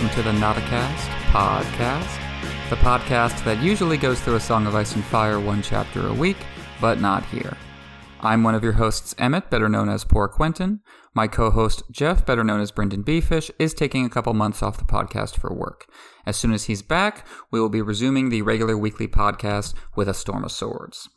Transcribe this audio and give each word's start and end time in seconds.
Welcome 0.00 0.22
to 0.24 0.30
the 0.30 0.38
Notacast 0.38 1.08
podcast, 1.30 2.70
the 2.70 2.76
podcast 2.76 3.44
that 3.44 3.62
usually 3.62 3.98
goes 3.98 4.18
through 4.18 4.36
a 4.36 4.40
Song 4.40 4.66
of 4.66 4.74
Ice 4.74 4.94
and 4.94 5.04
Fire 5.04 5.38
one 5.38 5.60
chapter 5.60 6.06
a 6.06 6.14
week, 6.14 6.38
but 6.80 7.02
not 7.02 7.22
here. 7.26 7.54
I'm 8.22 8.42
one 8.42 8.54
of 8.54 8.64
your 8.64 8.72
hosts, 8.72 9.14
Emmett, 9.18 9.50
better 9.50 9.68
known 9.68 9.90
as 9.90 10.04
Poor 10.04 10.26
Quentyn. 10.26 10.80
My 11.12 11.28
co 11.28 11.50
host, 11.50 11.82
Jeff, 11.90 12.24
better 12.24 12.42
known 12.42 12.62
as 12.62 12.72
BryndenBFish, 12.72 13.50
is 13.58 13.74
taking 13.74 14.06
a 14.06 14.08
couple 14.08 14.32
months 14.32 14.62
off 14.62 14.78
the 14.78 14.84
podcast 14.84 15.36
for 15.36 15.52
work. 15.52 15.84
As 16.24 16.34
soon 16.34 16.54
as 16.54 16.64
he's 16.64 16.80
back, 16.80 17.26
we 17.50 17.60
will 17.60 17.68
be 17.68 17.82
resuming 17.82 18.30
the 18.30 18.40
regular 18.40 18.78
weekly 18.78 19.06
podcast 19.06 19.74
with 19.96 20.08
A 20.08 20.14
Storm 20.14 20.44
of 20.44 20.52
Swords. 20.52 21.10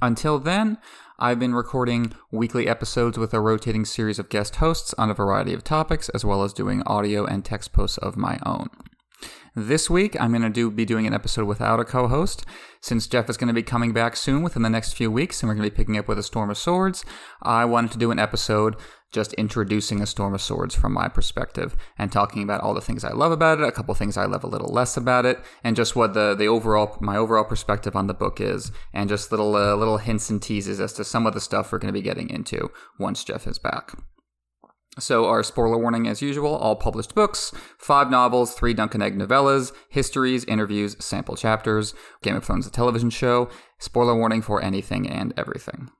Until 0.00 0.38
then, 0.38 0.78
I've 1.16 1.38
been 1.38 1.54
recording 1.54 2.12
weekly 2.32 2.66
episodes 2.66 3.16
with 3.16 3.32
a 3.32 3.40
rotating 3.40 3.84
series 3.84 4.18
of 4.18 4.28
guest 4.28 4.56
hosts 4.56 4.92
on 4.98 5.10
a 5.10 5.14
variety 5.14 5.54
of 5.54 5.62
topics, 5.62 6.08
as 6.08 6.24
well 6.24 6.42
as 6.42 6.52
doing 6.52 6.82
audio 6.86 7.24
and 7.24 7.44
text 7.44 7.72
posts 7.72 7.98
of 7.98 8.16
my 8.16 8.40
own. 8.44 8.68
This 9.56 9.88
week, 9.88 10.20
I'm 10.20 10.30
going 10.30 10.42
to 10.42 10.50
do 10.50 10.70
be 10.70 10.84
doing 10.84 11.06
an 11.06 11.14
episode 11.14 11.46
without 11.46 11.78
a 11.78 11.84
co-host. 11.84 12.44
Since 12.80 13.06
Jeff 13.06 13.30
is 13.30 13.36
going 13.36 13.48
to 13.48 13.54
be 13.54 13.62
coming 13.62 13.92
back 13.92 14.16
soon 14.16 14.42
within 14.42 14.62
the 14.62 14.68
next 14.68 14.94
few 14.94 15.10
weeks, 15.10 15.42
and 15.42 15.48
we're 15.48 15.54
going 15.54 15.68
to 15.68 15.70
be 15.70 15.76
picking 15.76 15.96
up 15.96 16.08
with 16.08 16.18
a 16.18 16.24
Storm 16.24 16.50
of 16.50 16.58
Swords, 16.58 17.04
I 17.40 17.64
wanted 17.64 17.92
to 17.92 17.98
do 17.98 18.10
an 18.10 18.18
episode 18.18 18.76
just 19.12 19.32
introducing 19.34 20.02
a 20.02 20.06
Storm 20.06 20.34
of 20.34 20.42
Swords 20.42 20.74
from 20.74 20.92
my 20.92 21.08
perspective 21.08 21.76
and 21.96 22.10
talking 22.10 22.42
about 22.42 22.62
all 22.62 22.74
the 22.74 22.80
things 22.80 23.04
I 23.04 23.12
love 23.12 23.30
about 23.30 23.60
it, 23.60 23.68
a 23.68 23.70
couple 23.70 23.94
things 23.94 24.16
I 24.16 24.24
love 24.24 24.42
a 24.42 24.48
little 24.48 24.72
less 24.74 24.96
about 24.96 25.24
it, 25.24 25.38
and 25.62 25.76
just 25.76 25.94
what 25.94 26.14
the 26.14 26.34
the 26.34 26.48
overall 26.48 26.98
my 27.00 27.16
overall 27.16 27.44
perspective 27.44 27.94
on 27.94 28.08
the 28.08 28.12
book 28.12 28.40
is, 28.40 28.72
and 28.92 29.08
just 29.08 29.30
little 29.30 29.54
uh, 29.54 29.76
little 29.76 29.98
hints 29.98 30.30
and 30.30 30.42
teases 30.42 30.80
as 30.80 30.92
to 30.94 31.04
some 31.04 31.26
of 31.26 31.32
the 31.32 31.40
stuff 31.40 31.70
we're 31.70 31.78
going 31.78 31.94
to 31.94 31.98
be 31.98 32.02
getting 32.02 32.28
into 32.28 32.72
once 32.98 33.22
Jeff 33.22 33.46
is 33.46 33.60
back. 33.60 33.92
So, 34.98 35.26
our 35.26 35.42
spoiler 35.42 35.76
warning 35.76 36.06
as 36.06 36.22
usual 36.22 36.54
all 36.54 36.76
published 36.76 37.14
books, 37.14 37.52
five 37.78 38.10
novels, 38.10 38.54
three 38.54 38.74
Dunk 38.74 38.94
and 38.94 39.02
Egg 39.02 39.18
novellas, 39.18 39.72
histories, 39.88 40.44
interviews, 40.44 40.96
sample 41.04 41.36
chapters, 41.36 41.94
Game 42.22 42.36
of 42.36 42.44
Thrones, 42.44 42.64
the 42.64 42.70
television 42.70 43.10
show, 43.10 43.48
spoiler 43.78 44.16
warning 44.16 44.40
for 44.40 44.62
anything 44.62 45.08
and 45.08 45.34
everything. 45.36 45.90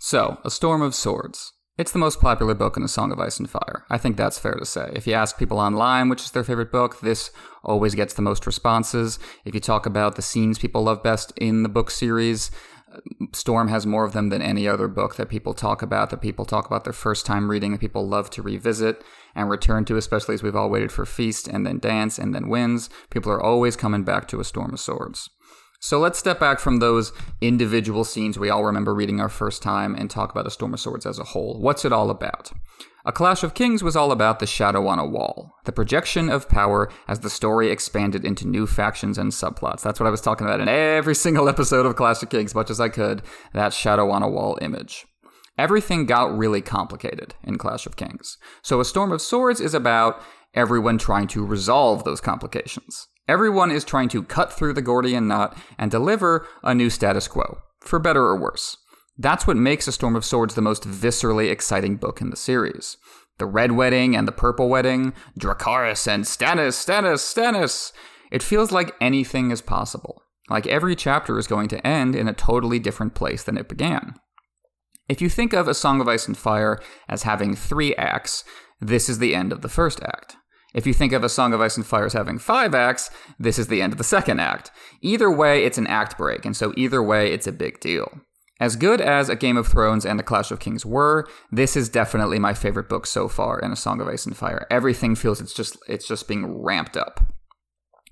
So, 0.00 0.38
A 0.44 0.50
Storm 0.50 0.82
of 0.82 0.94
Swords. 0.94 1.52
It's 1.78 1.92
the 1.92 2.00
most 2.00 2.20
popular 2.20 2.54
book 2.54 2.76
in 2.76 2.82
the 2.82 2.88
Song 2.88 3.12
of 3.12 3.20
Ice 3.20 3.38
and 3.38 3.48
Fire. 3.48 3.84
I 3.88 3.98
think 3.98 4.16
that's 4.16 4.36
fair 4.36 4.54
to 4.54 4.66
say. 4.66 4.90
If 4.94 5.06
you 5.06 5.12
ask 5.12 5.38
people 5.38 5.60
online 5.60 6.08
which 6.08 6.24
is 6.24 6.32
their 6.32 6.42
favorite 6.42 6.72
book, 6.72 7.00
this 7.00 7.30
always 7.62 7.94
gets 7.94 8.14
the 8.14 8.22
most 8.22 8.46
responses. 8.46 9.20
If 9.44 9.54
you 9.54 9.60
talk 9.60 9.86
about 9.86 10.16
the 10.16 10.22
scenes 10.22 10.58
people 10.58 10.82
love 10.82 11.04
best 11.04 11.32
in 11.36 11.62
the 11.62 11.68
book 11.68 11.92
series, 11.92 12.50
Storm 13.32 13.68
has 13.68 13.86
more 13.86 14.04
of 14.04 14.12
them 14.12 14.28
than 14.28 14.42
any 14.42 14.66
other 14.66 14.88
book 14.88 15.16
that 15.16 15.28
people 15.28 15.54
talk 15.54 15.82
about, 15.82 16.10
that 16.10 16.20
people 16.20 16.44
talk 16.44 16.66
about 16.66 16.84
their 16.84 16.92
first 16.92 17.26
time 17.26 17.50
reading, 17.50 17.72
that 17.72 17.80
people 17.80 18.06
love 18.06 18.30
to 18.30 18.42
revisit 18.42 19.02
and 19.34 19.50
return 19.50 19.84
to, 19.86 19.96
especially 19.96 20.34
as 20.34 20.42
we've 20.42 20.56
all 20.56 20.70
waited 20.70 20.92
for 20.92 21.06
Feast 21.06 21.48
and 21.48 21.66
then 21.66 21.78
Dance 21.78 22.18
and 22.18 22.34
then 22.34 22.48
Winds. 22.48 22.90
People 23.10 23.32
are 23.32 23.42
always 23.42 23.76
coming 23.76 24.04
back 24.04 24.28
to 24.28 24.40
A 24.40 24.44
Storm 24.44 24.72
of 24.72 24.80
Swords. 24.80 25.30
So 25.80 26.00
let's 26.00 26.18
step 26.18 26.40
back 26.40 26.58
from 26.58 26.78
those 26.78 27.12
individual 27.40 28.02
scenes 28.02 28.36
we 28.36 28.50
all 28.50 28.64
remember 28.64 28.92
reading 28.92 29.20
our 29.20 29.28
first 29.28 29.62
time 29.62 29.94
and 29.94 30.10
talk 30.10 30.32
about 30.32 30.46
A 30.46 30.50
Storm 30.50 30.74
of 30.74 30.80
Swords 30.80 31.06
as 31.06 31.20
a 31.20 31.24
whole. 31.24 31.60
What's 31.60 31.84
it 31.84 31.92
all 31.92 32.10
about? 32.10 32.50
A 33.04 33.12
Clash 33.12 33.44
of 33.44 33.54
Kings 33.54 33.82
was 33.82 33.94
all 33.94 34.10
about 34.10 34.40
the 34.40 34.46
shadow 34.46 34.88
on 34.88 34.98
a 34.98 35.06
wall, 35.06 35.52
the 35.66 35.72
projection 35.72 36.28
of 36.28 36.48
power 36.48 36.90
as 37.06 37.20
the 37.20 37.30
story 37.30 37.70
expanded 37.70 38.24
into 38.24 38.46
new 38.46 38.66
factions 38.66 39.16
and 39.18 39.30
subplots. 39.30 39.82
That's 39.82 40.00
what 40.00 40.08
I 40.08 40.10
was 40.10 40.20
talking 40.20 40.48
about 40.48 40.60
in 40.60 40.68
every 40.68 41.14
single 41.14 41.48
episode 41.48 41.86
of 41.86 41.94
Clash 41.94 42.24
of 42.24 42.30
Kings, 42.30 42.56
much 42.56 42.70
as 42.70 42.80
I 42.80 42.88
could, 42.88 43.22
that 43.52 43.72
shadow 43.72 44.10
on 44.10 44.24
a 44.24 44.28
wall 44.28 44.58
image. 44.60 45.06
Everything 45.56 46.06
got 46.06 46.36
really 46.36 46.60
complicated 46.60 47.34
in 47.44 47.56
Clash 47.56 47.86
of 47.86 47.96
Kings. 47.96 48.36
So 48.62 48.80
A 48.80 48.84
Storm 48.84 49.12
of 49.12 49.22
Swords 49.22 49.60
is 49.60 49.74
about 49.74 50.20
everyone 50.54 50.98
trying 50.98 51.28
to 51.28 51.46
resolve 51.46 52.02
those 52.02 52.20
complications. 52.20 53.06
Everyone 53.28 53.70
is 53.70 53.84
trying 53.84 54.08
to 54.08 54.22
cut 54.22 54.50
through 54.50 54.72
the 54.72 54.82
Gordian 54.82 55.28
knot 55.28 55.56
and 55.76 55.90
deliver 55.90 56.46
a 56.62 56.74
new 56.74 56.88
status 56.88 57.28
quo, 57.28 57.58
for 57.80 57.98
better 57.98 58.22
or 58.22 58.40
worse. 58.40 58.78
That's 59.18 59.46
what 59.46 59.58
makes 59.58 59.86
A 59.86 59.92
Storm 59.92 60.16
of 60.16 60.24
Swords 60.24 60.54
the 60.54 60.62
most 60.62 60.84
viscerally 60.84 61.50
exciting 61.50 61.96
book 61.96 62.22
in 62.22 62.30
the 62.30 62.36
series. 62.36 62.96
The 63.36 63.46
Red 63.46 63.72
Wedding 63.72 64.16
and 64.16 64.26
the 64.26 64.32
Purple 64.32 64.70
Wedding, 64.70 65.12
Dracarys 65.38 66.08
and 66.08 66.24
Stannis, 66.24 66.74
Stannis, 66.74 67.20
Stannis. 67.20 67.92
It 68.32 68.42
feels 68.42 68.72
like 68.72 68.94
anything 69.00 69.50
is 69.50 69.60
possible. 69.60 70.22
Like 70.48 70.66
every 70.66 70.96
chapter 70.96 71.38
is 71.38 71.46
going 71.46 71.68
to 71.68 71.86
end 71.86 72.16
in 72.16 72.28
a 72.28 72.32
totally 72.32 72.78
different 72.78 73.14
place 73.14 73.42
than 73.42 73.58
it 73.58 73.68
began. 73.68 74.14
If 75.08 75.20
you 75.20 75.28
think 75.28 75.52
of 75.52 75.68
A 75.68 75.74
Song 75.74 76.00
of 76.00 76.08
Ice 76.08 76.26
and 76.26 76.36
Fire 76.36 76.80
as 77.08 77.24
having 77.24 77.54
three 77.54 77.94
acts, 77.96 78.44
this 78.80 79.08
is 79.08 79.18
the 79.18 79.34
end 79.34 79.52
of 79.52 79.60
the 79.60 79.68
first 79.68 80.00
act. 80.02 80.36
If 80.74 80.86
you 80.86 80.92
think 80.92 81.12
of 81.12 81.24
A 81.24 81.28
Song 81.28 81.52
of 81.54 81.60
Ice 81.60 81.76
and 81.76 81.86
Fire 81.86 82.06
as 82.06 82.12
having 82.12 82.38
five 82.38 82.74
acts, 82.74 83.10
this 83.38 83.58
is 83.58 83.68
the 83.68 83.80
end 83.80 83.92
of 83.92 83.98
the 83.98 84.04
second 84.04 84.40
act. 84.40 84.70
Either 85.00 85.30
way, 85.30 85.64
it's 85.64 85.78
an 85.78 85.86
act 85.86 86.18
break, 86.18 86.44
and 86.44 86.56
so 86.56 86.74
either 86.76 87.02
way, 87.02 87.32
it's 87.32 87.46
a 87.46 87.52
big 87.52 87.80
deal. 87.80 88.20
As 88.60 88.76
good 88.76 89.00
as 89.00 89.28
A 89.28 89.36
Game 89.36 89.56
of 89.56 89.68
Thrones 89.68 90.04
and 90.04 90.18
The 90.18 90.24
Clash 90.24 90.50
of 90.50 90.58
Kings 90.58 90.84
were, 90.84 91.26
this 91.50 91.76
is 91.76 91.88
definitely 91.88 92.38
my 92.38 92.54
favorite 92.54 92.88
book 92.88 93.06
so 93.06 93.28
far 93.28 93.58
in 93.60 93.70
A 93.70 93.76
Song 93.76 94.00
of 94.00 94.08
Ice 94.08 94.26
and 94.26 94.36
Fire. 94.36 94.66
Everything 94.70 95.14
feels 95.14 95.40
it's 95.40 95.54
just 95.54 95.78
it's 95.88 96.08
just 96.08 96.26
being 96.26 96.60
ramped 96.60 96.96
up. 96.96 97.20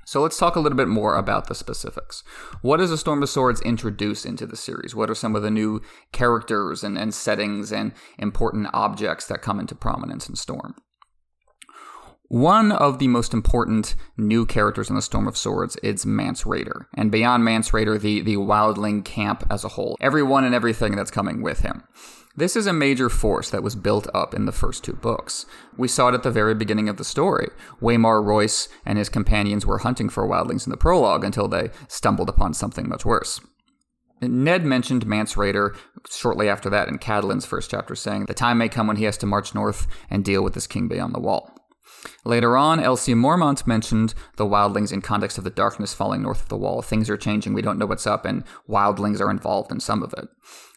So 0.07 0.23
let's 0.23 0.39
talk 0.39 0.55
a 0.55 0.61
little 0.61 0.77
bit 0.77 0.87
more 0.87 1.17
about 1.17 1.49
the 1.49 1.55
specifics. 1.55 2.23
What 2.63 2.77
does 2.77 2.93
A 2.93 2.99
Storm 2.99 3.25
of 3.25 3.29
Swords 3.29 3.61
introduce 3.63 4.25
into 4.25 4.47
the 4.47 4.57
series? 4.57 4.95
What 4.95 5.11
are 5.11 5.17
some 5.17 5.35
of 5.35 5.43
the 5.43 5.51
new 5.51 5.83
characters 6.13 6.85
and, 6.85 6.97
and 6.97 7.13
settings 7.13 7.73
and 7.73 7.93
important 8.17 8.69
objects 8.73 9.27
that 9.27 9.43
come 9.43 9.59
into 9.59 9.75
prominence 9.75 10.29
in 10.29 10.37
Storm? 10.37 10.77
One 12.29 12.73
of 12.73 12.99
the 12.99 13.07
most 13.07 13.33
important 13.33 13.95
new 14.17 14.47
characters 14.47 14.91
in 14.91 14.97
the 14.97 15.03
Storm 15.03 15.29
of 15.29 15.37
Swords 15.37 15.77
is 15.77 16.05
Mance 16.05 16.43
Rayder, 16.43 16.87
and 16.95 17.13
beyond 17.13 17.45
Mance 17.45 17.71
Rayder, 17.71 18.01
the, 18.01 18.21
the 18.21 18.35
Wildling 18.35 19.05
camp 19.05 19.45
as 19.49 19.63
a 19.63 19.69
whole, 19.69 19.97
everyone 20.01 20.43
and 20.43 20.53
everything 20.53 20.97
that's 20.97 21.13
coming 21.13 21.41
with 21.41 21.61
him. 21.61 21.85
This 22.35 22.57
is 22.57 22.67
a 22.67 22.73
major 22.73 23.09
force 23.09 23.51
that 23.51 23.63
was 23.63 23.77
built 23.77 24.09
up 24.13 24.35
in 24.35 24.45
the 24.45 24.51
first 24.51 24.83
two 24.83 24.95
books. 24.95 25.47
We 25.77 25.87
saw 25.87 26.09
it 26.09 26.15
at 26.15 26.25
the 26.25 26.33
very 26.33 26.55
beginning 26.57 26.89
of 26.89 26.97
the 26.97 27.05
story. 27.05 27.49
Waymar 27.81 28.25
Royce 28.25 28.69
and 28.85 28.99
his 28.99 29.09
companions 29.09 29.65
were 29.65 29.79
hunting 29.79 30.09
for 30.09 30.27
wildlings 30.27 30.67
in 30.67 30.73
the 30.73 30.77
prologue 30.77 31.23
until 31.23 31.47
they 31.47 31.71
stumbled 31.87 32.29
upon 32.29 32.55
something 32.55 32.89
much 32.89 33.05
worse. 33.05 33.41
Ned 34.21 34.65
mentioned 34.65 35.07
Mance 35.07 35.35
Rayder 35.35 35.77
shortly 36.11 36.49
after 36.49 36.69
that 36.71 36.89
in 36.89 36.99
Catelyn's 36.99 37.47
first 37.47 37.71
chapter, 37.71 37.95
saying, 37.95 38.27
The 38.27 38.35
time 38.35 38.59
may 38.59 38.69
come 38.69 38.89
when 38.89 38.97
he 38.97 39.05
has 39.05 39.17
to 39.19 39.27
march 39.27 39.55
north 39.55 39.87
and 40.11 40.25
deal 40.25 40.43
with 40.43 40.55
this 40.55 40.67
king 40.67 40.89
beyond 40.89 41.15
the 41.15 41.21
wall. 41.21 41.56
Later 42.25 42.57
on, 42.57 42.81
LC 42.81 43.15
Mormont 43.15 43.67
mentioned 43.67 44.15
the 44.37 44.47
wildlings 44.47 44.93
in 44.93 45.01
context 45.01 45.39
of 45.39 45.45
the 45.45 45.51
darkness 45.51 45.95
falling 45.95 46.23
north 46.23 46.43
of 46.43 46.49
the 46.49 46.57
wall. 46.57 46.83
Things 46.83 47.09
are 47.09 47.17
changing, 47.17 47.55
we 47.55 47.63
don't 47.63 47.79
know 47.79 47.87
what's 47.87 48.07
up, 48.07 48.25
and 48.25 48.45
wildlings 48.69 49.21
are 49.21 49.31
involved 49.31 49.71
in 49.71 49.81
some 49.81 50.03
of 50.03 50.13
it. 50.15 50.29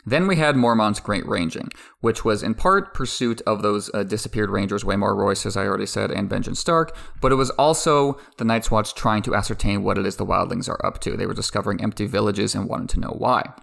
Then 0.06 0.28
we 0.28 0.38
had 0.38 0.56
Mormont's 0.56 1.00
Great 1.00 1.28
Ranging, 1.28 1.70
which 2.00 2.24
was 2.24 2.42
in 2.42 2.56
part 2.56 2.94
pursuit 2.94 3.42
of 3.42 3.62
those 3.62 3.94
uh, 3.94 4.04
disappeared 4.04 4.50
rangers, 4.50 4.84
Waymar 4.84 5.16
Royce, 5.16 5.46
as 5.46 5.58
I 5.58 5.66
already 5.66 5.86
said, 5.86 6.10
and 6.10 6.30
Benjen 6.30 6.56
Stark, 6.56 6.96
but 7.22 7.32
it 7.32 7.36
was 7.36 7.50
also 7.52 8.18
the 8.38 8.46
Night's 8.46 8.72
Watch 8.72 8.96
trying 8.96 9.22
to 9.24 9.36
ascertain 9.36 9.84
what 9.84 9.98
it 9.98 10.06
is 10.06 10.16
the 10.16 10.26
wildlings 10.26 10.70
are 10.70 10.84
up 10.86 11.00
to. 11.02 11.18
They 11.18 11.26
were 11.26 11.34
discovering 11.34 11.84
empty 11.84 12.06
villages 12.06 12.56
and 12.56 12.70
wanted 12.70 12.90
to 12.90 13.00
know 13.00 13.16
why. 13.18 13.54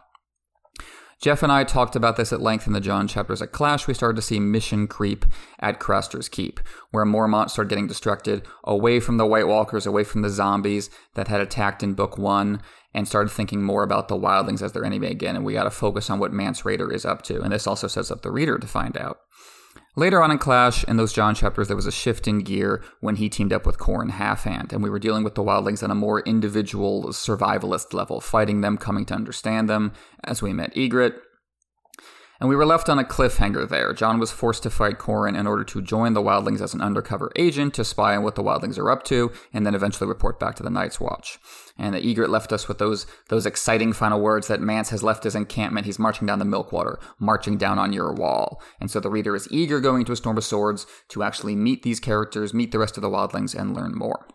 Jeff 1.20 1.42
and 1.42 1.50
I 1.50 1.64
talked 1.64 1.96
about 1.96 2.16
this 2.16 2.32
at 2.32 2.42
length 2.42 2.66
in 2.66 2.74
the 2.74 2.80
Jon 2.80 3.08
chapters 3.08 3.40
at 3.40 3.50
Clash. 3.50 3.86
We 3.86 3.94
started 3.94 4.16
to 4.16 4.22
see 4.22 4.38
mission 4.38 4.86
creep 4.86 5.24
at 5.58 5.80
Craster's 5.80 6.28
Keep, 6.28 6.60
where 6.90 7.06
Mormont 7.06 7.48
started 7.48 7.70
getting 7.70 7.86
distracted 7.86 8.46
away 8.64 9.00
from 9.00 9.16
the 9.16 9.26
White 9.26 9.48
Walkers, 9.48 9.86
away 9.86 10.04
from 10.04 10.20
the 10.20 10.28
zombies 10.28 10.90
that 11.14 11.28
had 11.28 11.40
attacked 11.40 11.82
in 11.82 11.94
Book 11.94 12.18
One, 12.18 12.60
and 12.92 13.08
started 13.08 13.30
thinking 13.30 13.62
more 13.62 13.82
about 13.82 14.08
the 14.08 14.16
wildlings 14.16 14.60
as 14.60 14.72
their 14.72 14.84
enemy 14.84 15.06
again. 15.06 15.36
And 15.36 15.44
we 15.44 15.54
got 15.54 15.64
to 15.64 15.70
focus 15.70 16.10
on 16.10 16.18
what 16.18 16.32
Mance 16.32 16.62
Rayder 16.62 16.92
is 16.92 17.06
up 17.06 17.22
to. 17.22 17.40
And 17.40 17.52
this 17.52 17.66
also 17.66 17.88
sets 17.88 18.10
up 18.10 18.20
the 18.22 18.30
reader 18.30 18.58
to 18.58 18.66
find 18.66 18.96
out. 18.96 19.20
Later 19.98 20.22
on 20.22 20.30
in 20.30 20.36
Clash, 20.36 20.84
in 20.84 20.98
those 20.98 21.14
Jon 21.14 21.34
chapters, 21.34 21.68
there 21.68 21.76
was 21.76 21.86
a 21.86 21.90
shift 21.90 22.28
in 22.28 22.40
gear 22.40 22.82
when 23.00 23.16
he 23.16 23.30
teamed 23.30 23.50
up 23.50 23.64
with 23.64 23.78
Qhorin 23.78 24.10
Halfhand, 24.10 24.70
and 24.70 24.82
we 24.82 24.90
were 24.90 24.98
dealing 24.98 25.24
with 25.24 25.36
the 25.36 25.42
wildlings 25.42 25.82
on 25.82 25.90
a 25.90 25.94
more 25.94 26.20
individual 26.20 27.04
survivalist 27.12 27.94
level, 27.94 28.20
fighting 28.20 28.60
them, 28.60 28.76
coming 28.76 29.06
to 29.06 29.14
understand 29.14 29.70
them, 29.70 29.94
as 30.22 30.42
we 30.42 30.52
met 30.52 30.74
Ygritte, 30.74 31.18
and 32.40 32.48
we 32.48 32.56
were 32.56 32.66
left 32.66 32.88
on 32.88 32.98
a 32.98 33.04
cliffhanger 33.04 33.68
there. 33.68 33.92
Jon 33.92 34.18
was 34.18 34.30
forced 34.30 34.62
to 34.64 34.70
fight 34.70 34.98
Qhorin 34.98 35.38
in 35.38 35.46
order 35.46 35.64
to 35.64 35.82
join 35.82 36.12
the 36.12 36.22
Wildlings 36.22 36.60
as 36.60 36.74
an 36.74 36.80
undercover 36.80 37.32
agent 37.36 37.74
to 37.74 37.84
spy 37.84 38.16
on 38.16 38.22
what 38.22 38.34
the 38.34 38.42
Wildlings 38.42 38.78
are 38.78 38.90
up 38.90 39.04
to, 39.04 39.32
and 39.52 39.64
then 39.64 39.74
eventually 39.74 40.08
report 40.08 40.38
back 40.38 40.54
to 40.56 40.62
the 40.62 40.70
Night's 40.70 41.00
Watch. 41.00 41.38
And 41.78 41.94
the 41.94 42.00
Ygritte 42.00 42.28
left 42.28 42.52
us 42.52 42.68
with 42.68 42.78
those 42.78 43.06
those 43.28 43.46
exciting 43.46 43.92
final 43.92 44.20
words 44.20 44.48
that 44.48 44.60
Mance 44.60 44.90
has 44.90 45.02
left 45.02 45.24
his 45.24 45.34
encampment. 45.34 45.86
He's 45.86 45.98
marching 45.98 46.26
down 46.26 46.38
the 46.38 46.44
Milkwater, 46.44 46.98
marching 47.18 47.58
down 47.58 47.78
on 47.78 47.92
your 47.92 48.12
wall. 48.12 48.62
And 48.80 48.90
so 48.90 49.00
the 49.00 49.10
reader 49.10 49.34
is 49.34 49.48
eager 49.50 49.80
going 49.80 50.04
to 50.06 50.12
a 50.12 50.16
Storm 50.16 50.38
of 50.38 50.44
Swords 50.44 50.86
to 51.08 51.22
actually 51.22 51.56
meet 51.56 51.82
these 51.82 52.00
characters, 52.00 52.54
meet 52.54 52.72
the 52.72 52.78
rest 52.78 52.96
of 52.96 53.02
the 53.02 53.10
Wildlings, 53.10 53.54
and 53.54 53.74
learn 53.74 53.94
more. 53.94 54.26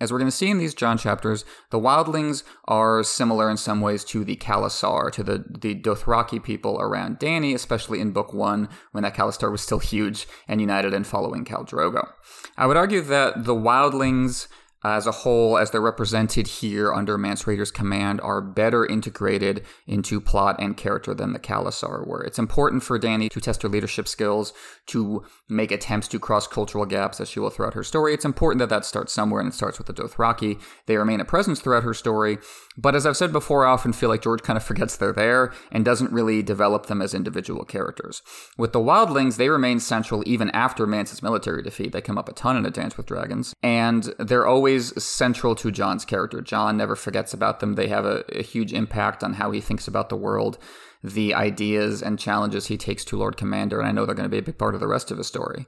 As 0.00 0.12
we're 0.12 0.18
going 0.18 0.30
to 0.30 0.36
see 0.36 0.50
in 0.50 0.58
these 0.58 0.74
Jon 0.74 0.96
chapters, 0.96 1.44
the 1.70 1.78
wildlings 1.78 2.42
are 2.66 3.02
similar 3.02 3.50
in 3.50 3.56
some 3.56 3.80
ways 3.80 4.04
to 4.04 4.24
the 4.24 4.36
khalasar, 4.36 5.10
to 5.12 5.22
the, 5.22 5.44
the 5.48 5.74
Dothraki 5.74 6.42
people 6.42 6.80
around 6.80 7.18
Dany, 7.18 7.54
especially 7.54 8.00
in 8.00 8.12
Book 8.12 8.32
1, 8.32 8.68
when 8.92 9.02
that 9.02 9.14
khalasar 9.14 9.50
was 9.50 9.60
still 9.60 9.78
huge 9.78 10.26
and 10.48 10.60
united 10.60 10.94
in 10.94 11.04
following 11.04 11.44
Khal 11.44 11.68
Drogo. 11.68 12.08
I 12.56 12.66
would 12.66 12.76
argue 12.76 13.02
that 13.02 13.44
the 13.44 13.54
wildlings 13.54 14.48
Uh, 14.82 14.92
as 14.92 15.06
a 15.06 15.12
whole, 15.12 15.58
as 15.58 15.70
they're 15.70 15.80
represented 15.80 16.46
here 16.46 16.92
under 16.92 17.18
Mance 17.18 17.44
Rayder's 17.44 17.70
command, 17.70 18.20
are 18.22 18.40
better 18.40 18.86
integrated 18.86 19.62
into 19.86 20.20
plot 20.20 20.56
and 20.58 20.76
character 20.76 21.12
than 21.12 21.32
the 21.32 21.38
khalasar 21.38 22.06
were. 22.06 22.22
It's 22.22 22.38
important 22.38 22.82
for 22.82 22.98
Dany 22.98 23.28
to 23.30 23.40
test 23.40 23.62
her 23.62 23.68
leadership 23.68 24.08
skills, 24.08 24.54
to 24.86 25.24
make 25.48 25.70
attempts 25.70 26.08
to 26.08 26.18
cross 26.18 26.46
cultural 26.46 26.86
gaps 26.86 27.20
as 27.20 27.28
she 27.28 27.40
will 27.40 27.50
throughout 27.50 27.74
her 27.74 27.84
story. 27.84 28.14
It's 28.14 28.24
important 28.24 28.60
that 28.60 28.70
that 28.70 28.86
starts 28.86 29.12
somewhere, 29.12 29.40
and 29.40 29.50
it 29.50 29.54
starts 29.54 29.76
with 29.76 29.86
the 29.86 29.92
Dothraki. 29.92 30.58
They 30.86 30.96
remain 30.96 31.20
a 31.20 31.24
presence 31.26 31.60
throughout 31.60 31.84
her 31.84 31.94
story, 31.94 32.38
but 32.78 32.94
as 32.94 33.04
I've 33.04 33.16
said 33.16 33.32
before, 33.32 33.66
I 33.66 33.72
often 33.72 33.92
feel 33.92 34.08
like 34.08 34.22
George 34.22 34.42
kind 34.42 34.56
of 34.56 34.62
forgets 34.70 34.96
they're 34.96 35.12
there 35.12 35.52
and 35.70 35.84
doesn't 35.84 36.12
really 36.12 36.42
develop 36.42 36.86
them 36.86 37.02
as 37.02 37.12
individual 37.12 37.64
characters. 37.64 38.22
With 38.56 38.72
the 38.72 38.80
Wildlings, 38.80 39.36
they 39.36 39.50
remain 39.50 39.78
central 39.78 40.22
even 40.24 40.50
after 40.50 40.86
Mance's 40.86 41.22
military 41.22 41.62
defeat. 41.62 41.92
They 41.92 42.00
come 42.00 42.16
up 42.16 42.28
a 42.28 42.32
ton 42.32 42.56
in 42.56 42.64
A 42.64 42.70
Dance 42.70 42.96
with 42.96 43.06
Dragons, 43.06 43.54
and 43.62 44.14
they're 44.18 44.46
always 44.46 44.69
central 44.78 45.54
to 45.56 45.70
Jon's 45.70 46.04
character. 46.04 46.40
Jon 46.40 46.76
never 46.76 46.96
forgets 46.96 47.34
about 47.34 47.60
them. 47.60 47.74
They 47.74 47.88
have 47.88 48.04
a, 48.04 48.24
a 48.30 48.42
huge 48.42 48.72
impact 48.72 49.24
on 49.24 49.34
how 49.34 49.50
he 49.50 49.60
thinks 49.60 49.88
about 49.88 50.08
the 50.08 50.16
world 50.16 50.58
the 51.02 51.34
ideas 51.34 52.02
and 52.02 52.18
challenges 52.18 52.66
he 52.66 52.76
takes 52.76 53.04
to 53.06 53.16
Lord 53.16 53.36
Commander, 53.36 53.78
and 53.78 53.88
I 53.88 53.92
know 53.92 54.04
they're 54.04 54.14
going 54.14 54.28
to 54.28 54.30
be 54.30 54.38
a 54.38 54.42
big 54.42 54.58
part 54.58 54.74
of 54.74 54.80
the 54.80 54.88
rest 54.88 55.10
of 55.10 55.18
his 55.18 55.26
story. 55.26 55.66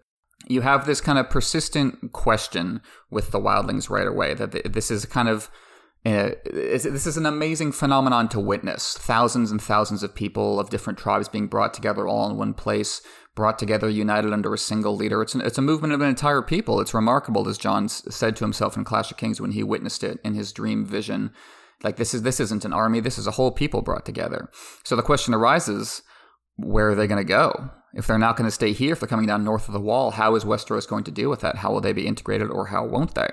You 0.48 0.60
have 0.62 0.86
this 0.86 1.00
kind 1.00 1.18
of 1.18 1.30
persistent 1.30 2.12
question 2.12 2.82
with 3.10 3.30
the 3.30 3.40
wildlings 3.40 3.88
right 3.88 4.06
away 4.06 4.34
that 4.34 4.72
this 4.72 4.90
is 4.90 5.06
kind 5.06 5.28
of 5.28 5.50
this 6.04 7.06
is 7.06 7.16
an 7.16 7.26
amazing 7.26 7.72
phenomenon 7.72 8.28
to 8.30 8.40
witness. 8.40 8.94
Thousands 8.98 9.50
and 9.50 9.62
thousands 9.62 10.02
of 10.02 10.14
people 10.14 10.58
of 10.58 10.70
different 10.70 10.98
tribes 10.98 11.28
being 11.28 11.46
brought 11.46 11.74
together 11.74 12.08
all 12.08 12.28
in 12.28 12.36
one 12.36 12.54
place, 12.54 13.02
brought 13.34 13.58
together, 13.58 13.88
united 13.88 14.32
under 14.32 14.52
a 14.52 14.58
single 14.58 14.96
leader. 14.96 15.22
It's, 15.22 15.34
an, 15.34 15.42
it's 15.42 15.58
a 15.58 15.62
movement 15.62 15.94
of 15.94 16.00
an 16.00 16.08
entire 16.08 16.42
people. 16.42 16.80
It's 16.80 16.94
remarkable, 16.94 17.48
as 17.48 17.56
Jon 17.56 17.88
said 17.88 18.36
to 18.36 18.44
himself 18.44 18.76
in 18.76 18.84
Clash 18.84 19.10
of 19.10 19.16
Kings 19.16 19.40
when 19.40 19.52
he 19.52 19.62
witnessed 19.62 20.02
it 20.02 20.18
in 20.24 20.34
his 20.34 20.52
dream 20.52 20.84
vision. 20.84 21.30
Like 21.84 21.96
this 21.96 22.14
is 22.14 22.22
this 22.22 22.40
isn't 22.40 22.64
an 22.64 22.72
army. 22.72 23.00
This 23.00 23.18
is 23.18 23.26
a 23.26 23.32
whole 23.32 23.52
people 23.52 23.82
brought 23.82 24.04
together. 24.04 24.48
So 24.84 24.96
the 24.96 25.02
question 25.02 25.34
arises: 25.34 26.02
Where 26.56 26.90
are 26.90 26.94
they 26.94 27.06
going 27.06 27.24
to 27.24 27.24
go? 27.24 27.70
If 27.94 28.06
they're 28.06 28.18
not 28.18 28.36
going 28.36 28.46
to 28.46 28.52
stay 28.52 28.72
here, 28.72 28.92
if 28.92 29.00
they're 29.00 29.08
coming 29.08 29.26
down 29.26 29.44
north 29.44 29.68
of 29.68 29.74
the 29.74 29.80
wall, 29.80 30.12
how 30.12 30.34
is 30.34 30.44
Westeros 30.44 30.88
going 30.88 31.04
to 31.04 31.10
deal 31.10 31.28
with 31.28 31.40
that? 31.40 31.56
How 31.56 31.72
will 31.72 31.80
they 31.80 31.92
be 31.92 32.06
integrated, 32.06 32.50
or 32.50 32.66
how 32.66 32.86
won't 32.86 33.14
they? 33.14 33.28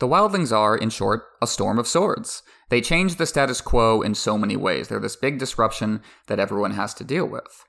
The 0.00 0.08
wildlings 0.08 0.56
are, 0.56 0.76
in 0.76 0.90
short, 0.90 1.24
a 1.40 1.46
storm 1.46 1.78
of 1.78 1.86
swords. 1.86 2.42
They 2.68 2.80
change 2.80 3.16
the 3.16 3.26
status 3.26 3.60
quo 3.60 4.02
in 4.02 4.14
so 4.14 4.36
many 4.36 4.56
ways. 4.56 4.88
They're 4.88 4.98
this 4.98 5.16
big 5.16 5.38
disruption 5.38 6.02
that 6.26 6.40
everyone 6.40 6.72
has 6.72 6.94
to 6.94 7.04
deal 7.04 7.26
with. 7.26 7.64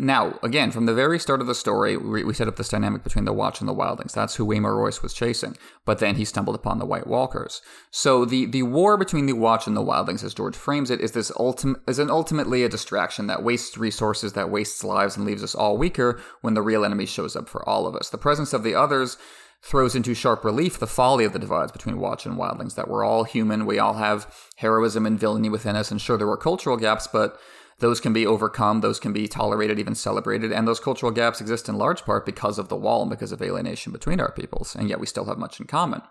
Now, 0.00 0.38
again, 0.44 0.70
from 0.70 0.86
the 0.86 0.94
very 0.94 1.18
start 1.18 1.40
of 1.40 1.48
the 1.48 1.56
story, 1.56 1.96
we, 1.96 2.32
set 2.32 2.46
up 2.46 2.54
this 2.54 2.68
dynamic 2.68 3.02
between 3.02 3.24
the 3.24 3.32
Watch 3.32 3.58
and 3.58 3.68
the 3.68 3.74
Wildlings. 3.74 4.12
That's 4.12 4.36
who 4.36 4.46
Waymar 4.46 4.76
Royce 4.76 5.02
was 5.02 5.12
chasing. 5.12 5.56
But 5.84 5.98
then 5.98 6.14
he 6.14 6.24
stumbled 6.24 6.54
upon 6.54 6.78
the 6.78 6.86
White 6.86 7.08
Walkers. 7.08 7.60
So 7.90 8.24
the, 8.24 8.46
the 8.46 8.62
war 8.62 8.96
between 8.96 9.26
the 9.26 9.32
Watch 9.32 9.66
and 9.66 9.76
the 9.76 9.82
Wildlings, 9.82 10.22
as 10.22 10.34
George 10.34 10.54
frames 10.54 10.92
it, 10.92 11.00
is 11.00 11.12
this 11.12 11.32
ultim- 11.32 11.80
is 11.88 11.98
an 11.98 12.10
ultimately 12.10 12.62
a 12.62 12.68
distraction 12.68 13.26
that 13.26 13.42
wastes 13.42 13.76
resources, 13.76 14.34
that 14.34 14.50
wastes 14.50 14.84
lives, 14.84 15.16
and 15.16 15.26
leaves 15.26 15.42
us 15.42 15.56
all 15.56 15.76
weaker 15.76 16.20
when 16.42 16.54
the 16.54 16.62
real 16.62 16.84
enemy 16.84 17.04
shows 17.04 17.34
up 17.34 17.48
for 17.48 17.68
all 17.68 17.84
of 17.84 17.96
us. 17.96 18.08
The 18.08 18.18
presence 18.18 18.52
of 18.52 18.62
the 18.62 18.76
others 18.76 19.16
throws 19.62 19.94
into 19.94 20.14
sharp 20.14 20.44
relief 20.44 20.78
the 20.78 20.86
folly 20.86 21.24
of 21.24 21.32
the 21.32 21.38
divides 21.38 21.72
between 21.72 21.98
Watch 21.98 22.26
and 22.26 22.36
Wildlings, 22.36 22.74
that 22.74 22.88
we're 22.88 23.04
all 23.04 23.24
human, 23.24 23.66
we 23.66 23.78
all 23.78 23.94
have 23.94 24.32
heroism 24.56 25.04
and 25.04 25.18
villainy 25.18 25.48
within 25.48 25.76
us, 25.76 25.90
and 25.90 26.00
sure, 26.00 26.16
there 26.16 26.26
were 26.26 26.36
cultural 26.36 26.76
gaps, 26.76 27.06
but 27.06 27.38
those 27.80 28.00
can 28.00 28.12
be 28.12 28.26
overcome, 28.26 28.80
those 28.80 28.98
can 28.98 29.12
be 29.12 29.28
tolerated, 29.28 29.78
even 29.78 29.94
celebrated, 29.94 30.52
and 30.52 30.66
those 30.66 30.80
cultural 30.80 31.12
gaps 31.12 31.40
exist 31.40 31.68
in 31.68 31.76
large 31.76 32.04
part 32.04 32.26
because 32.26 32.58
of 32.58 32.68
the 32.68 32.76
wall 32.76 33.02
and 33.02 33.10
because 33.10 33.32
of 33.32 33.42
alienation 33.42 33.92
between 33.92 34.20
our 34.20 34.32
peoples, 34.32 34.74
and 34.74 34.88
yet 34.88 35.00
we 35.00 35.06
still 35.06 35.26
have 35.26 35.38
much 35.38 35.60
in 35.60 35.66
common. 35.66 36.02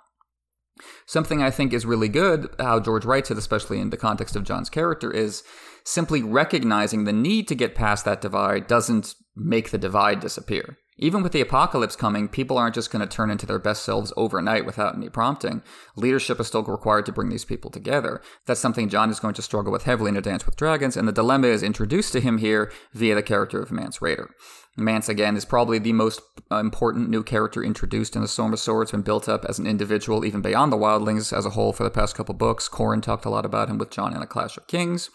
Something 1.05 1.41
I 1.41 1.49
think 1.49 1.73
is 1.73 1.85
really 1.85 2.09
good, 2.09 2.53
how 2.59 2.79
George 2.79 3.05
writes 3.05 3.31
it, 3.31 3.37
especially 3.37 3.79
in 3.79 3.89
the 3.89 3.97
context 3.97 4.35
of 4.35 4.43
Jon's 4.43 4.69
character, 4.69 5.11
is 5.11 5.43
simply 5.83 6.21
recognizing 6.21 7.03
the 7.03 7.13
need 7.13 7.47
to 7.47 7.55
get 7.55 7.75
past 7.75 8.05
that 8.05 8.21
divide 8.21 8.67
doesn't 8.67 9.15
make 9.35 9.71
the 9.71 9.77
divide 9.77 10.19
disappear. 10.19 10.77
Even 10.99 11.21
with 11.21 11.31
the 11.31 11.41
apocalypse 11.41 11.95
coming, 11.95 12.27
people 12.27 12.57
aren't 12.57 12.73
just 12.73 12.91
going 12.91 13.07
to 13.07 13.15
turn 13.15 13.29
into 13.29 13.45
their 13.45 13.59
best 13.59 13.83
selves 13.83 14.11
overnight 14.17 14.65
without 14.65 14.95
any 14.95 15.09
prompting. 15.09 15.61
Leadership 15.95 16.39
is 16.39 16.47
still 16.47 16.63
required 16.63 17.05
to 17.05 17.11
bring 17.11 17.29
these 17.29 17.45
people 17.45 17.69
together. 17.69 18.19
That's 18.47 18.59
something 18.59 18.89
Jon 18.89 19.11
is 19.11 19.19
going 19.19 19.35
to 19.35 19.43
struggle 19.43 19.71
with 19.71 19.83
heavily 19.83 20.09
in 20.09 20.17
A 20.17 20.21
Dance 20.21 20.45
with 20.45 20.55
Dragons, 20.55 20.97
and 20.97 21.07
the 21.07 21.11
dilemma 21.11 21.47
is 21.47 21.61
introduced 21.61 22.13
to 22.13 22.19
him 22.19 22.39
here 22.39 22.71
via 22.93 23.13
the 23.13 23.21
character 23.21 23.61
of 23.61 23.71
Mance 23.71 23.99
Rayder. 23.99 24.29
Mance, 24.75 25.09
again, 25.09 25.35
is 25.35 25.45
probably 25.45 25.79
the 25.79 25.93
most 25.93 26.21
uh, 26.51 26.57
important 26.57 27.09
new 27.09 27.23
character 27.23 27.63
introduced 27.63 28.15
in 28.15 28.21
the 28.21 28.27
Storm 28.27 28.53
of 28.53 28.59
Swords, 28.59 28.91
been 28.91 29.01
built 29.01 29.27
up 29.27 29.45
as 29.45 29.57
an 29.57 29.65
individual, 29.65 30.23
even 30.23 30.41
beyond 30.41 30.71
the 30.71 30.77
Wildlings 30.77 31.35
as 31.35 31.45
a 31.45 31.51
whole 31.51 31.73
for 31.73 31.83
the 31.83 31.89
past 31.89 32.15
couple 32.15 32.35
books. 32.35 32.69
Qhorin 32.69 33.01
talked 33.01 33.25
a 33.25 33.29
lot 33.29 33.45
about 33.45 33.69
him 33.69 33.79
with 33.79 33.89
Jon 33.89 34.15
in 34.15 34.21
A 34.21 34.27
Clash 34.27 34.55
of 34.57 34.67
Kings. 34.67 35.09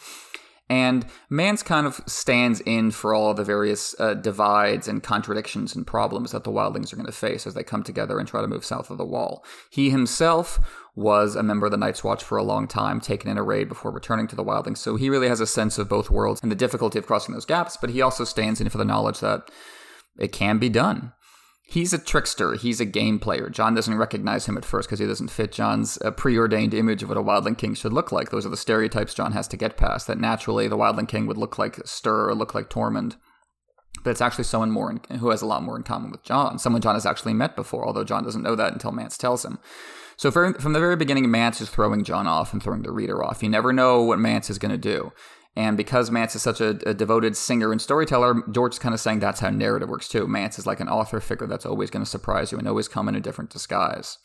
And 0.68 1.04
Mance 1.28 1.62
kind 1.62 1.86
of 1.86 2.00
stands 2.06 2.60
in 2.60 2.92
for 2.92 3.12
all 3.12 3.34
the 3.34 3.44
various 3.44 3.94
uh, 3.98 4.14
divides 4.14 4.88
and 4.88 5.02
contradictions 5.02 5.74
and 5.74 5.86
problems 5.86 6.32
that 6.32 6.44
the 6.44 6.50
wildlings 6.50 6.92
are 6.92 6.96
going 6.96 7.06
to 7.06 7.12
face 7.12 7.46
as 7.46 7.54
they 7.54 7.62
come 7.62 7.82
together 7.82 8.18
and 8.18 8.26
try 8.26 8.40
to 8.40 8.48
move 8.48 8.64
south 8.64 8.88
of 8.88 8.96
the 8.96 9.04
wall. 9.04 9.44
He 9.70 9.90
himself 9.90 10.58
was 10.94 11.36
a 11.36 11.42
member 11.42 11.66
of 11.66 11.72
the 11.72 11.78
Night's 11.78 12.04
Watch 12.04 12.24
for 12.24 12.38
a 12.38 12.42
long 12.42 12.66
time, 12.66 13.00
taken 13.00 13.30
in 13.30 13.38
a 13.38 13.42
raid 13.42 13.68
before 13.68 13.90
returning 13.90 14.26
to 14.28 14.36
the 14.36 14.44
wildlings. 14.44 14.78
So 14.78 14.96
he 14.96 15.10
really 15.10 15.28
has 15.28 15.40
a 15.40 15.46
sense 15.46 15.78
of 15.78 15.88
both 15.88 16.10
worlds 16.10 16.40
and 16.42 16.50
the 16.50 16.56
difficulty 16.56 16.98
of 16.98 17.06
crossing 17.06 17.34
those 17.34 17.44
gaps, 17.44 17.76
but 17.76 17.90
he 17.90 18.00
also 18.00 18.24
stands 18.24 18.60
in 18.60 18.68
for 18.68 18.78
the 18.78 18.84
knowledge 18.84 19.20
that 19.20 19.50
it 20.18 20.32
can 20.32 20.58
be 20.58 20.68
done 20.68 21.12
he's 21.72 21.94
a 21.94 21.98
trickster. 21.98 22.54
He's 22.54 22.80
a 22.80 22.84
game 22.84 23.18
player. 23.18 23.48
Jon 23.48 23.74
doesn't 23.74 23.96
recognize 23.96 24.46
him 24.46 24.58
at 24.58 24.64
first 24.64 24.88
because 24.88 24.98
he 24.98 25.06
doesn't 25.06 25.30
fit 25.30 25.52
Jon's 25.52 25.98
uh, 26.02 26.10
preordained 26.10 26.74
image 26.74 27.02
of 27.02 27.08
what 27.08 27.16
a 27.16 27.22
Wildling 27.22 27.56
King 27.56 27.74
should 27.74 27.94
look 27.94 28.12
like. 28.12 28.30
Those 28.30 28.44
are 28.44 28.50
the 28.50 28.56
stereotypes 28.56 29.14
Jon 29.14 29.32
has 29.32 29.48
to 29.48 29.56
get 29.56 29.78
past. 29.78 30.06
That 30.06 30.20
naturally 30.20 30.68
the 30.68 30.76
Wildling 30.76 31.08
King 31.08 31.26
would 31.26 31.38
look 31.38 31.58
like 31.58 31.76
Styr 31.84 32.28
or 32.28 32.34
look 32.34 32.54
like 32.54 32.68
Tormund. 32.68 33.16
But 34.04 34.10
it's 34.10 34.20
actually 34.20 34.44
someone 34.44 34.70
more 34.70 34.90
in, 34.90 35.18
who 35.18 35.30
has 35.30 35.42
a 35.42 35.46
lot 35.46 35.62
more 35.62 35.76
in 35.76 35.82
common 35.82 36.10
with 36.10 36.24
Jon. 36.24 36.58
Someone 36.58 36.82
Jon 36.82 36.94
has 36.94 37.06
actually 37.06 37.34
met 37.34 37.56
before, 37.56 37.86
although 37.86 38.04
Jon 38.04 38.24
doesn't 38.24 38.42
know 38.42 38.56
that 38.56 38.72
until 38.72 38.92
Mance 38.92 39.16
tells 39.16 39.44
him. 39.44 39.58
So 40.16 40.30
from 40.30 40.72
the 40.72 40.80
very 40.80 40.96
beginning, 40.96 41.30
Mance 41.30 41.60
is 41.60 41.70
throwing 41.70 42.04
Jon 42.04 42.26
off 42.26 42.52
and 42.52 42.62
throwing 42.62 42.82
the 42.82 42.92
reader 42.92 43.24
off. 43.24 43.42
You 43.42 43.48
never 43.48 43.72
know 43.72 44.02
what 44.02 44.18
Mance 44.18 44.50
is 44.50 44.58
going 44.58 44.72
to 44.72 44.78
do. 44.78 45.12
And 45.54 45.76
because 45.76 46.10
Mance 46.10 46.34
is 46.34 46.42
such 46.42 46.60
a, 46.60 46.78
a, 46.88 46.94
devoted 46.94 47.36
singer 47.36 47.72
and 47.72 47.80
storyteller, 47.80 48.42
George 48.50 48.72
is 48.72 48.78
kind 48.78 48.94
of 48.94 49.00
saying 49.00 49.18
that's 49.18 49.40
how 49.40 49.50
narrative 49.50 49.90
works 49.90 50.08
too. 50.08 50.26
Mance 50.26 50.58
is 50.58 50.66
like 50.66 50.80
an 50.80 50.88
author 50.88 51.20
figure 51.20 51.46
that's 51.46 51.66
always 51.66 51.90
going 51.90 52.04
to 52.04 52.10
surprise 52.10 52.52
you 52.52 52.58
and 52.58 52.66
always 52.66 52.88
come 52.88 53.06
in 53.08 53.14
a 53.14 53.20
different 53.20 53.50
disguise. 53.50 54.18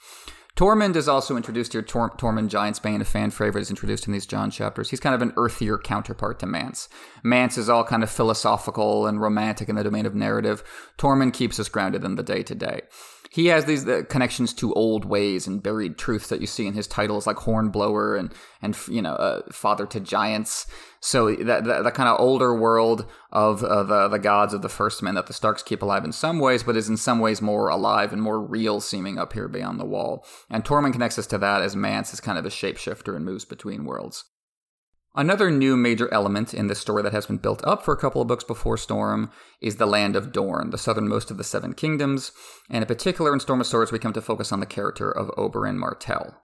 Tormund 0.56 0.96
is 0.96 1.08
also 1.08 1.38
introduced 1.38 1.74
here. 1.74 1.84
Tor- 1.84 2.16
Tormund 2.18 2.50
Giantsbane, 2.50 3.02
a 3.02 3.06
fan 3.06 3.30
favorite, 3.30 3.62
is 3.62 3.70
introduced 3.70 4.08
in 4.08 4.14
these 4.14 4.26
Jon 4.26 4.50
chapters. 4.50 4.90
He's 4.90 5.00
kind 5.00 5.14
of 5.14 5.22
an 5.22 5.34
earthier 5.38 5.78
counterpart 5.78 6.40
to 6.40 6.48
Mance. 6.48 6.90
Mance 7.22 7.60
is 7.60 7.70
all 7.70 7.84
kind 7.84 8.02
of 8.02 8.10
philosophical 8.10 9.06
and 9.06 9.22
romantic 9.22 9.70
in 9.70 9.76
the 9.76 9.84
domain 9.84 10.08
of 10.08 10.16
narrative. 10.16 10.64
Tormund 10.98 11.34
keeps 11.34 11.60
us 11.60 11.70
grounded 11.70 12.04
in 12.04 12.16
the 12.16 12.24
day 12.24 12.42
to 12.42 12.56
day 12.56 12.82
he 13.30 13.48
has 13.48 13.66
these 13.66 13.88
uh, 13.88 14.04
connections 14.10 14.54
to 14.56 14.74
old 14.74 15.06
ways 15.06 15.48
and 15.48 15.62
buried 15.62 15.98
truths 15.98 16.30
that 16.30 16.42
you 16.42 16.48
see 16.48 16.68
in 16.68 16.74
his 16.74 16.88
titles, 16.88 17.28
like 17.28 17.38
Hornblower 17.38 18.16
and 18.16 18.34
and 18.62 18.78
you 18.88 19.02
know 19.02 19.14
uh, 19.14 19.42
Father 19.52 19.86
to 19.88 20.00
Giants. 20.00 20.68
So 21.00 21.36
that 21.36 21.66
that, 21.66 21.84
that 21.84 21.94
kind 21.94 22.10
of 22.10 22.20
older 22.20 22.56
world 22.56 23.06
of 23.32 23.64
uh, 23.64 23.84
the 23.84 24.08
the 24.08 24.20
gods 24.20 24.54
of 24.54 24.62
the 24.62 24.70
First 24.70 25.04
Men 25.04 25.16
that 25.16 25.28
the 25.28 25.34
Starks 25.34 25.64
keep 25.64 25.82
alive 25.82 26.06
in 26.06 26.12
some 26.12 26.40
ways, 26.40 26.64
but 26.64 26.78
is 26.78 26.90
in 26.90 26.98
some 26.98 27.20
ways 27.20 27.42
more 27.42 27.70
alive 27.70 28.14
and 28.14 28.22
more 28.22 28.42
real 28.42 28.80
seeming 28.80 29.18
up 29.18 29.34
here 29.34 29.48
beyond 29.48 29.80
the 29.80 29.86
wall. 29.86 30.26
And 30.50 30.64
Tormund 30.64 30.94
connects 30.94 31.20
us 31.20 31.28
to 31.28 31.38
that 31.38 31.62
as 31.62 31.76
Mance 31.76 32.14
is 32.14 32.22
kind 32.22 32.38
of 32.38 32.46
a 32.46 32.50
shapeshifter 32.50 33.16
and 33.16 33.26
moves 33.26 33.46
between 33.46 33.86
worlds. 33.86 34.26
Another 35.18 35.50
new 35.50 35.76
major 35.76 36.14
element 36.14 36.54
in 36.54 36.68
this 36.68 36.80
story 36.80 37.02
that 37.02 37.12
has 37.12 37.26
been 37.26 37.38
built 37.38 37.66
up 37.66 37.84
for 37.84 37.92
a 37.92 37.98
couple 37.98 38.22
of 38.22 38.28
books 38.28 38.44
before 38.44 38.78
Storm 38.78 39.32
is 39.60 39.78
the 39.78 39.88
land 39.88 40.16
of 40.16 40.32
Dorne, 40.32 40.70
the 40.70 40.78
southernmost 40.78 41.32
of 41.32 41.38
the 41.38 41.44
Seven 41.44 41.74
Kingdoms, 41.74 42.32
and 42.70 42.84
in 42.84 42.88
particular 42.88 43.34
in 43.34 43.40
Storm 43.40 43.60
of 43.60 43.66
Swords 43.66 43.92
we 43.92 43.98
come 43.98 44.14
to 44.14 44.22
focus 44.22 44.52
on 44.52 44.60
the 44.60 44.68
character 44.68 45.10
of 45.10 45.30
Oberyn 45.30 45.78
Martell. 45.78 46.40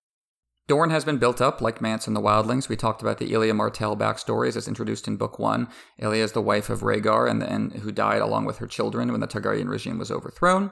Dorne 0.67 0.89
has 0.89 1.05
been 1.05 1.19
built 1.19 1.39
up 1.39 1.61
like 1.61 1.83
Mance 1.83 2.07
and 2.07 2.15
the 2.15 2.21
Wildlings. 2.21 2.67
We 2.67 2.75
talked 2.75 3.03
about 3.03 3.19
the 3.19 3.31
Elia 3.31 3.53
Martell 3.53 3.95
backstories 3.95 4.55
as 4.55 4.67
introduced 4.67 5.07
in 5.07 5.17
Book 5.17 5.37
One. 5.37 5.67
Elia 5.99 6.23
is 6.23 6.31
the 6.31 6.41
wife 6.41 6.71
of 6.71 6.79
Rhaegar 6.79 7.29
and, 7.29 7.43
and 7.43 7.73
who 7.73 7.91
died 7.91 8.23
along 8.23 8.45
with 8.45 8.57
her 8.57 8.65
children 8.65 9.11
when 9.11 9.21
the 9.21 9.27
Targaryen 9.27 9.69
regime 9.69 9.99
was 9.99 10.09
overthrown. 10.09 10.71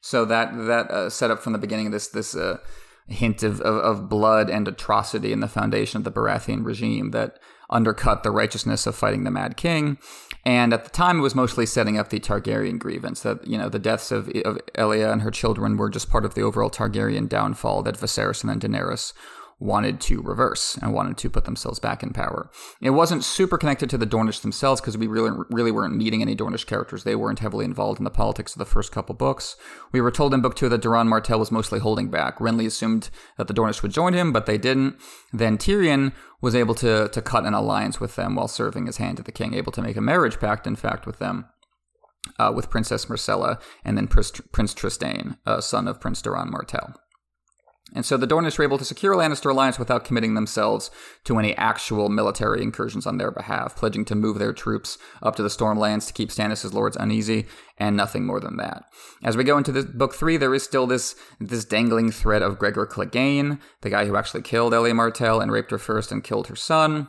So 0.00 0.24
that 0.24 0.56
that 0.66 0.90
uh, 0.90 1.10
set 1.10 1.30
up 1.30 1.38
from 1.38 1.52
the 1.52 1.60
beginning 1.60 1.86
of 1.86 1.92
this 1.92 2.08
this 2.08 2.34
uh, 2.34 2.58
hint 3.08 3.42
of, 3.42 3.60
of, 3.60 3.76
of, 3.76 4.08
blood 4.08 4.50
and 4.50 4.66
atrocity 4.66 5.32
in 5.32 5.40
the 5.40 5.48
foundation 5.48 5.98
of 5.98 6.04
the 6.04 6.12
Baratheon 6.12 6.64
regime 6.64 7.12
that 7.12 7.38
undercut 7.70 8.22
the 8.22 8.30
righteousness 8.30 8.86
of 8.86 8.96
fighting 8.96 9.24
the 9.24 9.30
Mad 9.30 9.56
King. 9.56 9.98
And 10.44 10.72
at 10.72 10.84
the 10.84 10.90
time, 10.90 11.18
it 11.18 11.22
was 11.22 11.34
mostly 11.34 11.66
setting 11.66 11.98
up 11.98 12.10
the 12.10 12.20
Targaryen 12.20 12.78
grievance 12.78 13.22
that, 13.22 13.46
you 13.46 13.58
know, 13.58 13.68
the 13.68 13.78
deaths 13.78 14.12
of, 14.12 14.28
of 14.44 14.58
Elia 14.74 15.10
and 15.10 15.22
her 15.22 15.30
children 15.30 15.76
were 15.76 15.90
just 15.90 16.10
part 16.10 16.24
of 16.24 16.34
the 16.34 16.42
overall 16.42 16.70
Targaryen 16.70 17.28
downfall 17.28 17.82
that 17.82 17.96
Viserys 17.96 18.42
and 18.42 18.50
then 18.50 18.72
Daenerys 18.72 19.12
wanted 19.58 20.00
to 20.02 20.20
reverse 20.20 20.78
and 20.82 20.92
wanted 20.92 21.16
to 21.16 21.30
put 21.30 21.46
themselves 21.46 21.78
back 21.78 22.02
in 22.02 22.12
power. 22.12 22.50
It 22.82 22.90
wasn't 22.90 23.24
super 23.24 23.56
connected 23.56 23.88
to 23.90 23.98
the 23.98 24.06
Dornish 24.06 24.42
themselves 24.42 24.80
because 24.80 24.98
we 24.98 25.06
really 25.06 25.30
really 25.50 25.72
weren't 25.72 25.96
meeting 25.96 26.20
any 26.20 26.36
Dornish 26.36 26.66
characters. 26.66 27.04
They 27.04 27.16
weren't 27.16 27.38
heavily 27.38 27.64
involved 27.64 27.98
in 27.98 28.04
the 28.04 28.10
politics 28.10 28.54
of 28.54 28.58
the 28.58 28.66
first 28.66 28.92
couple 28.92 29.14
books. 29.14 29.56
We 29.92 30.00
were 30.00 30.10
told 30.10 30.34
in 30.34 30.42
book 30.42 30.56
two 30.56 30.68
that 30.68 30.82
Doran 30.82 31.08
Martell 31.08 31.38
was 31.38 31.50
mostly 31.50 31.78
holding 31.78 32.10
back. 32.10 32.38
Renly 32.38 32.66
assumed 32.66 33.08
that 33.38 33.48
the 33.48 33.54
Dornish 33.54 33.82
would 33.82 33.92
join 33.92 34.12
him, 34.12 34.30
but 34.32 34.44
they 34.44 34.58
didn't. 34.58 34.96
Then 35.32 35.56
Tyrion 35.56 36.12
was 36.42 36.54
able 36.54 36.74
to 36.76 37.08
to 37.08 37.22
cut 37.22 37.46
an 37.46 37.54
alliance 37.54 37.98
with 37.98 38.16
them 38.16 38.34
while 38.34 38.48
serving 38.48 38.86
his 38.86 38.98
hand 38.98 39.16
to 39.16 39.22
the 39.22 39.32
king, 39.32 39.54
able 39.54 39.72
to 39.72 39.82
make 39.82 39.96
a 39.96 40.02
marriage 40.02 40.38
pact, 40.38 40.66
in 40.66 40.76
fact, 40.76 41.06
with 41.06 41.18
them. 41.18 41.46
Uh, 42.40 42.52
with 42.54 42.68
Princess 42.68 43.04
Myrcella 43.06 43.60
and 43.84 43.96
then 43.96 44.08
Prince, 44.08 44.32
Prince 44.50 44.74
Trystane, 44.74 45.38
uh, 45.46 45.60
son 45.60 45.86
of 45.86 46.00
Prince 46.00 46.20
Doran 46.20 46.50
Martell. 46.50 46.94
And 47.96 48.04
so 48.04 48.18
the 48.18 48.26
Dornish 48.26 48.58
were 48.58 48.64
able 48.64 48.76
to 48.76 48.84
secure 48.84 49.14
Lannister 49.14 49.50
alliance 49.50 49.78
without 49.78 50.04
committing 50.04 50.34
themselves 50.34 50.90
to 51.24 51.38
any 51.38 51.56
actual 51.56 52.10
military 52.10 52.62
incursions 52.62 53.06
on 53.06 53.16
their 53.16 53.30
behalf, 53.30 53.74
pledging 53.74 54.04
to 54.04 54.14
move 54.14 54.38
their 54.38 54.52
troops 54.52 54.98
up 55.22 55.34
to 55.36 55.42
the 55.42 55.48
Stormlands 55.48 56.06
to 56.06 56.12
keep 56.12 56.28
Stannis' 56.28 56.74
lords 56.74 56.98
uneasy, 56.98 57.46
and 57.78 57.96
nothing 57.96 58.26
more 58.26 58.38
than 58.38 58.58
that. 58.58 58.84
As 59.24 59.34
we 59.34 59.44
go 59.44 59.56
into 59.56 59.72
this 59.72 59.86
book 59.86 60.14
three, 60.14 60.36
there 60.36 60.54
is 60.54 60.62
still 60.62 60.86
this 60.86 61.16
this 61.40 61.64
dangling 61.64 62.10
threat 62.10 62.42
of 62.42 62.58
Gregor 62.58 62.86
Clegane, 62.86 63.58
the 63.80 63.88
guy 63.88 64.04
who 64.04 64.16
actually 64.16 64.42
killed 64.42 64.74
Elia 64.74 64.92
Martell 64.92 65.40
and 65.40 65.50
raped 65.50 65.70
her 65.70 65.78
first 65.78 66.12
and 66.12 66.22
killed 66.22 66.48
her 66.48 66.56
son. 66.56 67.08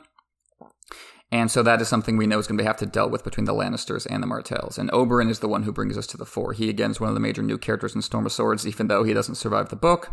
And 1.30 1.52
so 1.52 1.62
that 1.64 1.82
is 1.82 1.90
something 1.90 2.16
we 2.16 2.28
know 2.28 2.40
is 2.40 2.48
going 2.48 2.58
to 2.60 2.64
have 2.64 2.78
to 2.78 2.86
dealt 2.86 3.12
with 3.12 3.26
between 3.26 3.44
the 3.44 3.54
Lannisters 3.54 4.08
and 4.10 4.24
the 4.24 4.28
Martells. 4.28 4.78
And 4.78 4.90
Oberyn 4.92 5.30
is 5.30 5.40
the 5.40 5.50
one 5.50 5.64
who 5.64 5.74
brings 5.74 5.98
us 5.98 6.08
to 6.08 6.18
the 6.18 6.26
fore. 6.26 6.54
He 6.54 6.70
again 6.70 6.92
is 6.92 7.02
one 7.02 7.10
of 7.10 7.14
the 7.14 7.20
major 7.20 7.44
new 7.44 7.58
characters 7.58 7.94
in 7.94 8.02
Storm 8.02 8.26
of 8.26 8.32
Swords, 8.32 8.66
even 8.66 8.88
though 8.88 9.04
he 9.04 9.14
doesn't 9.14 9.36
survive 9.36 9.68
the 9.68 9.76
book. 9.76 10.12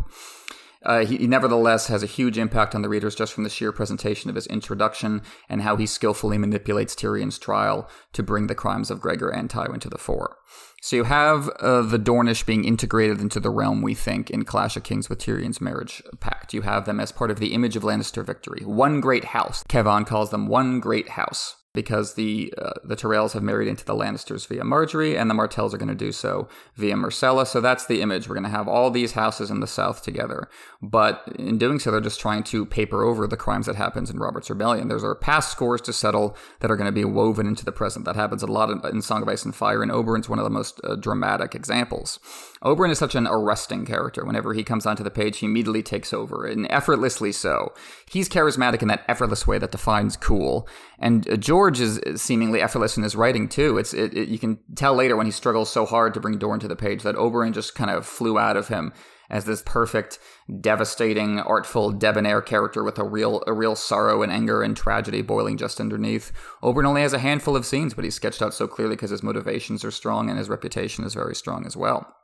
Uh, 0.85 1.05
he, 1.05 1.17
he, 1.17 1.27
nevertheless 1.27 1.87
has 1.87 2.03
a 2.03 2.07
huge 2.07 2.37
impact 2.37 2.75
on 2.75 2.81
the 2.81 2.89
readers 2.89 3.15
just 3.15 3.33
from 3.33 3.43
the 3.43 3.49
sheer 3.49 3.71
presentation 3.71 4.29
of 4.29 4.35
his 4.35 4.47
introduction 4.47 5.21
and 5.49 5.61
how 5.61 5.75
he 5.75 5.85
skillfully 5.85 6.37
manipulates 6.37 6.95
Tyrion's 6.95 7.39
trial 7.39 7.89
to 8.13 8.23
bring 8.23 8.47
the 8.47 8.55
crimes 8.55 8.91
of 8.91 9.01
Gregor 9.01 9.29
and 9.29 9.49
Tywin 9.49 9.81
to 9.81 9.89
the 9.89 9.97
fore. 9.97 10.37
So 10.81 10.95
you 10.95 11.03
have 11.05 11.49
uh, 11.59 11.81
the 11.81 11.97
Dornish 11.97 12.45
being 12.45 12.63
integrated 12.63 13.19
into 13.19 13.39
the 13.39 13.49
realm, 13.49 13.81
we 13.81 13.95
think, 13.95 14.29
in 14.29 14.45
Clash 14.45 14.77
of 14.77 14.83
Kings 14.83 15.09
with 15.09 15.19
Tyrion's 15.19 15.59
marriage 15.59 16.03
pact. 16.19 16.53
You 16.53 16.61
have 16.61 16.85
them 16.85 16.99
as 16.99 17.11
part 17.11 17.31
of 17.31 17.39
the 17.39 17.53
image 17.53 17.75
of 17.75 17.83
Lannister 17.83 18.23
victory. 18.23 18.63
One 18.63 19.01
great 19.01 19.25
house. 19.25 19.63
Kevan 19.67 20.05
calls 20.05 20.29
them 20.29 20.47
one 20.47 20.79
great 20.79 21.09
house 21.09 21.55
because 21.75 22.15
the 22.15 22.53
uh, 22.57 22.71
the 22.83 22.95
Tyrells 22.95 23.33
have 23.33 23.43
married 23.43 23.67
into 23.67 23.85
the 23.85 23.93
Lannisters 23.93 24.47
via 24.47 24.63
Margaery, 24.63 25.19
and 25.19 25.29
the 25.29 25.35
Martells 25.35 25.73
are 25.73 25.77
going 25.77 25.89
to 25.89 25.95
do 25.95 26.11
so 26.11 26.47
via 26.75 26.95
Myrcella. 26.95 27.45
So 27.45 27.61
that's 27.61 27.85
the 27.85 28.01
image. 28.01 28.27
We're 28.27 28.35
going 28.35 28.43
to 28.43 28.49
have 28.49 28.67
all 28.67 28.89
these 28.89 29.11
houses 29.11 29.51
in 29.51 29.59
the 29.59 29.67
South 29.67 30.01
together, 30.01 30.49
but 30.81 31.23
in 31.37 31.57
doing 31.57 31.79
so, 31.79 31.91
they're 31.91 32.01
just 32.01 32.19
trying 32.19 32.43
to 32.43 32.65
paper 32.65 33.03
over 33.03 33.27
the 33.27 33.37
crimes 33.37 33.65
that 33.65 33.75
happens 33.75 34.09
in 34.09 34.17
Robert's 34.17 34.49
Rebellion. 34.49 34.87
There's 34.87 35.03
our 35.03 35.15
past 35.15 35.51
scores 35.51 35.81
to 35.81 35.93
settle 35.93 36.35
that 36.61 36.71
are 36.71 36.77
going 36.77 36.85
to 36.85 36.91
be 36.91 37.05
woven 37.05 37.45
into 37.45 37.65
the 37.65 37.71
present. 37.71 38.05
That 38.05 38.15
happens 38.15 38.41
a 38.41 38.47
lot 38.47 38.69
in, 38.85 39.01
Song 39.01 39.21
of 39.21 39.29
Ice 39.29 39.45
and 39.45 39.53
Fire, 39.53 39.83
and 39.83 39.91
Oberyn's 39.91 40.29
one 40.29 40.39
of 40.39 40.45
the 40.45 40.49
most 40.49 40.79
uh, 40.83 40.95
dramatic 40.95 41.53
examples. 41.53 42.19
Oberyn 42.63 42.89
is 42.89 42.99
such 42.99 43.15
an 43.15 43.27
arresting 43.27 43.85
character. 43.85 44.23
Whenever 44.25 44.53
he 44.53 44.63
comes 44.63 44.85
onto 44.85 45.03
the 45.03 45.11
page, 45.11 45.39
he 45.39 45.45
immediately 45.45 45.83
takes 45.83 46.13
over, 46.13 46.45
and 46.45 46.69
effortlessly 46.71 47.31
so. 47.31 47.73
He's 48.09 48.29
charismatic 48.29 48.81
in 48.81 48.87
that 48.87 49.05
effortless 49.07 49.45
way 49.45 49.57
that 49.59 49.71
defines 49.71 50.15
cool. 50.15 50.67
And 50.97 51.29
uh, 51.29 51.37
George 51.37 51.79
is 51.79 51.99
seemingly 52.15 52.61
effortless 52.61 52.97
in 52.97 53.03
his 53.03 53.15
writing 53.15 53.49
too. 53.49 53.77
It's 53.77 53.93
it, 53.93 54.15
it, 54.15 54.29
you 54.29 54.39
can 54.39 54.59
tell 54.75 54.93
later 54.93 55.15
when 55.15 55.25
he 55.25 55.31
struggles 55.31 55.71
so 55.71 55.85
hard 55.85 56.13
to 56.13 56.19
bring 56.19 56.37
Dorne 56.37 56.59
to 56.59 56.67
the 56.67 56.75
page 56.75 57.03
that 57.03 57.15
Oberyn 57.15 57.53
just 57.53 57.75
kind 57.75 57.91
of 57.91 58.05
flew 58.05 58.39
out 58.39 58.57
of 58.57 58.69
him 58.69 58.93
as 59.29 59.45
this 59.45 59.63
perfect, 59.65 60.19
devastating, 60.61 61.39
artful, 61.39 61.91
debonair 61.91 62.41
character 62.41 62.83
with 62.83 62.99
a 62.99 63.03
real 63.03 63.43
a 63.47 63.53
real 63.53 63.75
sorrow 63.75 64.21
and 64.21 64.31
anger 64.31 64.61
and 64.61 64.77
tragedy 64.77 65.21
boiling 65.21 65.57
just 65.57 65.79
underneath. 65.79 66.31
Oberyn 66.63 66.85
only 66.85 67.01
has 67.01 67.13
a 67.13 67.19
handful 67.19 67.55
of 67.55 67.65
scenes, 67.65 67.93
but 67.93 68.03
he's 68.03 68.15
sketched 68.15 68.41
out 68.41 68.53
so 68.53 68.67
clearly 68.67 68.95
because 68.95 69.09
his 69.09 69.23
motivations 69.23 69.83
are 69.83 69.91
strong 69.91 70.29
and 70.29 70.37
his 70.37 70.49
reputation 70.49 71.03
is 71.03 71.13
very 71.13 71.35
strong 71.35 71.65
as 71.65 71.75
well. 71.75 72.15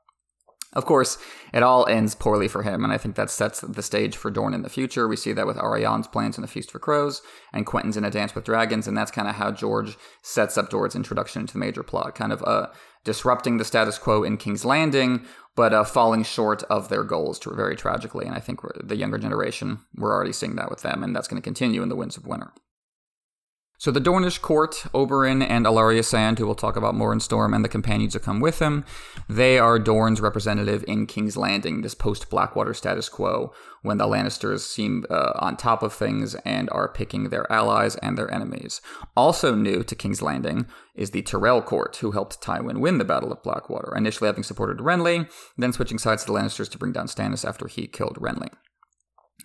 Of 0.74 0.86
course, 0.86 1.18
it 1.54 1.64
all 1.64 1.86
ends 1.88 2.16
poorly 2.16 2.48
for 2.48 2.64
him, 2.64 2.86
and 2.86 2.94
I 2.94 2.98
think 2.98 3.16
that 3.16 3.30
sets 3.30 3.60
the 3.60 3.84
stage 3.84 4.16
for 4.16 4.32
Dorne 4.32 4.54
in 4.54 4.62
the 4.62 4.70
future. 4.70 5.06
We 5.06 5.18
see 5.18 5.34
that 5.34 5.46
with 5.46 5.58
Arianne's 5.58 6.08
plans 6.08 6.38
in 6.38 6.44
the 6.44 6.48
Feast 6.48 6.72
for 6.72 6.80
Crows, 6.80 7.22
and 7.52 7.66
Quentyn's 7.66 7.98
in 7.98 8.06
A 8.06 8.10
Dance 8.10 8.34
with 8.34 8.46
Dragons, 8.46 8.88
and 8.88 8.96
that's 8.96 9.12
kind 9.12 9.28
of 9.28 9.36
how 9.36 9.52
George 9.52 9.98
sets 10.22 10.58
up 10.58 10.70
Dorne's 10.70 10.96
introduction 10.96 11.42
into 11.42 11.54
the 11.54 11.60
major 11.60 11.84
plot, 11.84 12.16
kind 12.16 12.32
of 12.32 12.42
uh, 12.44 12.68
disrupting 13.04 13.58
the 13.58 13.66
status 13.66 13.98
quo 13.98 14.24
in 14.24 14.38
King's 14.38 14.64
Landing, 14.64 15.26
but 15.58 15.74
uh, 15.74 15.84
falling 15.84 16.24
short 16.24 16.64
of 16.64 16.88
their 16.88 17.04
goals 17.04 17.38
to, 17.40 17.54
very 17.54 17.76
tragically. 17.76 18.26
And 18.26 18.36
I 18.36 18.40
think 18.40 18.62
the 18.82 18.96
younger 18.96 19.18
generation, 19.18 19.80
we're 19.96 20.14
already 20.14 20.34
seeing 20.34 20.56
that 20.56 20.70
with 20.70 20.84
them, 20.84 21.04
and 21.04 21.14
that's 21.14 21.28
going 21.28 21.42
to 21.42 21.46
continue 21.46 21.84
in 21.84 21.90
The 21.90 21.98
Winds 21.98 22.16
of 22.16 22.26
Winter. 22.26 22.54
So 23.82 23.90
the 23.90 24.00
Dornish 24.00 24.40
court, 24.40 24.86
Oberyn 24.94 25.44
and 25.44 25.66
Ellaria 25.66 26.06
Sand, 26.06 26.38
who 26.38 26.46
we'll 26.46 26.54
talk 26.54 26.76
about 26.76 26.94
more 26.94 27.12
in 27.12 27.20
Storm, 27.20 27.52
and 27.52 27.66
the 27.66 27.68
companions 27.68 28.14
who 28.14 28.20
come 28.20 28.40
with 28.40 28.60
him, 28.60 28.86
they 29.28 29.58
are 29.58 29.80
Dorne's 29.80 30.22
representative 30.22 30.86
in 30.88 31.08
King's 31.08 31.36
Landing, 31.36 31.82
this 31.82 31.96
post-Blackwater 31.96 32.76
status 32.76 33.10
quo, 33.10 33.52
when 33.82 33.98
the 33.98 34.06
Lannisters 34.06 34.60
seem 34.60 35.04
uh, 35.10 35.32
on 35.40 35.58
top 35.58 35.82
of 35.82 35.94
things 35.94 36.36
and 36.46 36.70
are 36.70 36.94
picking 36.94 37.30
their 37.30 37.52
allies 37.52 37.96
and 37.96 38.20
their 38.20 38.32
enemies. 38.32 38.82
Also 39.18 39.56
new 39.56 39.84
to 39.84 39.96
King's 39.96 40.22
Landing 40.22 40.68
is 40.94 41.10
the 41.10 41.24
Tyrell 41.24 41.64
court, 41.64 41.96
who 41.96 42.12
helped 42.12 42.40
Tywin 42.40 42.82
win 42.82 43.00
the 43.00 43.04
Battle 43.04 43.32
of 43.32 43.42
Blackwater, 43.42 43.96
initially 43.98 44.28
having 44.28 44.44
supported 44.44 44.78
Renly, 44.78 45.28
then 45.58 45.74
switching 45.74 45.98
sides 45.98 46.24
to 46.24 46.32
the 46.32 46.38
Lannisters 46.38 46.70
to 46.70 46.78
bring 46.78 46.92
down 46.92 47.08
Stannis 47.08 47.44
after 47.44 47.68
he 47.68 47.88
killed 47.88 48.20
Renly. 48.22 48.50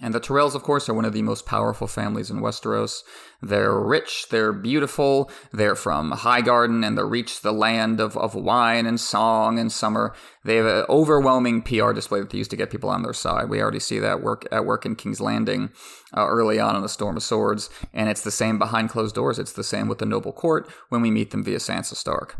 And 0.02 0.12
the 0.12 0.20
Tyrells, 0.20 0.54
of 0.54 0.62
course, 0.62 0.90
are 0.90 0.94
one 0.94 1.06
of 1.06 1.14
the 1.14 1.22
most 1.22 1.46
powerful 1.46 1.86
families 1.86 2.30
in 2.30 2.40
Westeros. 2.40 3.02
They're 3.40 3.80
rich, 3.80 4.26
they're 4.30 4.52
beautiful, 4.52 5.30
they're 5.52 5.74
from 5.74 6.12
Highgarden, 6.12 6.86
and 6.86 6.98
they 6.98 7.02
reach 7.02 7.40
the 7.40 7.52
land 7.52 7.98
of, 7.98 8.14
of 8.16 8.34
wine 8.34 8.84
and 8.84 9.00
song 9.00 9.58
and 9.58 9.72
summer. 9.72 10.14
They 10.44 10.56
have 10.56 10.66
an 10.66 10.84
overwhelming 10.90 11.62
PR 11.62 11.92
display 11.92 12.20
that 12.20 12.28
they 12.28 12.38
use 12.38 12.48
to 12.48 12.56
get 12.56 12.70
people 12.70 12.90
on 12.90 13.02
their 13.02 13.14
side. 13.14 13.48
We 13.48 13.62
already 13.62 13.80
see 13.80 13.98
that 13.98 14.22
work 14.22 14.46
at 14.52 14.66
work 14.66 14.84
in 14.84 14.96
King's 14.96 15.20
Landing 15.20 15.70
uh, 16.14 16.26
early 16.26 16.60
on 16.60 16.76
in 16.76 16.82
the 16.82 16.88
Storm 16.90 17.16
of 17.16 17.22
Swords, 17.22 17.70
and 17.94 18.10
it's 18.10 18.22
the 18.22 18.30
same 18.30 18.58
behind 18.58 18.90
closed 18.90 19.14
doors. 19.14 19.38
It's 19.38 19.52
the 19.52 19.64
same 19.64 19.88
with 19.88 19.98
the 19.98 20.06
noble 20.06 20.32
court 20.32 20.70
when 20.90 21.00
we 21.00 21.10
meet 21.10 21.30
them 21.30 21.42
via 21.42 21.58
Sansa 21.58 21.94
Stark. 21.94 22.36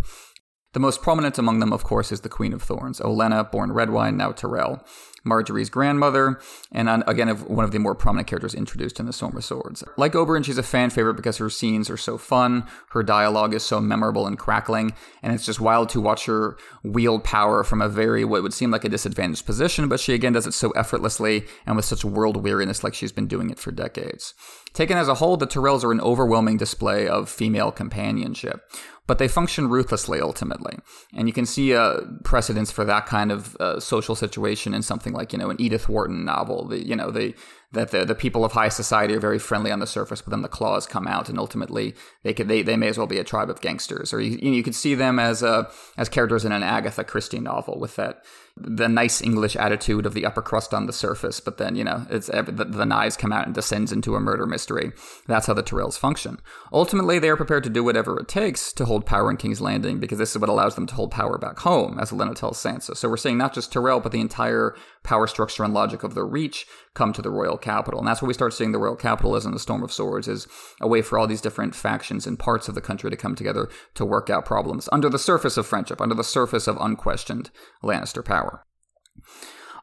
The 0.77 0.81
most 0.81 1.01
prominent 1.01 1.39
among 1.39 1.61
them, 1.61 1.73
of 1.73 1.85
course, 1.85 2.13
is 2.13 2.21
the 2.21 2.29
Queen 2.29 2.53
of 2.53 2.63
Thorns, 2.63 3.01
Olenna, 3.01 3.51
born 3.51 3.73
Redwine, 3.73 4.19
now 4.19 4.33
Tyrell. 4.33 4.85
Margaery's 5.25 5.71
grandmother, 5.71 6.39
and 6.71 7.03
again, 7.07 7.29
one 7.29 7.65
of 7.65 7.73
the 7.73 7.79
more 7.79 7.95
prominent 7.95 8.29
characters 8.29 8.55
introduced 8.55 9.01
in 9.01 9.07
the 9.07 9.11
of 9.11 9.45
Swords. 9.45 9.83
Like 9.97 10.13
Oberyn, 10.13 10.45
she's 10.45 10.59
a 10.59 10.63
fan 10.63 10.91
favorite 10.91 11.15
because 11.15 11.39
her 11.39 11.51
scenes 11.51 11.91
are 11.91 11.97
so 11.97 12.17
fun, 12.17 12.65
her 12.91 13.03
dialogue 13.03 13.53
is 13.53 13.65
so 13.65 13.81
memorable 13.81 14.27
and 14.27 14.39
crackling, 14.39 14.93
and 15.23 15.35
it's 15.35 15.45
just 15.45 15.61
wild 15.61 15.89
to 15.89 16.01
watch 16.01 16.27
her 16.27 16.57
wield 16.85 17.25
power 17.25 17.65
from 17.65 17.83
a 17.83 17.89
very, 17.89 18.25
what 18.25 18.43
would 18.43 18.55
seem 18.55 18.71
like 18.71 18.85
a 18.85 18.89
disadvantaged 18.89 19.47
position, 19.47 19.89
but 19.89 19.99
she 19.99 20.15
again 20.15 20.35
does 20.35 20.47
it 20.47 20.55
so 20.55 20.71
effortlessly 20.73 21.45
and 21.67 21.75
with 21.75 21.85
such 21.85 22.05
world 22.05 22.37
weariness 22.37 22.85
like 22.85 22.95
she's 22.95 23.13
been 23.13 23.27
doing 23.27 23.51
it 23.51 23.59
for 23.59 23.73
decades. 23.73 24.33
Taken 24.75 24.97
as 24.97 25.09
a 25.09 25.15
whole, 25.15 25.37
the 25.37 25.47
Tyrells 25.47 25.83
are 25.83 25.91
an 25.93 26.01
overwhelming 26.01 26.57
display 26.57 27.09
of 27.09 27.29
female 27.29 27.73
companionship 27.73 28.63
but 29.07 29.19
they 29.19 29.29
function 29.29 29.69
ruthlessly 29.69 30.21
ultimately. 30.21 30.77
And 31.15 31.29
you 31.29 31.33
can 31.33 31.47
see 31.47 31.73
a 31.73 32.01
precedence 32.25 32.71
for 32.71 32.85
that 32.85 33.07
kind 33.07 33.31
of 33.31 33.57
uh, 33.57 33.81
social 33.81 34.15
situation 34.15 34.75
in 34.75 34.83
something 34.83 35.13
like, 35.13 35.33
you 35.33 35.39
know, 35.39 35.51
an 35.51 35.61
Edith 35.61 35.89
Wharton 35.89 36.25
novel. 36.25 36.69
The, 36.69 36.85
you 36.85 36.97
know, 36.97 37.11
the 37.11 37.35
that 37.73 37.91
the, 37.91 38.05
the 38.05 38.15
people 38.15 38.45
of 38.45 38.53
high 38.53 38.69
society 38.69 39.15
are 39.15 39.21
very 39.21 39.39
friendly 39.39 39.71
on 39.71 39.81
the 39.81 39.87
surface, 39.87 40.23
but 40.23 40.31
then 40.31 40.43
the 40.43 40.49
claws 40.49 40.87
come 40.87 41.07
out, 41.07 41.29
and 41.29 41.39
ultimately 41.39 41.95
they 42.23 42.33
could 42.33 42.49
they, 42.49 42.63
they 42.63 42.77
may 42.77 42.89
as 42.89 42.99
well 42.99 43.07
be 43.07 43.19
a 43.19 43.25
tribe 43.25 43.51
of 43.51 43.61
gangsters. 43.61 44.13
Or 44.13 44.21
you, 44.21 44.39
you 44.39 44.63
could 44.63 44.75
see 44.75 44.95
them 44.95 45.19
as 45.19 45.43
uh, 45.43 45.71
as 45.97 46.09
characters 46.09 46.45
in 46.45 46.53
an 46.53 46.63
Agatha 46.63 47.05
Christie 47.05 47.41
novel 47.41 47.79
with 47.79 47.97
that 47.97 48.23
the 48.59 48.89
nice 48.89 49.21
English 49.21 49.55
attitude 49.55 50.07
of 50.07 50.15
the 50.15 50.25
upper 50.25 50.41
crust 50.41 50.73
on 50.73 50.87
the 50.87 50.93
surface, 50.93 51.41
but 51.41 51.59
then 51.59 51.77
you 51.77 51.85
know 51.85 52.07
it's 52.09 52.29
the, 52.29 52.67
the 52.69 52.87
knives 52.87 53.17
come 53.17 53.33
out 53.33 53.45
and 53.45 53.55
descends 53.55 53.93
into 53.93 54.17
a 54.17 54.21
murder 54.21 54.47
mystery. 54.47 54.93
That's 55.27 55.47
how 55.47 55.55
the 55.55 55.63
Tyrells 55.63 55.99
function. 55.99 56.41
Ultimately, 56.73 57.19
they 57.19 57.29
are 57.29 57.37
prepared 57.37 57.65
to 57.65 57.71
do 57.71 57.85
whatever 57.85 58.19
it 58.19 58.29
takes 58.29 58.73
to 58.75 58.87
hold 58.87 59.05
power 59.05 59.31
in 59.31 59.37
King's 59.37 59.61
Landing 59.61 59.99
because 59.99 60.19
this 60.19 60.35
is 60.35 60.39
what 60.41 60.49
allows 60.49 60.75
them 60.75 60.87
to 60.87 60.95
hold 60.95 61.11
power 61.11 61.37
back 61.37 61.59
home, 61.61 61.99
as 61.99 62.11
Olenna 62.11 62.35
tells 62.35 62.63
Sansa. 62.63 62.97
So 62.97 63.09
we're 63.09 63.19
seeing 63.19 63.39
not 63.39 63.53
just 63.53 63.73
Tyrell, 63.73 64.01
but 64.01 64.13
the 64.13 64.21
entire 64.21 64.75
power 65.03 65.27
structure 65.27 65.63
and 65.63 65.75
logic 65.75 66.03
of 66.03 66.15
the 66.15 66.25
Reach 66.25 66.67
come 66.97 67.13
to 67.13 67.23
the 67.23 67.31
royal 67.31 67.57
capital. 67.57 68.01
And 68.01 68.09
that's 68.09 68.21
where 68.21 68.27
we 68.27 68.35
start 68.35 68.55
seeing 68.55 68.73
the 68.73 68.79
royal 68.79 68.97
capital 68.97 69.37
as 69.37 69.47
in 69.47 69.53
the 69.53 69.61
Storm 69.61 69.85
of 69.85 69.93
Swords 69.93 70.27
is 70.27 70.49
a 70.81 70.89
way 70.89 71.03
for 71.03 71.19
all 71.19 71.29
these 71.29 71.41
different 71.41 71.77
factions 71.77 72.27
and 72.27 72.37
parts 72.39 72.67
of 72.67 72.75
the 72.75 72.81
country 72.81 73.11
to 73.11 73.17
come 73.17 73.37
together 73.37 73.69
to 73.95 74.05
work 74.05 74.29
out 74.29 74.45
problems 74.45 74.89
under 74.91 75.09
the 75.09 75.19
surface 75.19 75.57
of 75.57 75.67
friendship, 75.67 76.01
under 76.01 76.15
the 76.17 76.25
surface 76.25 76.67
of 76.67 76.77
unquestioned 76.81 77.51
Lannister 77.85 78.25
power. 78.25 78.65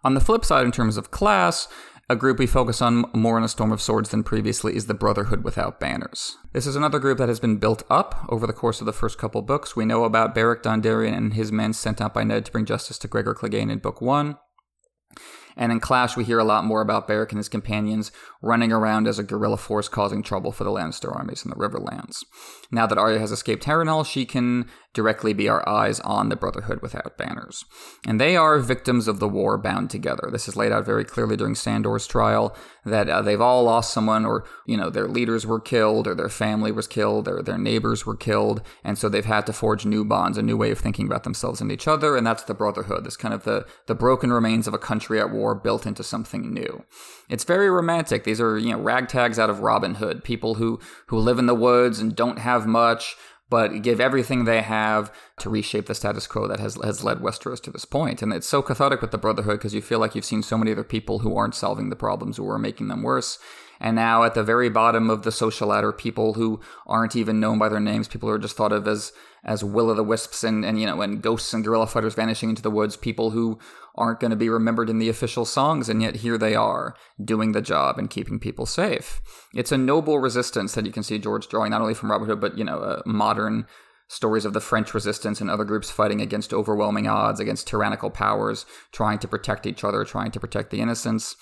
On 0.04 0.16
the 0.16 0.20
flip 0.20 0.44
side, 0.44 0.66
in 0.66 0.74
terms 0.74 0.98
of 0.98 1.12
class, 1.12 1.70
A 2.10 2.18
group 2.18 2.38
we 2.38 2.48
focus 2.48 2.82
on 2.82 3.06
more 3.14 3.38
in 3.38 3.46
A 3.46 3.48
Storm 3.48 3.72
of 3.72 3.82
Swords 3.82 4.10
than 4.10 4.24
previously 4.24 4.76
is 4.76 4.88
the 4.88 4.94
Brotherhood 4.94 5.46
Without 5.46 5.80
Banners. 5.80 6.38
This 6.52 6.68
is 6.68 6.76
another 6.76 7.00
group 7.00 7.18
that 7.18 7.30
has 7.30 7.40
been 7.40 7.58
built 7.58 7.84
up 7.90 8.26
over 8.28 8.46
the 8.46 8.52
course 8.52 8.82
of 8.82 8.86
the 8.86 8.92
first 8.92 9.18
couple 9.18 9.42
books. 9.42 9.78
We 9.78 9.86
know 9.86 10.04
about 10.04 10.36
Beric 10.36 10.64
Dondarrion 10.64 11.16
and 11.16 11.34
his 11.34 11.50
men 11.50 11.72
sent 11.72 12.02
out 12.02 12.14
by 12.14 12.26
Ned 12.26 12.46
to 12.46 12.52
bring 12.52 12.66
justice 12.66 12.98
to 13.00 13.08
Gregor 13.08 13.34
Clegane 13.34 13.72
in 13.72 13.80
book 13.80 14.02
one. 14.02 14.38
And 15.56 15.72
in 15.72 15.80
Clash, 15.80 16.18
we 16.18 16.24
hear 16.24 16.40
a 16.40 16.44
lot 16.44 16.66
more 16.66 16.82
about 16.82 17.08
Beric 17.08 17.32
and 17.32 17.40
his 17.40 17.50
companions 17.50 18.12
running 18.44 18.74
around 18.74 19.08
as 19.08 19.18
a 19.18 19.24
guerrilla 19.24 19.58
force 19.58 19.88
causing 19.88 20.22
trouble 20.22 20.52
for 20.52 20.66
the 20.66 20.70
Lannister 20.70 21.16
armies 21.16 21.44
in 21.46 21.50
the 21.50 21.56
Riverlands. 21.56 22.26
Now 22.70 22.86
that 22.86 22.98
Arya 22.98 23.20
has 23.20 23.32
escaped 23.32 23.64
Harrenhal, 23.64 24.06
she 24.06 24.26
can 24.26 24.70
directly 24.94 25.34
be 25.34 25.50
our 25.50 25.68
eyes 25.68 26.00
on 26.02 26.30
the 26.30 26.36
Brotherhood 26.36 26.82
without 26.82 27.18
banners. 27.18 27.66
And 28.06 28.22
they 28.22 28.36
are 28.36 28.60
victims 28.60 29.08
of 29.08 29.20
the 29.20 29.30
war 29.30 29.58
bound 29.58 29.90
together. 29.90 30.30
This 30.30 30.48
is 30.48 30.56
laid 30.56 30.72
out 30.72 30.86
very 30.86 31.06
clearly 31.06 31.36
during 31.36 31.56
Sandor's 31.56 32.06
trial 32.06 32.56
that 32.86 33.10
uh, 33.10 33.22
they've 33.22 33.42
all 33.42 33.64
lost 33.64 33.94
someone, 33.94 34.26
or, 34.26 34.46
you 34.68 34.78
know, 34.78 34.90
their 34.90 35.08
leaders 35.08 35.48
were 35.48 35.60
killed, 35.60 36.06
or 36.06 36.14
their 36.14 36.30
family 36.30 36.72
was 36.72 36.86
killed, 36.86 37.28
or 37.28 37.42
their 37.42 37.58
neighbors 37.58 38.06
were 38.06 38.16
killed. 38.16 38.62
And 38.84 38.98
so 38.98 39.08
they've 39.08 39.24
had 39.24 39.46
to 39.48 39.54
forge 39.54 39.86
new 39.86 40.04
bonds, 40.04 40.38
a 40.38 40.44
new 40.44 40.58
way 40.58 40.70
of 40.70 40.80
thinking 40.80 41.08
about 41.08 41.24
themselves 41.24 41.62
and 41.62 41.72
each 41.72 41.88
other. 41.88 42.18
And 42.18 42.28
that's 42.28 42.44
the 42.44 42.54
Brotherhood, 42.54 43.06
this 43.06 43.18
kind 43.18 43.34
of 43.34 43.46
the, 43.46 43.66
the 43.88 43.96
broken 43.96 44.34
remains 44.34 44.68
of 44.68 44.74
a 44.74 44.78
country 44.78 45.20
at 45.20 45.32
war 45.32 45.56
built 45.56 45.86
into 45.86 46.04
something 46.04 46.54
new. 46.54 46.84
It's 47.30 47.44
very 47.44 47.70
romantic. 47.70 48.24
These 48.24 48.42
are, 48.42 48.58
you 48.58 48.72
know, 48.72 48.80
ragtags 48.80 49.40
out 49.40 49.50
of 49.50 49.62
Robin 49.62 49.96
Hood, 49.96 50.24
people 50.24 50.56
who, 50.56 50.80
who 51.08 51.18
live 51.18 51.40
in 51.40 51.46
the 51.46 51.56
woods 51.56 52.00
and 52.00 52.16
don't 52.16 52.40
have 52.40 52.68
much 52.68 53.16
but 53.54 53.84
give 53.84 54.00
everything 54.00 54.46
they 54.46 54.64
have 54.64 55.14
to 55.38 55.48
reshape 55.48 55.86
the 55.86 55.94
status 55.94 56.26
quo 56.26 56.48
that 56.48 56.60
has 56.60 56.74
has 56.84 57.04
led 57.04 57.20
Westeros 57.20 57.62
to 57.62 57.70
this 57.70 57.86
point. 57.86 58.24
And 58.24 58.34
it's 58.34 58.48
so 58.48 58.64
cathartic 58.64 59.00
with 59.00 59.12
the 59.12 59.18
Brotherhood 59.20 59.60
because 59.60 59.76
you 59.76 59.82
feel 59.84 60.00
like 60.00 60.16
you've 60.16 60.26
seen 60.26 60.42
so 60.42 60.58
many 60.58 60.72
other 60.72 60.84
people 60.84 61.20
who 61.20 61.38
aren't 61.38 61.54
solving 61.54 61.92
the 61.92 61.96
problems 61.96 62.40
or 62.40 62.56
are 62.56 62.58
making 62.58 62.88
them 62.88 63.04
worse. 63.04 63.38
And 63.80 63.96
now 63.96 64.24
at 64.24 64.34
the 64.34 64.42
very 64.42 64.70
bottom 64.70 65.08
of 65.08 65.22
the 65.22 65.32
social 65.32 65.68
ladder, 65.68 65.92
people 65.92 66.34
who 66.34 66.62
aren't 66.88 67.16
even 67.16 67.40
known 67.40 67.60
by 67.60 67.70
their 67.70 67.80
names, 67.80 68.08
people 68.08 68.28
who 68.28 68.34
are 68.34 68.40
just 68.40 68.58
thought 68.58 68.72
of 68.72 68.88
as 68.88 69.12
as 69.46 69.64
will 69.64 69.90
o' 69.90 69.94
the 69.94 70.04
wisps 70.04 70.44
and, 70.44 70.64
and 70.64 70.80
you 70.80 70.86
know 70.86 71.02
and 71.02 71.22
ghosts 71.22 71.54
and 71.54 71.64
guerrilla 71.64 71.88
fighters 71.88 72.16
vanishing 72.16 72.50
into 72.50 72.62
the 72.62 72.72
woods, 72.72 72.96
people 72.96 73.32
who 73.32 73.60
aren't 73.96 74.20
going 74.20 74.32
to 74.32 74.38
be 74.38 74.50
remembered 74.50 74.90
in 74.90 75.00
the 75.00 75.10
official 75.10 75.46
songs, 75.46 75.90
and 75.90 76.02
yet 76.02 76.18
here 76.18 76.38
they 76.38 76.56
are 76.56 76.96
doing 77.24 77.52
the 77.52 77.62
job 77.62 78.00
and 78.00 78.10
keeping 78.10 78.40
people 78.40 78.66
safe. 78.66 79.22
It's 79.54 79.72
a 79.72 79.78
noble 79.78 80.20
resistance 80.20 80.74
that 80.74 80.86
you 80.86 80.92
can 80.92 81.04
see 81.04 81.20
George 81.20 81.48
drawing 81.48 81.72
not 81.72 81.82
only 81.82 81.94
from 81.94 82.12
Robin 82.12 82.28
Hood, 82.28 82.42
but 82.42 82.58
you 82.58 82.64
know, 82.64 82.80
uh, 82.80 83.02
modern 83.06 83.68
stories 84.08 84.46
of 84.46 84.54
the 84.54 84.62
French 84.62 84.94
resistance 84.94 85.42
and 85.42 85.50
other 85.50 85.64
groups 85.64 85.90
fighting 85.90 86.22
against 86.22 86.54
overwhelming 86.54 87.08
odds, 87.08 87.40
against 87.40 87.68
tyrannical 87.68 88.10
powers, 88.10 88.66
trying 88.92 89.20
to 89.20 89.28
protect 89.28 89.66
each 89.66 89.84
other, 89.84 90.04
trying 90.04 90.32
to 90.32 90.40
protect 90.40 90.72
the 90.72 90.82
innocents. 90.82 91.36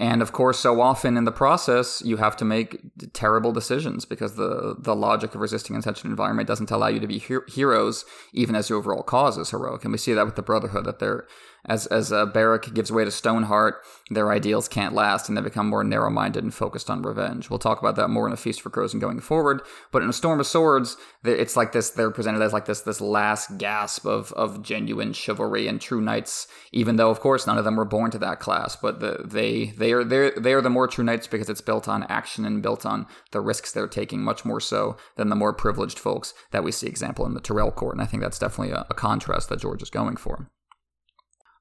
And 0.00 0.22
of 0.22 0.32
course, 0.32 0.58
so 0.58 0.80
often 0.80 1.18
in 1.18 1.24
the 1.24 1.30
process, 1.30 2.00
you 2.02 2.16
have 2.16 2.34
to 2.38 2.44
make 2.46 2.80
terrible 3.12 3.52
decisions 3.52 4.06
because 4.06 4.34
the, 4.34 4.74
the 4.78 4.96
logic 4.96 5.34
of 5.34 5.42
resisting 5.42 5.76
in 5.76 5.82
such 5.82 6.02
an 6.04 6.10
environment 6.10 6.48
doesn't 6.48 6.70
allow 6.70 6.86
you 6.86 7.00
to 7.00 7.06
be 7.06 7.18
her- 7.18 7.44
heroes, 7.48 8.06
even 8.32 8.54
as 8.54 8.70
your 8.70 8.78
overall 8.78 9.02
cause 9.02 9.36
is 9.36 9.50
heroic. 9.50 9.84
And 9.84 9.92
we 9.92 9.98
see 9.98 10.14
that 10.14 10.24
with 10.24 10.36
the 10.36 10.42
Brotherhood, 10.42 10.86
that 10.86 11.00
they're 11.00 11.26
as 11.64 11.86
as 11.86 12.12
uh, 12.12 12.26
Beric 12.26 12.72
gives 12.74 12.90
way 12.90 13.04
to 13.04 13.10
Stoneheart, 13.10 13.82
their 14.10 14.32
ideals 14.32 14.68
can't 14.68 14.94
last, 14.94 15.28
and 15.28 15.36
they 15.36 15.42
become 15.42 15.68
more 15.68 15.84
narrow-minded 15.84 16.42
and 16.42 16.54
focused 16.54 16.90
on 16.90 17.02
revenge. 17.02 17.50
We'll 17.50 17.58
talk 17.58 17.80
about 17.80 17.96
that 17.96 18.08
more 18.08 18.26
in 18.26 18.32
a 18.32 18.36
Feast 18.36 18.60
for 18.60 18.70
Crows 18.70 18.92
and 18.92 19.00
going 19.00 19.20
forward. 19.20 19.62
But 19.92 20.02
in 20.02 20.08
a 20.08 20.12
Storm 20.12 20.40
of 20.40 20.46
Swords, 20.46 20.96
it's 21.24 21.56
like 21.56 21.72
this. 21.72 21.90
They're 21.90 22.10
presented 22.10 22.42
as 22.42 22.52
like 22.52 22.64
this 22.64 22.80
this 22.80 23.00
last 23.00 23.58
gasp 23.58 24.06
of 24.06 24.32
of 24.32 24.62
genuine 24.62 25.12
chivalry 25.12 25.66
and 25.66 25.80
true 25.80 26.00
knights. 26.00 26.46
Even 26.72 26.96
though, 26.96 27.10
of 27.10 27.20
course, 27.20 27.46
none 27.46 27.58
of 27.58 27.64
them 27.64 27.76
were 27.76 27.84
born 27.84 28.10
to 28.10 28.18
that 28.18 28.40
class, 28.40 28.76
but 28.76 29.00
the, 29.00 29.22
they 29.24 29.66
they 29.76 29.92
are 29.92 30.04
they 30.04 30.30
they 30.30 30.52
are 30.52 30.62
the 30.62 30.70
more 30.70 30.88
true 30.88 31.04
knights 31.04 31.26
because 31.26 31.50
it's 31.50 31.60
built 31.60 31.88
on 31.88 32.04
action 32.04 32.44
and 32.44 32.62
built 32.62 32.86
on 32.86 33.06
the 33.32 33.40
risks 33.40 33.72
they're 33.72 33.86
taking, 33.86 34.22
much 34.22 34.44
more 34.44 34.60
so 34.60 34.96
than 35.16 35.28
the 35.28 35.36
more 35.36 35.52
privileged 35.52 35.98
folks 35.98 36.34
that 36.52 36.64
we 36.64 36.72
see 36.72 36.86
example 36.86 37.26
in 37.26 37.34
the 37.34 37.40
Tyrell 37.40 37.70
court. 37.70 37.94
And 37.94 38.02
I 38.02 38.06
think 38.06 38.22
that's 38.22 38.38
definitely 38.38 38.72
a, 38.72 38.86
a 38.90 38.94
contrast 38.94 39.48
that 39.48 39.60
George 39.60 39.82
is 39.82 39.90
going 39.90 40.16
for. 40.16 40.50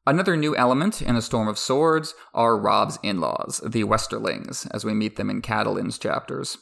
Another 0.07 0.37
new 0.37 0.55
element 0.55 1.01
in 1.01 1.15
A 1.15 1.21
Storm 1.21 1.47
of 1.47 1.59
Swords 1.59 2.15
are 2.33 2.57
Robb's 2.57 2.97
in 3.03 3.19
laws, 3.19 3.61
the 3.65 3.83
Westerlings, 3.83 4.65
as 4.71 4.85
we 4.85 4.93
meet 4.93 5.17
them 5.17 5.29
in 5.29 5.41
Catelyn's 5.41 5.99
chapters 5.99 6.57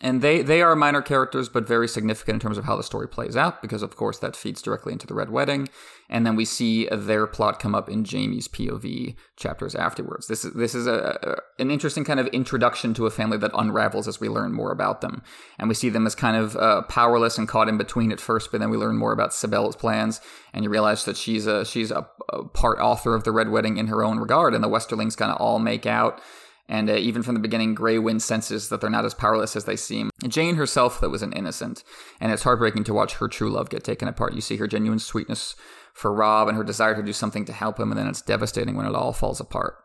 and 0.00 0.22
they 0.22 0.42
they 0.42 0.62
are 0.62 0.76
minor 0.76 1.02
characters 1.02 1.48
but 1.48 1.66
very 1.66 1.88
significant 1.88 2.36
in 2.36 2.40
terms 2.40 2.58
of 2.58 2.64
how 2.64 2.76
the 2.76 2.82
story 2.82 3.08
plays 3.08 3.36
out 3.36 3.60
because 3.60 3.82
of 3.82 3.96
course 3.96 4.18
that 4.18 4.36
feeds 4.36 4.62
directly 4.62 4.92
into 4.92 5.06
the 5.06 5.14
red 5.14 5.30
wedding. 5.30 5.68
And 6.10 6.24
then 6.24 6.36
we 6.36 6.46
see 6.46 6.88
their 6.90 7.26
plot 7.26 7.60
come 7.60 7.74
up 7.74 7.90
in 7.90 8.04
Jaime's 8.04 8.48
POV 8.48 9.14
chapters 9.36 9.74
afterwards. 9.74 10.26
This 10.26 10.44
is 10.44 10.54
this 10.54 10.74
is 10.74 10.86
a, 10.86 11.18
a, 11.22 11.62
an 11.62 11.70
interesting 11.70 12.04
kind 12.04 12.20
of 12.20 12.28
introduction 12.28 12.94
to 12.94 13.06
a 13.06 13.10
family 13.10 13.36
that 13.38 13.50
unravels 13.54 14.08
as 14.08 14.20
we 14.20 14.28
learn 14.28 14.52
more 14.52 14.72
about 14.72 15.00
them. 15.00 15.22
And 15.58 15.68
we 15.68 15.74
see 15.74 15.90
them 15.90 16.06
as 16.06 16.14
kind 16.14 16.36
of 16.36 16.56
uh, 16.56 16.82
powerless 16.82 17.36
and 17.36 17.48
caught 17.48 17.68
in 17.68 17.76
between 17.76 18.12
at 18.12 18.20
first 18.20 18.50
but 18.50 18.60
then 18.60 18.70
we 18.70 18.76
learn 18.76 18.96
more 18.96 19.12
about 19.12 19.30
Sybella's 19.30 19.76
plans. 19.76 20.20
And 20.52 20.64
you 20.64 20.70
realize 20.70 21.04
that 21.04 21.16
she's 21.16 21.46
a 21.46 21.64
she's 21.64 21.90
a, 21.90 22.08
a 22.32 22.44
part 22.44 22.78
author 22.78 23.14
of 23.14 23.24
the 23.24 23.32
red 23.32 23.50
wedding 23.50 23.76
in 23.76 23.88
her 23.88 24.04
own 24.04 24.18
regard 24.18 24.54
and 24.54 24.62
the 24.62 24.68
westerlings 24.68 25.16
kind 25.16 25.32
of 25.32 25.38
all 25.38 25.58
make 25.58 25.86
out 25.86 26.20
and 26.68 26.90
uh, 26.90 26.94
even 26.94 27.22
from 27.22 27.34
the 27.34 27.40
beginning, 27.40 27.74
Grey 27.74 27.98
Wind 27.98 28.22
senses 28.22 28.68
that 28.68 28.80
they're 28.80 28.90
not 28.90 29.04
as 29.04 29.14
powerless 29.14 29.56
as 29.56 29.64
they 29.64 29.76
seem. 29.76 30.10
Jane 30.26 30.56
herself, 30.56 31.00
though, 31.00 31.08
was 31.08 31.22
an 31.22 31.32
innocent, 31.32 31.82
and 32.20 32.30
it's 32.30 32.42
heartbreaking 32.42 32.84
to 32.84 32.94
watch 32.94 33.14
her 33.14 33.28
true 33.28 33.50
love 33.50 33.70
get 33.70 33.84
taken 33.84 34.08
apart. 34.08 34.34
You 34.34 34.40
see 34.40 34.56
her 34.56 34.66
genuine 34.66 34.98
sweetness 34.98 35.56
for 35.94 36.12
Robb 36.12 36.48
and 36.48 36.56
her 36.56 36.64
desire 36.64 36.94
to 36.94 37.02
do 37.02 37.12
something 37.12 37.44
to 37.46 37.52
help 37.52 37.80
him, 37.80 37.90
and 37.90 37.98
then 37.98 38.06
it's 38.06 38.22
devastating 38.22 38.76
when 38.76 38.86
it 38.86 38.94
all 38.94 39.12
falls 39.12 39.40
apart. 39.40 39.76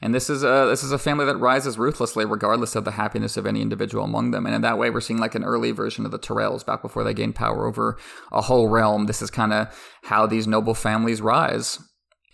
And 0.00 0.14
this 0.14 0.30
is 0.30 0.44
a 0.44 0.66
this 0.68 0.84
is 0.84 0.92
a 0.92 0.98
family 0.98 1.24
that 1.26 1.36
rises 1.36 1.78
ruthlessly, 1.78 2.24
regardless 2.24 2.76
of 2.76 2.84
the 2.84 2.92
happiness 2.92 3.36
of 3.36 3.46
any 3.46 3.60
individual 3.60 4.04
among 4.04 4.30
them. 4.30 4.46
And 4.46 4.54
in 4.54 4.62
that 4.62 4.78
way, 4.78 4.90
we're 4.90 5.00
seeing 5.00 5.18
like 5.18 5.34
an 5.34 5.44
early 5.44 5.72
version 5.72 6.04
of 6.04 6.10
the 6.10 6.18
Tyrells 6.18 6.64
back 6.64 6.82
before 6.82 7.04
they 7.04 7.14
gain 7.14 7.32
power 7.32 7.66
over 7.66 7.98
a 8.30 8.42
whole 8.42 8.68
realm. 8.68 9.06
This 9.06 9.22
is 9.22 9.30
kind 9.30 9.52
of 9.52 9.68
how 10.04 10.26
these 10.26 10.46
noble 10.46 10.74
families 10.74 11.20
rise. 11.20 11.80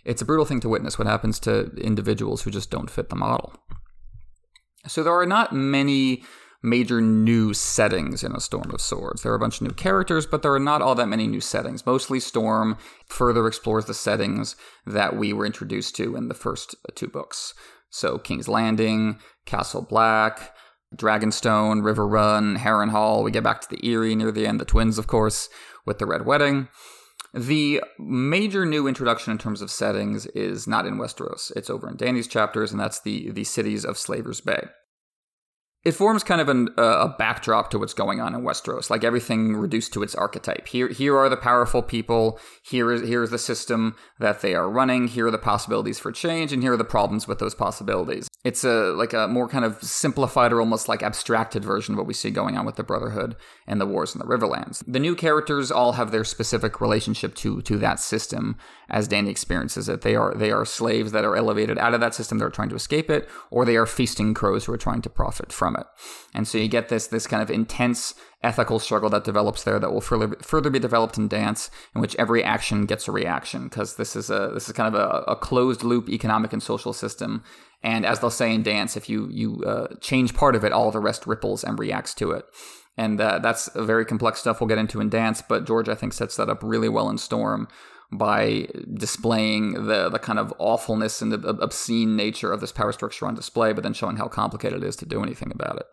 It's 0.04 0.20
a 0.20 0.26
brutal 0.26 0.44
thing 0.44 0.60
to 0.60 0.68
witness 0.68 0.98
what 0.98 1.08
happens 1.08 1.40
to 1.40 1.70
individuals 1.76 2.42
who 2.42 2.50
just 2.50 2.70
don't 2.70 2.90
fit 2.90 3.08
the 3.08 3.16
model. 3.16 3.54
So 4.86 5.02
there 5.02 5.18
are 5.18 5.26
not 5.26 5.52
many 5.52 6.22
major 6.62 7.00
new 7.00 7.52
settings 7.52 8.24
in 8.24 8.32
A 8.32 8.40
Storm 8.40 8.70
of 8.70 8.80
Swords. 8.80 9.22
There 9.22 9.32
are 9.32 9.36
a 9.36 9.38
bunch 9.40 9.60
of 9.60 9.66
new 9.66 9.74
characters, 9.74 10.26
but 10.26 10.42
there 10.42 10.54
are 10.54 10.58
not 10.58 10.80
all 10.80 10.94
that 10.94 11.08
many 11.08 11.26
new 11.26 11.40
settings. 11.40 11.84
Mostly 11.84 12.18
Storm 12.18 12.78
further 13.06 13.46
explores 13.46 13.84
the 13.84 13.94
settings 13.94 14.56
that 14.86 15.14
we 15.16 15.32
were 15.32 15.44
introduced 15.44 15.94
to 15.96 16.16
in 16.16 16.28
the 16.28 16.34
first 16.34 16.74
two 16.94 17.08
books. 17.08 17.52
So 17.90 18.18
King's 18.18 18.48
Landing, 18.48 19.18
Castle 19.44 19.82
Black, 19.82 20.54
Dragonstone, 20.96 21.82
Riverrun, 21.82 22.58
Harrenhal. 22.58 23.22
We 23.22 23.30
get 23.30 23.44
back 23.44 23.60
to 23.60 23.68
the 23.68 23.86
Eyrie 23.86 24.14
near 24.14 24.32
the 24.32 24.46
end, 24.46 24.58
the 24.58 24.64
twins, 24.64 24.96
of 24.96 25.06
course, 25.06 25.48
with 25.84 25.98
the 25.98 26.06
Red 26.06 26.24
Wedding. 26.24 26.68
The 27.34 27.82
major 27.98 28.64
new 28.64 28.86
introduction 28.86 29.32
in 29.32 29.38
terms 29.38 29.60
of 29.60 29.70
settings 29.70 30.26
is 30.26 30.68
not 30.68 30.86
in 30.86 30.98
Westeros. 30.98 31.50
It's 31.56 31.68
over 31.68 31.88
in 31.88 31.96
Dany's 31.96 32.28
chapters, 32.28 32.70
and 32.70 32.80
that's 32.80 33.00
the 33.00 33.30
the 33.32 33.42
cities 33.42 33.84
of 33.84 33.98
Slaver's 33.98 34.40
Bay 34.40 34.68
it 35.84 35.92
forms 35.92 36.24
kind 36.24 36.40
of 36.40 36.48
an, 36.48 36.70
uh, 36.78 36.82
a 36.82 37.14
backdrop 37.18 37.70
to 37.70 37.78
what's 37.78 37.92
going 37.92 38.20
on 38.20 38.34
in 38.34 38.40
Westeros, 38.40 38.88
like 38.88 39.04
everything 39.04 39.54
reduced 39.54 39.92
to 39.92 40.02
its 40.02 40.14
archetype. 40.14 40.66
Here, 40.68 40.88
here 40.88 41.16
are 41.18 41.28
the 41.28 41.36
powerful 41.36 41.82
people. 41.82 42.40
Here 42.62 42.90
is 42.90 43.06
here 43.06 43.22
is 43.22 43.30
the 43.30 43.38
system 43.38 43.94
that 44.18 44.40
they 44.40 44.54
are 44.54 44.70
running. 44.70 45.08
Here 45.08 45.26
are 45.26 45.30
the 45.30 45.38
possibilities 45.38 45.98
for 45.98 46.10
change, 46.10 46.52
and 46.52 46.62
here 46.62 46.72
are 46.72 46.78
the 46.78 46.84
problems 46.84 47.28
with 47.28 47.38
those 47.38 47.54
possibilities. 47.54 48.28
It's 48.44 48.64
a 48.64 48.92
like 48.92 49.12
a 49.12 49.28
more 49.28 49.46
kind 49.46 49.64
of 49.64 49.82
simplified 49.82 50.52
or 50.52 50.60
almost 50.60 50.88
like 50.88 51.02
abstracted 51.02 51.64
version 51.64 51.94
of 51.94 51.98
what 51.98 52.06
we 52.06 52.14
see 52.14 52.30
going 52.30 52.56
on 52.56 52.64
with 52.64 52.76
the 52.76 52.82
Brotherhood 52.82 53.36
and 53.66 53.80
the 53.80 53.86
wars 53.86 54.14
in 54.14 54.20
the 54.20 54.26
Riverlands. 54.26 54.82
The 54.86 54.98
new 54.98 55.14
characters 55.14 55.70
all 55.70 55.92
have 55.92 56.10
their 56.10 56.24
specific 56.24 56.80
relationship 56.80 57.34
to 57.36 57.60
to 57.62 57.76
that 57.78 58.00
system 58.00 58.56
as 58.88 59.08
Dany 59.08 59.28
experiences 59.28 59.88
it. 59.88 60.00
They 60.00 60.14
are 60.14 60.34
they 60.34 60.50
are 60.50 60.64
slaves 60.64 61.12
that 61.12 61.24
are 61.24 61.36
elevated 61.36 61.78
out 61.78 61.92
of 61.92 62.00
that 62.00 62.14
system 62.14 62.38
that 62.38 62.46
are 62.46 62.50
trying 62.50 62.70
to 62.70 62.74
escape 62.74 63.10
it, 63.10 63.28
or 63.50 63.66
they 63.66 63.76
are 63.76 63.86
feasting 63.86 64.32
crows 64.32 64.64
who 64.64 64.72
are 64.72 64.78
trying 64.78 65.02
to 65.02 65.10
profit 65.10 65.52
from 65.52 65.73
from 65.74 65.80
it. 65.80 65.86
And 66.34 66.46
so 66.48 66.58
you 66.58 66.68
get 66.68 66.88
this 66.88 67.06
this 67.06 67.26
kind 67.26 67.42
of 67.42 67.50
intense 67.50 68.14
ethical 68.42 68.78
struggle 68.78 69.08
that 69.10 69.24
develops 69.24 69.64
there 69.64 69.78
that 69.78 69.92
will 69.92 70.00
further 70.00 70.36
further 70.42 70.70
be 70.70 70.78
developed 70.78 71.18
in 71.18 71.28
dance, 71.28 71.70
in 71.94 72.00
which 72.00 72.16
every 72.16 72.42
action 72.42 72.86
gets 72.86 73.08
a 73.08 73.12
reaction 73.12 73.64
because 73.64 73.96
this 73.96 74.16
is 74.16 74.30
a 74.30 74.50
this 74.54 74.68
is 74.68 74.74
kind 74.74 74.94
of 74.94 75.00
a, 75.00 75.24
a, 75.30 75.36
closed 75.36 75.82
loop 75.82 76.08
economic 76.08 76.52
and 76.52 76.62
social 76.62 76.92
system. 76.92 77.42
And 77.82 78.06
as 78.06 78.20
they'll 78.20 78.30
say 78.30 78.54
in 78.54 78.62
dance, 78.62 78.96
if 78.96 79.08
you 79.08 79.28
you 79.30 79.62
uh, 79.64 79.94
change 80.00 80.34
part 80.34 80.56
of 80.56 80.64
it, 80.64 80.72
all 80.72 80.90
the 80.90 81.00
rest 81.00 81.26
ripples 81.26 81.64
and 81.64 81.78
reacts 81.78 82.14
to 82.14 82.30
it. 82.32 82.44
And 82.96 83.20
uh, 83.20 83.40
that's 83.40 83.68
very 83.74 84.04
complex 84.04 84.40
stuff 84.40 84.60
we'll 84.60 84.68
get 84.68 84.78
into 84.78 85.00
in 85.00 85.08
dance. 85.08 85.42
But 85.42 85.66
George, 85.66 85.88
I 85.88 85.96
think, 85.96 86.12
sets 86.12 86.36
that 86.36 86.48
up 86.48 86.62
really 86.62 86.88
well 86.88 87.10
in 87.10 87.18
Storm 87.18 87.66
by 88.18 88.66
displaying 88.92 89.86
the 89.86 90.08
the 90.08 90.18
kind 90.18 90.38
of 90.38 90.52
awfulness 90.58 91.20
and 91.22 91.32
the 91.32 91.48
obscene 91.48 92.16
nature 92.16 92.52
of 92.52 92.60
this 92.60 92.72
power 92.72 92.92
structure 92.92 93.26
on 93.26 93.34
display, 93.34 93.72
but 93.72 93.82
then 93.82 93.94
showing 93.94 94.16
how 94.16 94.28
complicated 94.28 94.82
it 94.82 94.86
is 94.86 94.96
to 94.96 95.06
do 95.06 95.22
anything 95.22 95.50
about 95.52 95.76
it. 95.76 95.86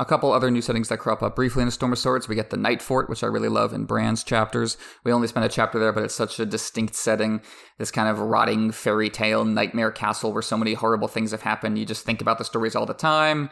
A 0.00 0.04
couple 0.04 0.30
other 0.30 0.50
new 0.50 0.62
settings 0.62 0.88
that 0.88 0.98
crop 0.98 1.24
up 1.24 1.34
briefly 1.34 1.62
in 1.62 1.68
A 1.68 1.72
Storm 1.72 1.92
of 1.92 1.98
Swords. 1.98 2.28
We 2.28 2.36
get 2.36 2.50
the 2.50 2.56
Night 2.56 2.80
Fort, 2.80 3.10
which 3.10 3.24
I 3.24 3.26
really 3.26 3.48
love 3.48 3.72
in 3.72 3.84
Bran's 3.84 4.22
chapters. 4.22 4.76
We 5.02 5.10
only 5.10 5.26
spent 5.26 5.44
a 5.44 5.48
chapter 5.48 5.80
there, 5.80 5.92
but 5.92 6.04
it's 6.04 6.14
such 6.14 6.38
a 6.38 6.46
distinct 6.46 6.94
setting. 6.94 7.40
This 7.78 7.90
kind 7.90 8.08
of 8.08 8.20
rotting 8.20 8.70
fairy 8.70 9.10
tale 9.10 9.44
nightmare 9.44 9.90
castle 9.90 10.32
where 10.32 10.42
so 10.42 10.56
many 10.56 10.74
horrible 10.74 11.08
things 11.08 11.32
have 11.32 11.42
happened. 11.42 11.78
You 11.78 11.84
just 11.84 12.04
think 12.04 12.20
about 12.20 12.38
the 12.38 12.44
stories 12.44 12.76
all 12.76 12.86
the 12.86 12.94
time. 12.94 13.50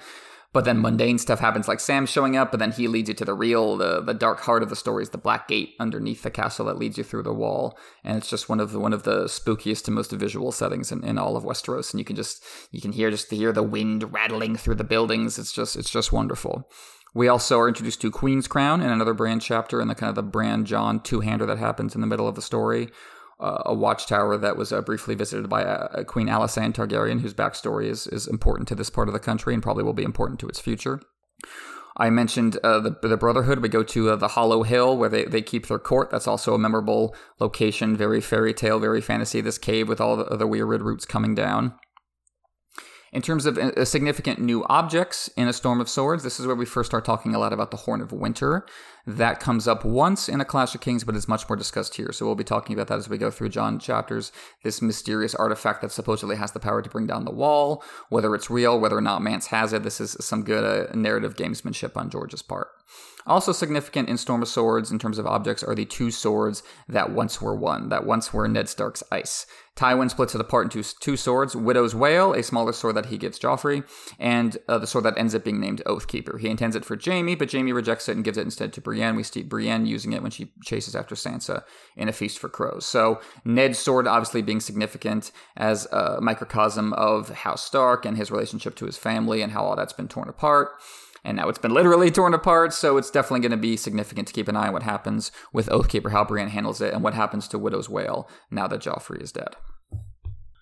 But 0.52 0.64
then 0.64 0.80
mundane 0.80 1.18
stuff 1.18 1.40
happens, 1.40 1.68
like 1.68 1.80
Sam 1.80 2.06
showing 2.06 2.36
up, 2.36 2.50
but 2.50 2.60
then 2.60 2.72
he 2.72 2.88
leads 2.88 3.08
you 3.08 3.14
to 3.16 3.24
the 3.24 3.34
real, 3.34 3.76
the, 3.76 4.00
the 4.00 4.14
dark 4.14 4.40
heart 4.40 4.62
of 4.62 4.70
the 4.70 4.76
story 4.76 5.02
is 5.02 5.10
the 5.10 5.18
black 5.18 5.48
gate 5.48 5.74
underneath 5.78 6.22
the 6.22 6.30
castle 6.30 6.66
that 6.66 6.78
leads 6.78 6.96
you 6.96 7.04
through 7.04 7.24
the 7.24 7.32
wall, 7.32 7.78
and 8.02 8.16
it's 8.16 8.30
just 8.30 8.48
one 8.48 8.60
of 8.60 8.72
the 8.72 8.80
one 8.80 8.92
of 8.92 9.02
the 9.02 9.24
spookiest 9.24 9.86
and 9.86 9.94
most 9.94 10.12
visual 10.12 10.52
settings 10.52 10.90
in, 10.90 11.04
in 11.04 11.18
all 11.18 11.36
of 11.36 11.44
Westeros. 11.44 11.92
And 11.92 12.00
you 12.00 12.04
can 12.04 12.16
just 12.16 12.42
you 12.70 12.80
can 12.80 12.92
hear 12.92 13.10
just 13.10 13.30
hear 13.30 13.52
the 13.52 13.62
wind 13.62 14.12
rattling 14.12 14.56
through 14.56 14.76
the 14.76 14.84
buildings. 14.84 15.38
It's 15.38 15.52
just 15.52 15.76
it's 15.76 15.90
just 15.90 16.12
wonderful. 16.12 16.68
We 17.14 17.28
also 17.28 17.58
are 17.58 17.68
introduced 17.68 18.02
to 18.02 18.10
Queen's 18.10 18.46
Crown 18.46 18.82
in 18.82 18.90
another 18.90 19.14
Bran 19.14 19.40
chapter, 19.40 19.80
and 19.80 19.90
the 19.90 19.94
kind 19.94 20.10
of 20.10 20.16
the 20.16 20.22
Bran 20.22 20.64
Jon 20.64 21.00
two 21.00 21.20
hander 21.20 21.46
that 21.46 21.58
happens 21.58 21.94
in 21.94 22.00
the 22.00 22.06
middle 22.06 22.28
of 22.28 22.34
the 22.34 22.42
story 22.42 22.88
uh, 23.38 23.62
a 23.66 23.74
watchtower 23.74 24.36
that 24.36 24.56
was 24.56 24.72
uh, 24.72 24.80
briefly 24.80 25.14
visited 25.14 25.48
by 25.48 25.62
uh, 25.62 26.04
Queen 26.04 26.28
Alysanne 26.28 26.72
Targaryen, 26.72 27.20
whose 27.20 27.34
backstory 27.34 27.86
is, 27.86 28.06
is 28.06 28.26
important 28.26 28.68
to 28.68 28.74
this 28.74 28.90
part 28.90 29.08
of 29.08 29.14
the 29.14 29.20
country 29.20 29.54
and 29.54 29.62
probably 29.62 29.84
will 29.84 29.92
be 29.92 30.02
important 30.02 30.40
to 30.40 30.48
its 30.48 30.60
future. 30.60 31.00
I 31.98 32.10
mentioned 32.10 32.58
uh, 32.62 32.80
the, 32.80 32.96
the 33.02 33.16
Brotherhood. 33.16 33.60
We 33.60 33.68
go 33.68 33.82
to 33.82 34.10
uh, 34.10 34.16
the 34.16 34.28
Hollow 34.28 34.62
Hill 34.62 34.96
where 34.96 35.08
they, 35.08 35.24
they 35.24 35.42
keep 35.42 35.66
their 35.66 35.78
court. 35.78 36.10
That's 36.10 36.26
also 36.26 36.54
a 36.54 36.58
memorable 36.58 37.14
location, 37.40 37.96
very 37.96 38.20
fairy 38.20 38.52
tale, 38.52 38.78
very 38.78 39.00
fantasy. 39.00 39.40
This 39.40 39.58
cave 39.58 39.88
with 39.88 40.00
all 40.00 40.16
the, 40.16 40.36
the 40.36 40.46
weird 40.46 40.82
roots 40.82 41.06
coming 41.06 41.34
down. 41.34 41.74
In 43.12 43.22
terms 43.22 43.46
of 43.46 43.56
uh, 43.56 43.84
significant 43.86 44.40
new 44.40 44.64
objects 44.68 45.28
in 45.36 45.48
A 45.48 45.52
Storm 45.52 45.80
of 45.80 45.88
Swords, 45.88 46.22
this 46.22 46.38
is 46.38 46.46
where 46.46 46.56
we 46.56 46.66
first 46.66 46.90
start 46.90 47.04
talking 47.04 47.34
a 47.34 47.38
lot 47.38 47.52
about 47.52 47.70
the 47.70 47.78
Horn 47.78 48.02
of 48.02 48.12
Winter. 48.12 48.66
That 49.06 49.38
comes 49.38 49.68
up 49.68 49.84
once 49.84 50.28
in 50.28 50.40
A 50.40 50.44
Clash 50.44 50.74
of 50.74 50.80
Kings, 50.80 51.04
but 51.04 51.14
is 51.14 51.28
much 51.28 51.48
more 51.48 51.56
discussed 51.56 51.94
here. 51.94 52.10
So 52.12 52.26
we'll 52.26 52.34
be 52.34 52.42
talking 52.42 52.74
about 52.74 52.88
that 52.88 52.98
as 52.98 53.08
we 53.08 53.18
go 53.18 53.30
through 53.30 53.50
Jon 53.50 53.78
chapters. 53.78 54.32
This 54.64 54.82
mysterious 54.82 55.34
artifact 55.34 55.82
that 55.82 55.92
supposedly 55.92 56.34
has 56.36 56.50
the 56.50 56.58
power 56.58 56.82
to 56.82 56.90
bring 56.90 57.06
down 57.06 57.24
the 57.24 57.30
wall, 57.30 57.84
whether 58.08 58.34
it's 58.34 58.50
real, 58.50 58.80
whether 58.80 58.96
or 58.96 59.02
not 59.02 59.22
Mance 59.22 59.46
has 59.46 59.72
it. 59.72 59.84
This 59.84 60.00
is 60.00 60.16
some 60.20 60.42
good 60.42 60.90
uh, 60.90 60.92
narrative 60.92 61.36
gamesmanship 61.36 61.96
on 61.96 62.10
George's 62.10 62.42
part. 62.42 62.68
Also 63.26 63.50
significant 63.50 64.08
in 64.08 64.16
Storm 64.16 64.42
of 64.42 64.48
Swords 64.48 64.92
in 64.92 65.00
terms 65.00 65.18
of 65.18 65.26
objects 65.26 65.64
are 65.64 65.74
the 65.74 65.84
two 65.84 66.12
swords 66.12 66.62
that 66.88 67.10
once 67.10 67.42
were 67.42 67.56
one, 67.56 67.88
that 67.88 68.06
once 68.06 68.32
were 68.32 68.46
Ned 68.46 68.68
Stark's 68.68 69.02
ice. 69.10 69.46
Tywin 69.74 70.10
splits 70.10 70.34
it 70.34 70.40
apart 70.40 70.74
into 70.74 70.98
two 71.00 71.16
swords 71.16 71.56
Widow's 71.56 71.94
Wail, 71.94 72.32
a 72.32 72.42
smaller 72.42 72.72
sword 72.72 72.94
that 72.94 73.06
he 73.06 73.18
gives 73.18 73.38
Joffrey, 73.38 73.84
and 74.18 74.56
uh, 74.68 74.78
the 74.78 74.86
sword 74.86 75.04
that 75.04 75.18
ends 75.18 75.34
up 75.34 75.44
being 75.44 75.60
named 75.60 75.82
Oathkeeper. 75.84 76.40
He 76.40 76.48
intends 76.48 76.76
it 76.76 76.84
for 76.84 76.96
Jaime, 76.96 77.34
but 77.34 77.50
Jaime 77.50 77.72
rejects 77.72 78.08
it 78.08 78.16
and 78.16 78.24
gives 78.24 78.38
it 78.38 78.42
instead 78.42 78.72
to 78.72 78.80
Brienne. 78.80 78.95
We 78.96 79.22
see 79.22 79.42
Brienne 79.42 79.86
using 79.86 80.12
it 80.12 80.22
when 80.22 80.30
she 80.30 80.52
chases 80.64 80.94
after 80.94 81.14
Sansa 81.14 81.62
in 81.96 82.08
A 82.08 82.12
Feast 82.12 82.38
for 82.38 82.48
Crows. 82.48 82.86
So, 82.86 83.20
Ned's 83.44 83.78
sword 83.78 84.06
obviously 84.06 84.42
being 84.42 84.60
significant 84.60 85.32
as 85.56 85.86
a 85.92 86.20
microcosm 86.20 86.92
of 86.94 87.28
House 87.30 87.64
Stark 87.64 88.04
and 88.04 88.16
his 88.16 88.30
relationship 88.30 88.74
to 88.76 88.86
his 88.86 88.96
family 88.96 89.42
and 89.42 89.52
how 89.52 89.64
all 89.64 89.76
that's 89.76 89.92
been 89.92 90.08
torn 90.08 90.28
apart 90.28 90.72
and 91.26 91.36
now 91.36 91.48
it's 91.48 91.58
been 91.58 91.74
literally 91.74 92.10
torn 92.10 92.32
apart. 92.32 92.72
So 92.72 92.96
it's 92.96 93.10
definitely 93.10 93.40
going 93.40 93.50
to 93.50 93.56
be 93.56 93.76
significant 93.76 94.28
to 94.28 94.34
keep 94.34 94.48
an 94.48 94.56
eye 94.56 94.68
on 94.68 94.72
what 94.72 94.84
happens 94.84 95.32
with 95.52 95.68
Oathkeeper, 95.68 96.12
how 96.12 96.24
Brienne 96.24 96.48
handles 96.48 96.80
it, 96.80 96.94
and 96.94 97.02
what 97.02 97.14
happens 97.14 97.48
to 97.48 97.58
Widow's 97.58 97.88
Wail 97.88 98.28
now 98.50 98.66
that 98.68 98.80
Joffrey 98.80 99.20
is 99.20 99.32
dead. 99.32 99.56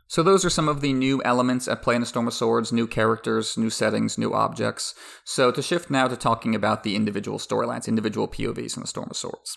So 0.06 0.22
those 0.22 0.44
are 0.44 0.50
some 0.50 0.68
of 0.68 0.80
the 0.80 0.92
new 0.92 1.22
elements 1.24 1.66
at 1.66 1.82
play 1.82 2.02
Storm 2.04 2.28
of 2.28 2.34
Swords, 2.34 2.72
new 2.72 2.86
characters, 2.86 3.56
new 3.56 3.70
settings, 3.70 4.18
new 4.18 4.32
objects. 4.32 4.94
So 5.24 5.50
to 5.50 5.62
shift 5.62 5.90
now 5.90 6.08
to 6.08 6.16
talking 6.16 6.54
about 6.54 6.82
the 6.82 6.94
individual 6.94 7.38
storylines, 7.38 7.88
individual 7.88 8.28
POVs 8.28 8.76
in 8.76 8.82
A 8.82 8.86
Storm 8.86 9.08
of 9.10 9.16
Swords. 9.16 9.56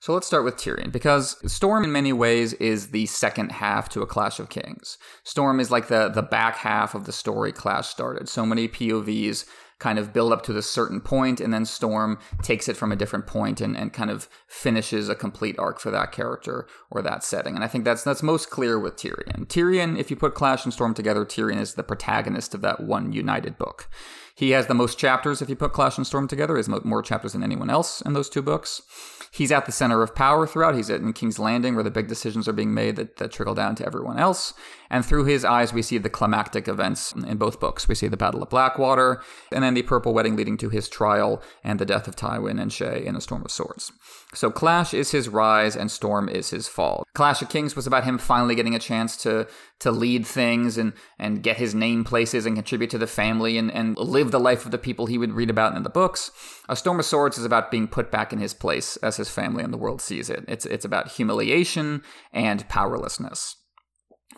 So 0.00 0.12
let's 0.12 0.26
start 0.26 0.44
with 0.44 0.56
Tyrion, 0.56 0.90
because 0.90 1.36
Storm 1.50 1.84
in 1.84 1.92
many 1.92 2.12
ways 2.12 2.54
is 2.54 2.88
the 2.88 3.06
second 3.06 3.52
half 3.52 3.88
to 3.90 4.02
A 4.02 4.06
Clash 4.06 4.40
of 4.40 4.48
Kings. 4.48 4.98
Storm 5.22 5.60
is 5.60 5.70
like 5.70 5.86
the, 5.86 6.08
the 6.08 6.22
back 6.22 6.56
half 6.56 6.96
of 6.96 7.04
the 7.06 7.12
story 7.12 7.52
Clash 7.52 7.86
started. 7.86 8.28
So 8.28 8.44
many 8.44 8.66
POVs 8.66 9.44
kind 9.82 9.98
of 9.98 10.12
build 10.12 10.32
up 10.32 10.42
to 10.44 10.52
this 10.52 10.70
certain 10.70 11.00
point, 11.00 11.40
and 11.40 11.52
then 11.52 11.64
Storm 11.64 12.20
takes 12.40 12.68
it 12.68 12.76
from 12.76 12.92
a 12.92 12.96
different 12.96 13.26
point 13.26 13.60
and, 13.60 13.76
and 13.76 13.92
kind 13.92 14.10
of 14.10 14.28
finishes 14.46 15.08
a 15.08 15.16
complete 15.16 15.58
arc 15.58 15.80
for 15.80 15.90
that 15.90 16.12
character 16.12 16.68
or 16.88 17.02
that 17.02 17.24
setting. 17.24 17.56
And 17.56 17.64
I 17.64 17.66
think 17.66 17.84
that's 17.84 18.04
that's 18.04 18.22
most 18.22 18.48
clear 18.48 18.78
with 18.78 18.94
Tyrion. 18.94 19.48
Tyrion, 19.48 19.98
if 19.98 20.08
you 20.08 20.16
put 20.16 20.34
Clash 20.34 20.64
and 20.64 20.72
Storm 20.72 20.94
together, 20.94 21.24
Tyrion 21.24 21.60
is 21.60 21.74
the 21.74 21.82
protagonist 21.82 22.54
of 22.54 22.60
that 22.60 22.80
one 22.80 23.12
united 23.12 23.58
book. 23.58 23.88
He 24.34 24.50
has 24.50 24.66
the 24.66 24.74
most 24.74 24.98
chapters 24.98 25.42
if 25.42 25.50
you 25.50 25.56
put 25.56 25.72
Clash 25.72 25.98
and 25.98 26.06
Storm 26.06 26.26
together, 26.26 26.56
is 26.56 26.68
more 26.68 27.02
chapters 27.02 27.32
than 27.32 27.42
anyone 27.42 27.68
else 27.68 28.00
in 28.00 28.12
those 28.12 28.30
two 28.30 28.40
books. 28.40 28.82
He's 29.30 29.52
at 29.52 29.64
the 29.64 29.72
center 29.72 30.02
of 30.02 30.14
power 30.14 30.46
throughout. 30.46 30.74
He's 30.74 30.90
in 30.90 31.12
King's 31.14 31.38
Landing 31.38 31.74
where 31.74 31.84
the 31.84 31.90
big 31.90 32.06
decisions 32.06 32.46
are 32.46 32.52
being 32.52 32.74
made 32.74 32.96
that, 32.96 33.16
that 33.16 33.32
trickle 33.32 33.54
down 33.54 33.74
to 33.76 33.86
everyone 33.86 34.18
else. 34.18 34.52
And 34.90 35.06
through 35.06 35.24
his 35.24 35.42
eyes, 35.42 35.72
we 35.72 35.80
see 35.80 35.96
the 35.96 36.10
climactic 36.10 36.68
events 36.68 37.12
in 37.12 37.38
both 37.38 37.58
books. 37.58 37.88
We 37.88 37.94
see 37.94 38.08
the 38.08 38.16
Battle 38.18 38.42
of 38.42 38.50
Blackwater 38.50 39.22
and 39.50 39.64
then 39.64 39.71
the 39.74 39.82
Purple 39.82 40.14
Wedding 40.14 40.36
leading 40.36 40.56
to 40.58 40.68
his 40.68 40.88
trial 40.88 41.42
and 41.62 41.78
the 41.78 41.84
death 41.84 42.08
of 42.08 42.16
Tywin 42.16 42.60
and 42.60 42.70
Shae 42.70 43.04
in 43.04 43.16
A 43.16 43.20
Storm 43.20 43.42
of 43.44 43.50
Swords. 43.50 43.92
So 44.34 44.50
Clash 44.50 44.94
is 44.94 45.10
his 45.10 45.28
rise 45.28 45.76
and 45.76 45.90
Storm 45.90 46.28
is 46.28 46.50
his 46.50 46.68
fall. 46.68 47.04
Clash 47.14 47.42
of 47.42 47.48
Kings 47.48 47.76
was 47.76 47.86
about 47.86 48.04
him 48.04 48.18
finally 48.18 48.54
getting 48.54 48.74
a 48.74 48.78
chance 48.78 49.16
to 49.18 49.46
to 49.80 49.90
lead 49.90 50.26
things 50.26 50.78
and 50.78 50.92
and 51.18 51.42
get 51.42 51.56
his 51.56 51.74
name 51.74 52.04
places 52.04 52.46
and 52.46 52.56
contribute 52.56 52.90
to 52.90 52.98
the 52.98 53.06
family 53.06 53.58
and, 53.58 53.70
and 53.72 53.96
live 53.98 54.30
the 54.30 54.40
life 54.40 54.64
of 54.64 54.70
the 54.70 54.78
people 54.78 55.06
he 55.06 55.18
would 55.18 55.32
read 55.32 55.50
about 55.50 55.76
in 55.76 55.82
the 55.82 55.90
books. 55.90 56.30
A 56.68 56.76
Storm 56.76 56.98
of 56.98 57.04
Swords 57.04 57.38
is 57.38 57.44
about 57.44 57.70
being 57.70 57.88
put 57.88 58.10
back 58.10 58.32
in 58.32 58.38
his 58.38 58.54
place 58.54 58.96
as 58.98 59.16
his 59.16 59.28
family 59.28 59.62
and 59.62 59.72
the 59.72 59.78
world 59.78 60.00
sees 60.00 60.30
it. 60.30 60.44
It's 60.48 60.66
it's 60.66 60.84
about 60.84 61.12
humiliation 61.12 62.02
and 62.32 62.68
powerlessness. 62.68 63.56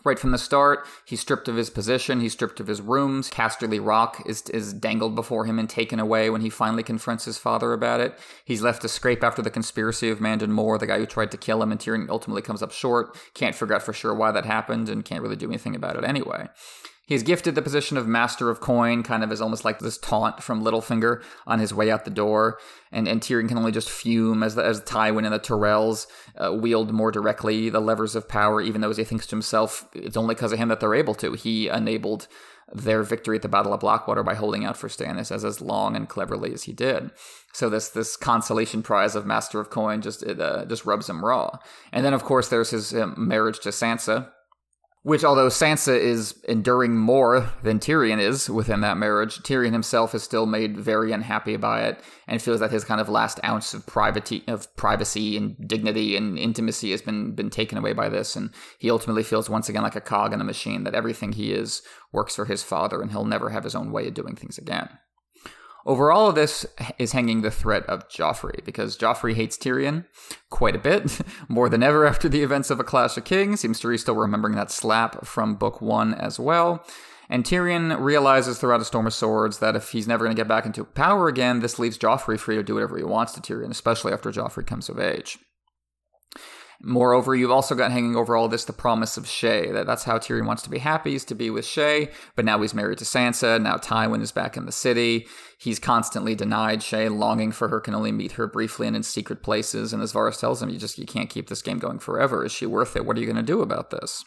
Right 0.05 0.19
from 0.19 0.33
the 0.33 0.39
start, 0.39 0.87
he's 1.07 1.21
stripped 1.21 1.49
of 1.49 1.57
his 1.57 1.71
position, 1.71 2.21
he's 2.21 2.35
stripped 2.35 2.61
of 2.61 2.67
his 2.67 2.83
rooms. 2.83 3.31
Casterly 3.31 3.85
Rock 3.85 4.23
is, 4.27 4.43
is 4.51 4.75
dangled 4.75 5.15
before 5.15 5.47
him 5.47 5.59
and 5.59 5.69
taken 5.69 5.99
away 5.99 6.29
when 6.29 6.43
he 6.43 6.51
finally 6.51 6.83
confronts 6.83 7.25
his 7.25 7.39
father 7.39 7.73
about 7.73 8.01
it. 8.01 8.19
He's 8.45 8.61
left 8.61 8.83
to 8.83 8.89
scrape 8.89 9.25
after 9.25 9.41
the 9.41 9.51
conspiracy 9.51 10.11
of 10.11 10.21
Mandon 10.21 10.53
Moore, 10.53 10.77
the 10.77 10.87
guy 10.87 10.99
who 10.99 11.07
tried 11.07 11.31
to 11.31 11.39
kill 11.39 11.63
him, 11.63 11.73
and 11.73 11.81
Tyrion 11.81 12.11
ultimately 12.11 12.43
comes 12.43 12.63
up 12.63 12.71
short. 12.71 13.17
Can't 13.33 13.55
figure 13.55 13.75
out 13.75 13.83
for 13.83 13.95
sure 13.95 14.15
why 14.15 14.31
that 14.31 14.45
happened 14.45 14.91
and 14.91 15.07
can't 15.07 15.23
really 15.23 15.37
do 15.37 15.49
anything 15.49 15.75
about 15.75 15.97
it 15.97 16.05
anyway. 16.05 16.49
He's 17.07 17.23
gifted 17.23 17.55
the 17.55 17.63
position 17.63 17.97
of 17.97 18.07
Master 18.07 18.49
of 18.49 18.61
Coin, 18.61 19.03
kind 19.03 19.23
of 19.23 19.31
as 19.31 19.43
almost 19.43 19.65
like 19.65 19.79
this 19.79 19.99
taunt 19.99 20.43
from 20.43 20.65
Littlefinger 20.65 21.23
on 21.47 21.59
his 21.59 21.75
way 21.75 21.91
out 21.91 22.05
the 22.05 22.11
door. 22.11 22.59
And, 22.91 23.07
and 23.07 23.21
Tyrion 23.21 23.49
can 23.49 23.59
only 23.59 23.73
just 23.73 23.91
fume 23.91 24.43
as 24.43 24.55
the, 24.55 24.65
as 24.65 24.81
Tywin 24.81 25.25
and 25.25 25.35
the 25.35 25.39
Tyrells 25.39 26.07
uh, 26.39 26.55
wield 26.55 26.93
more 26.93 27.11
directly 27.11 27.69
the 27.69 27.81
levers 27.81 28.15
of 28.15 28.29
power, 28.29 28.63
even 28.63 28.81
though 28.81 28.91
as 28.91 28.97
he 28.97 29.05
thinks 29.05 29.27
to 29.27 29.37
himself, 29.37 29.87
it's 29.93 30.17
only 30.17 30.35
because 30.35 30.53
of 30.53 30.59
him 30.59 30.69
that 30.69 30.81
they're 30.81 30.95
able 30.95 31.15
to. 31.17 31.35
He 31.35 31.69
enabled 31.69 32.27
their 32.73 33.03
victory 33.03 33.37
at 33.37 33.43
the 33.43 33.49
Battle 33.49 33.75
of 33.75 33.81
Blackwater 33.81 34.23
by 34.23 34.35
holding 34.35 34.65
out 34.65 34.77
for 34.77 34.89
Stannis 34.89 35.31
as 35.31 35.45
as 35.45 35.61
long 35.61 35.95
and 35.95 36.09
cleverly 36.09 36.53
as 36.53 36.63
he 36.63 36.73
did. 36.73 37.11
So 37.53 37.69
this 37.69 37.91
this 37.91 38.17
consolation 38.17 38.83
prize 38.83 39.15
of 39.15 39.27
Master 39.27 39.61
of 39.61 39.69
Coin 39.71 40.01
just 40.01 40.23
it 40.23 40.41
uh, 40.41 40.65
just 40.65 40.87
rubs 40.87 41.09
him 41.09 41.25
raw. 41.25 41.59
And 41.93 42.05
then 42.05 42.15
of 42.15 42.25
course 42.25 42.49
there's 42.49 42.71
his 42.71 42.95
uh, 42.95 43.09
marriage 43.17 43.61
to 43.61 43.69
Sansa, 43.69 44.31
which, 45.05 45.23
although 45.23 45.49
Sansa 45.49 45.99
is 45.99 46.35
enduring 46.49 46.97
more 46.97 47.51
than 47.63 47.79
Tyrion 47.79 48.19
is 48.19 48.49
within 48.49 48.81
that 48.81 48.97
marriage, 48.97 49.39
Tyrion 49.43 49.73
himself 49.73 50.15
is 50.15 50.23
still 50.23 50.47
made 50.47 50.79
very 50.79 51.13
unhappy 51.13 51.57
by 51.59 51.83
it 51.83 52.01
and 52.27 52.41
feels 52.41 52.59
that 52.61 52.71
his 52.71 52.85
kind 52.85 53.03
of 53.03 53.09
last 53.11 53.39
ounce 53.45 53.75
of 53.75 53.85
privacy, 53.85 54.43
of 54.49 54.75
privacy 54.77 55.37
and 55.37 55.57
dignity 55.69 56.17
and 56.17 56.39
intimacy 56.39 56.91
has 56.91 57.03
been 57.03 57.33
been 57.33 57.51
taken 57.51 57.77
away 57.77 57.93
by 57.93 58.09
this, 58.09 58.35
and 58.35 58.51
he 58.79 58.91
ultimately 58.91 59.23
feels 59.23 59.51
once 59.51 59.69
again 59.69 59.83
like 59.83 59.95
a 59.95 60.01
cog 60.01 60.33
in 60.33 60.41
a 60.41 60.45
machine 60.45 60.85
that 60.85 60.95
everything 60.95 61.33
he 61.33 61.53
is 61.53 61.83
works 62.11 62.35
for 62.35 62.47
his 62.47 62.63
father, 62.63 63.03
and 63.03 63.11
he'll 63.11 63.27
never 63.27 63.51
have 63.51 63.65
his 63.65 63.75
own 63.75 63.93
way 63.93 64.09
of 64.09 64.15
doing 64.15 64.35
things 64.35 64.57
again. 64.57 64.89
Over 65.87 66.11
all 66.11 66.29
of 66.29 66.35
this 66.35 66.65
is 66.99 67.13
hanging 67.13 67.43
the 67.43 67.51
threat 67.51 67.85
of 67.87 68.09
Joffrey, 68.09 68.65
because 68.65 68.97
Joffrey 68.97 69.35
hates 69.35 69.59
Tyrion 69.59 70.07
quite 70.49 70.75
a 70.75 70.79
bit, 70.79 71.21
more 71.49 71.69
than 71.69 71.83
ever 71.83 72.07
after 72.07 72.29
the 72.29 72.43
events 72.43 72.71
of 72.71 72.81
A 72.81 72.85
Clash 72.85 73.19
of 73.19 73.25
Kings. 73.25 73.61
Seems 73.61 73.81
to 73.81 73.89
be 73.89 73.99
still 73.99 74.15
remembering 74.15 74.55
that 74.55 74.71
slap 74.71 75.27
from 75.27 75.57
Book 75.57 75.83
1 75.83 76.15
as 76.15 76.41
well. 76.41 76.85
And 77.29 77.45
Tyrion 77.45 78.01
realizes 78.01 78.59
throughout 78.59 78.81
A 78.81 78.85
Storm 78.85 79.07
of 79.07 79.15
Swords 79.15 79.59
that 79.59 79.77
if 79.77 79.91
he's 79.91 80.09
never 80.09 80.25
going 80.25 80.35
to 80.35 80.41
get 80.41 80.49
back 80.49 80.67
into 80.67 80.85
power 80.85 81.29
again, 81.29 81.61
this 81.61 81.79
leaves 81.79 81.99
Joffrey 81.99 82.39
free 82.39 82.57
to 82.57 82.63
do 82.63 82.75
whatever 82.75 82.97
he 82.97 83.05
wants 83.05 83.33
to 83.33 83.41
Tyrion, 83.41 83.71
especially 83.71 84.13
after 84.13 84.31
Joffrey 84.31 84.67
comes 84.67 84.89
of 84.89 84.99
age. 84.99 85.39
Moreover, 86.85 87.35
you've 87.35 87.51
also 87.51 87.75
got 87.75 87.93
hanging 87.93 88.15
over 88.15 88.37
all 88.37 88.49
this 88.49 88.65
the 88.65 88.73
promise 88.73 89.17
of 89.17 89.25
Shae. 89.25 89.73
That 89.73 89.87
that's 89.87 90.05
how 90.05 90.19
Tyrion 90.19 90.47
wants 90.47 90.63
to 90.65 90.71
be 90.71 90.79
happy 90.79 91.15
is 91.15 91.25
to 91.27 91.35
be 91.35 91.51
with 91.51 91.65
Shae, 91.65 92.13
but 92.37 92.45
now 92.45 92.61
he's 92.61 92.75
married 92.75 92.99
to 92.99 93.05
Sansa. 93.05 93.61
Now 93.61 93.77
Tywin 93.77 94.21
is 94.21 94.33
back 94.33 94.57
in 94.57 94.67
the 94.67 94.73
city. 94.73 95.27
He's 95.59 95.79
constantly 95.79 96.35
denied 96.35 96.81
Shae, 96.81 97.15
longing 97.15 97.53
for 97.53 97.69
her, 97.69 97.81
can 97.81 97.95
only 97.95 98.13
meet 98.13 98.33
her 98.33 98.47
briefly 98.47 98.87
and 98.87 98.95
in 98.95 99.03
secret 99.03 99.43
places. 99.43 99.93
And 99.93 100.03
as 100.03 100.13
Varys 100.13 100.39
tells 100.39 100.63
him, 100.63 100.69
you 100.69 100.79
just 100.79 100.99
you 100.99 101.07
can't 101.07 101.31
keep 101.31 101.49
this 101.49 101.63
game 101.63 101.79
going 101.79 101.99
forever. 101.99 102.45
Is 102.45 102.53
she 102.53 102.67
worth 102.67 102.97
it? 102.97 103.07
What 103.07 103.17
are 103.17 103.21
you 103.21 103.27
going 103.27 103.37
to 103.37 103.43
do 103.43 103.63
about 103.63 103.91
this? 103.91 104.25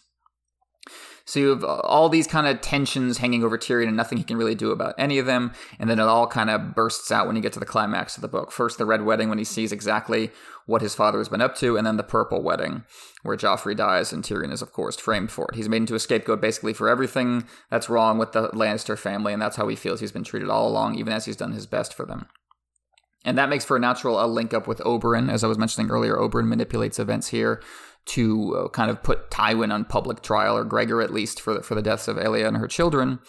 So 1.27 1.41
you 1.41 1.49
have 1.49 1.63
uh, 1.63 1.81
all 1.81 2.07
these 2.07 2.25
kind 2.25 2.47
of 2.47 2.61
tensions 2.61 3.17
hanging 3.17 3.43
over 3.43 3.57
Tyrion 3.57 3.89
and 3.89 3.97
nothing 3.97 4.17
he 4.17 4.23
can 4.23 4.37
really 4.37 4.55
do 4.55 4.71
about 4.71 4.95
any 4.97 5.19
of 5.19 5.25
them. 5.25 5.51
And 5.77 5.89
then 5.89 5.99
it 5.99 6.03
all 6.03 6.25
kind 6.25 6.49
of 6.49 6.73
bursts 6.73 7.11
out 7.11 7.27
when 7.27 7.35
you 7.35 7.41
get 7.41 7.51
to 7.53 7.59
the 7.59 7.65
climax 7.65 8.15
of 8.15 8.21
the 8.21 8.29
book. 8.29 8.49
First, 8.49 8.77
the 8.77 8.85
Red 8.85 9.03
Wedding 9.03 9.27
when 9.27 9.37
he 9.37 9.43
sees 9.43 9.73
exactly 9.73 10.31
what 10.67 10.83
his 10.83 10.93
father 10.93 11.17
has 11.17 11.29
been 11.29 11.41
up 11.41 11.55
to, 11.55 11.75
and 11.75 11.87
then 11.87 11.97
the 11.97 12.03
Purple 12.03 12.43
Wedding 12.43 12.83
where 13.23 13.35
Joffrey 13.35 13.75
dies 13.75 14.13
and 14.13 14.23
Tyrion 14.23 14.53
is, 14.53 14.61
of 14.61 14.71
course, 14.71 14.97
framed 14.97 15.31
for 15.31 15.47
it. 15.49 15.55
He's 15.55 15.67
made 15.67 15.77
into 15.77 15.95
a 15.95 15.99
scapegoat 15.99 16.39
basically 16.39 16.73
for 16.73 16.87
everything 16.87 17.45
that's 17.71 17.89
wrong 17.89 18.17
with 18.17 18.33
the 18.33 18.49
Lannister 18.49 18.97
family, 18.97 19.33
and 19.33 19.41
that's 19.41 19.55
how 19.55 19.67
he 19.67 19.75
feels 19.75 19.99
he's 19.99 20.11
been 20.11 20.23
treated 20.23 20.49
all 20.49 20.67
along, 20.67 20.95
even 20.95 21.11
as 21.11 21.25
he's 21.25 21.35
done 21.35 21.53
his 21.53 21.65
best 21.65 21.93
for 21.93 22.05
them. 22.05 22.27
And 23.25 23.37
that 23.37 23.49
makes 23.49 23.65
for 23.65 23.75
a 23.75 23.79
natural 23.79 24.25
link 24.29 24.53
up 24.53 24.67
with 24.67 24.79
Oberyn. 24.79 25.29
As 25.29 25.43
I 25.43 25.47
was 25.47 25.57
mentioning 25.57 25.91
earlier, 25.91 26.15
Oberyn 26.15 26.47
manipulates 26.47 26.99
events 26.99 27.29
here 27.29 27.61
to 28.07 28.55
uh, 28.55 28.67
kind 28.69 28.89
of 28.89 29.03
put 29.03 29.29
Tywin 29.29 29.73
on 29.73 29.85
public 29.85 30.21
trial, 30.21 30.57
or 30.57 30.63
Gregor 30.63 31.01
at 31.01 31.13
least, 31.13 31.41
for 31.41 31.55
the, 31.55 31.61
for 31.61 31.75
the 31.75 31.81
deaths 31.81 32.07
of 32.07 32.17
Elia 32.17 32.47
and 32.47 32.57
her 32.57 32.67
children. 32.67 33.19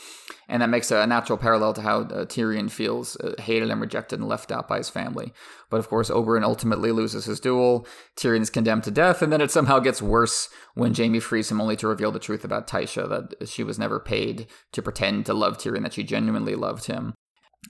And 0.48 0.62
that 0.62 0.70
makes 0.70 0.90
a 0.90 1.06
natural 1.06 1.36
parallel 1.36 1.74
to 1.74 1.82
how 1.82 2.00
uh, 2.00 2.24
Tyrion 2.24 2.70
feels 2.70 3.16
uh, 3.16 3.34
hated 3.38 3.70
and 3.70 3.80
rejected 3.80 4.18
and 4.18 4.28
left 4.28 4.50
out 4.50 4.66
by 4.66 4.78
his 4.78 4.88
family. 4.88 5.32
But 5.68 5.78
of 5.78 5.88
course, 5.88 6.10
Oberyn 6.10 6.42
ultimately 6.42 6.90
loses 6.90 7.26
his 7.26 7.38
duel. 7.38 7.86
Tyrion 8.16 8.40
is 8.40 8.50
condemned 8.50 8.84
to 8.84 8.90
death, 8.90 9.20
and 9.20 9.32
then 9.32 9.42
it 9.42 9.50
somehow 9.50 9.78
gets 9.78 10.00
worse 10.00 10.48
when 10.74 10.94
Jaime 10.94 11.20
frees 11.20 11.50
him 11.50 11.60
only 11.60 11.76
to 11.76 11.88
reveal 11.88 12.12
the 12.12 12.18
truth 12.18 12.44
about 12.44 12.66
Tysha, 12.66 13.08
that 13.08 13.48
she 13.48 13.62
was 13.62 13.78
never 13.78 14.00
paid 14.00 14.46
to 14.72 14.80
pretend 14.80 15.26
to 15.26 15.34
love 15.34 15.58
Tyrion, 15.58 15.82
that 15.82 15.92
she 15.92 16.02
genuinely 16.04 16.54
loved 16.54 16.86
him. 16.86 17.14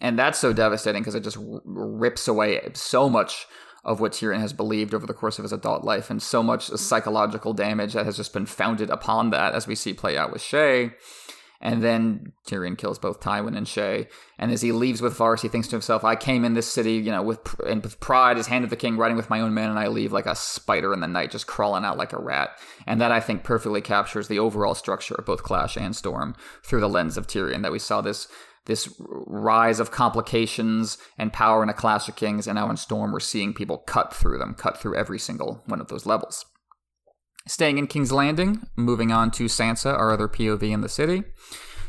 And 0.01 0.19
that's 0.19 0.39
so 0.39 0.53
devastating 0.53 1.03
because 1.03 1.15
it 1.15 1.25
just 1.25 1.39
rips 1.41 2.29
away 2.29 2.61
so 2.75 3.09
much 3.09 3.47
of 3.85 4.01
what 4.01 4.13
Tyrion 4.13 4.41
has 4.41 4.53
believed 4.53 4.95
over 4.95 5.07
the 5.07 5.15
course 5.15 5.39
of 5.39 5.45
his 5.45 5.53
adult 5.53 5.85
life, 5.85 6.11
and 6.11 6.23
so 6.23 6.43
much 6.43 6.69
psychological 6.69 7.53
damage 7.53 7.93
that 7.95 8.07
has 8.07 8.17
just 8.17 8.33
been 8.33 8.47
founded 8.47 8.91
upon 8.91 9.31
that, 9.31 9.55
as 9.55 9.67
we 9.67 9.75
see 9.75 9.95
play 9.95 10.17
out 10.17 10.33
with 10.33 10.43
Shae. 10.43 10.95
And 11.61 11.83
then 11.83 12.35
Tyrion 12.47 12.79
kills 12.79 13.01
both 13.01 13.19
Tywin 13.19 13.57
and 13.57 13.67
Shae. 13.67 14.07
And 14.39 14.53
as 14.53 14.63
he 14.63 14.71
leaves 14.71 15.03
with 15.03 15.19
Varys, 15.19 15.41
he 15.41 15.49
thinks 15.49 15.67
to 15.67 15.75
himself, 15.75 16.05
"I 16.05 16.15
came 16.15 16.45
in 16.45 16.55
this 16.55 16.71
city, 16.71 16.93
you 16.93 17.11
know, 17.11 17.21
with 17.21 17.41
and 17.67 17.83
with 17.83 17.99
pride, 17.99 18.39
as 18.39 18.47
hand 18.47 18.63
of 18.63 18.71
the 18.71 18.77
king, 18.77 18.97
riding 18.97 19.17
with 19.17 19.29
my 19.29 19.41
own 19.41 19.55
men, 19.55 19.69
and 19.69 19.77
I 19.77 19.89
leave 19.89 20.13
like 20.13 20.27
a 20.27 20.37
spider 20.37 20.93
in 20.93 21.01
the 21.01 21.09
night, 21.09 21.33
just 21.33 21.49
crawling 21.49 21.85
out 21.85 21.99
like 21.99 22.13
a 22.13 22.21
rat." 22.21 22.51
And 22.87 23.01
that 23.01 23.11
I 23.11 23.19
think 23.19 23.43
perfectly 23.43 23.81
captures 23.81 24.29
the 24.29 24.39
overall 24.39 24.77
structure 24.77 25.17
of 25.17 25.25
both 25.25 25.43
Clash 25.43 25.77
and 25.77 25.97
Storm 25.97 26.37
through 26.63 26.81
the 26.81 26.89
lens 26.89 27.17
of 27.17 27.27
Tyrion. 27.27 27.63
That 27.63 27.73
we 27.73 27.81
saw 27.81 28.03
this 28.03 28.29
this 28.69 28.95
rise 29.01 29.81
of 29.81 29.91
complications 29.91 30.99
and 31.19 31.33
power 31.33 31.63
in 31.63 31.69
a 31.69 31.75
Clash 31.75 32.09
of 32.09 32.15
Kings, 32.15 32.47
and 32.47 32.55
now 32.55 32.71
in 32.71 32.77
Storm, 32.77 33.11
we're 33.11 33.19
seeing 33.19 33.53
people 33.53 33.79
cut 33.79 34.15
through 34.15 34.39
them, 34.39 34.55
cut 34.55 34.79
through 34.79 34.95
every 34.95 35.19
single 35.19 35.63
one 35.67 35.81
of 35.81 35.89
those 35.89 36.07
levels. 36.07 36.45
Staying 37.47 37.79
in 37.79 37.87
King's 37.87 38.13
Landing, 38.13 38.67
moving 38.77 39.11
on 39.11 39.31
to 39.33 39.47
Sansa, 39.47 39.93
our 39.93 40.13
other 40.13 40.29
POV 40.29 40.71
in 40.71 40.83
the 40.83 40.89
city. 40.89 41.25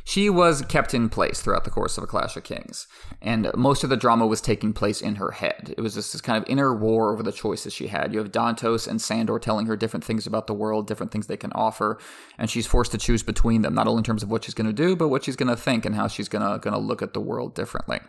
She 0.10 0.28
was 0.28 0.64
kept 0.64 0.96
in 0.96 1.08
place 1.08 1.40
throughout 1.40 1.66
the 1.66 1.70
course 1.70 1.96
of 1.96 2.04
A 2.04 2.08
Clash 2.08 2.36
of 2.36 2.44
Kings, 2.44 2.88
and 3.22 3.52
most 3.56 3.84
of 3.84 3.92
the 3.92 3.96
drama 3.96 4.26
was 4.26 4.42
taking 4.42 4.74
place 4.74 5.02
in 5.02 5.18
her 5.18 5.30
head. 5.30 5.76
It 5.78 5.82
was 5.82 5.94
this, 5.94 6.14
this 6.14 6.20
kind 6.20 6.36
of 6.36 6.50
inner 6.50 6.74
war 6.74 7.14
over 7.14 7.22
the 7.22 7.32
choices 7.32 7.74
she 7.74 7.90
had. 7.90 8.12
You 8.12 8.18
have 8.18 8.32
Dontos 8.32 8.88
and 8.88 9.00
Sandor 9.00 9.38
telling 9.38 9.68
her 9.68 9.76
different 9.76 10.04
things 10.04 10.26
about 10.26 10.48
the 10.48 10.54
world, 10.56 10.88
different 10.88 11.12
things 11.12 11.28
they 11.28 11.38
can 11.38 11.52
offer, 11.54 12.00
and 12.40 12.50
she's 12.50 12.66
forced 12.66 12.92
to 12.94 12.98
choose 12.98 13.22
between 13.22 13.62
them, 13.62 13.76
not 13.76 13.86
only 13.86 14.00
in 14.00 14.04
terms 14.04 14.24
of 14.24 14.32
what 14.32 14.46
she's 14.46 14.56
going 14.56 14.66
to 14.66 14.74
do, 14.74 14.96
but 14.96 15.10
what 15.10 15.26
she's 15.26 15.36
going 15.36 15.48
to 15.48 15.56
think 15.56 15.86
and 15.86 15.94
how 15.94 16.08
she's 16.08 16.28
going 16.28 16.42
to 16.42 16.58
going 16.58 16.74
to 16.74 16.80
look 16.80 17.04
at 17.04 17.14
the 17.14 17.22
world 17.22 17.54
differently. 17.54 18.00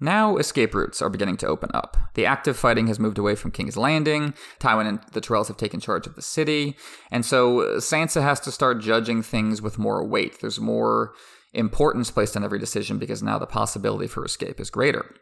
Now, 0.00 0.38
escape 0.38 0.74
routes 0.74 1.02
are 1.02 1.10
beginning 1.10 1.36
to 1.38 1.46
open 1.46 1.70
up. 1.74 1.96
The 2.14 2.24
active 2.24 2.56
fighting 2.56 2.86
has 2.86 2.98
moved 2.98 3.18
away 3.18 3.34
from 3.34 3.50
King's 3.50 3.76
Landing. 3.76 4.32
Tywin 4.58 4.88
and 4.88 5.00
the 5.12 5.20
Tyrells 5.20 5.48
have 5.48 5.58
taken 5.58 5.78
charge 5.78 6.06
of 6.06 6.14
the 6.14 6.22
city. 6.22 6.76
And 7.10 7.24
so 7.24 7.58
Sansa 7.78 8.22
has 8.22 8.40
to 8.40 8.52
start 8.52 8.80
judging 8.80 9.22
things 9.22 9.60
with 9.60 9.78
more 9.78 10.02
weight. 10.04 10.40
There's 10.40 10.58
more 10.58 11.12
importance 11.52 12.10
placed 12.10 12.36
on 12.36 12.44
every 12.44 12.58
decision 12.58 12.98
because 12.98 13.22
now 13.22 13.38
the 13.38 13.46
possibility 13.46 14.06
for 14.06 14.24
escape 14.24 14.58
is 14.58 14.70
greater. 14.70 15.14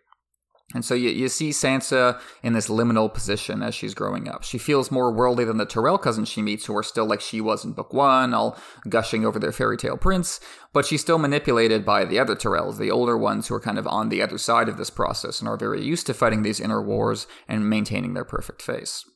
And 0.75 0.85
so 0.85 0.95
you, 0.95 1.09
you 1.09 1.29
see 1.29 1.49
Sansa 1.49 2.21
in 2.43 2.53
this 2.53 2.69
liminal 2.69 3.13
position 3.13 3.63
as 3.63 3.75
she's 3.75 3.95
growing 3.95 4.29
up. 4.29 4.43
She 4.43 4.59
feels 4.59 4.91
more 4.91 5.11
worldly 5.11 5.47
than 5.47 5.57
the 5.57 5.65
Tyrell 5.65 5.97
cousins 5.97 6.29
she 6.29 6.43
meets, 6.43 6.67
who 6.67 6.77
are 6.77 6.83
still 6.83 7.07
like 7.07 7.23
she 7.23 7.41
was 7.41 7.65
in 7.65 7.73
book 7.73 7.95
one, 7.95 8.35
all 8.35 8.59
gushing 8.87 9.25
over 9.25 9.39
their 9.39 9.53
fairy 9.53 9.79
tale 9.79 9.97
prince, 9.97 10.41
but 10.75 10.85
she's 10.85 11.01
still 11.01 11.19
manipulated 11.19 11.87
by 11.87 12.05
the 12.05 12.19
other 12.19 12.37
Tyrells, 12.37 12.77
the 12.77 12.91
older 12.91 13.17
ones 13.17 13.49
who 13.49 13.55
are 13.55 13.61
kind 13.61 13.79
of 13.79 13.87
on 13.87 14.11
the 14.11 14.21
other 14.21 14.37
side 14.37 14.69
of 14.69 14.77
this 14.77 14.91
process 14.91 15.41
and 15.41 15.49
are 15.49 15.57
very 15.57 15.83
used 15.83 16.07
to 16.07 16.15
fighting 16.15 16.43
these 16.43 16.61
inner 16.61 16.83
wars 16.83 17.27
and 17.49 17.71
maintaining 17.71 18.13
their 18.13 18.25
perfect 18.25 18.61
face. 18.61 19.07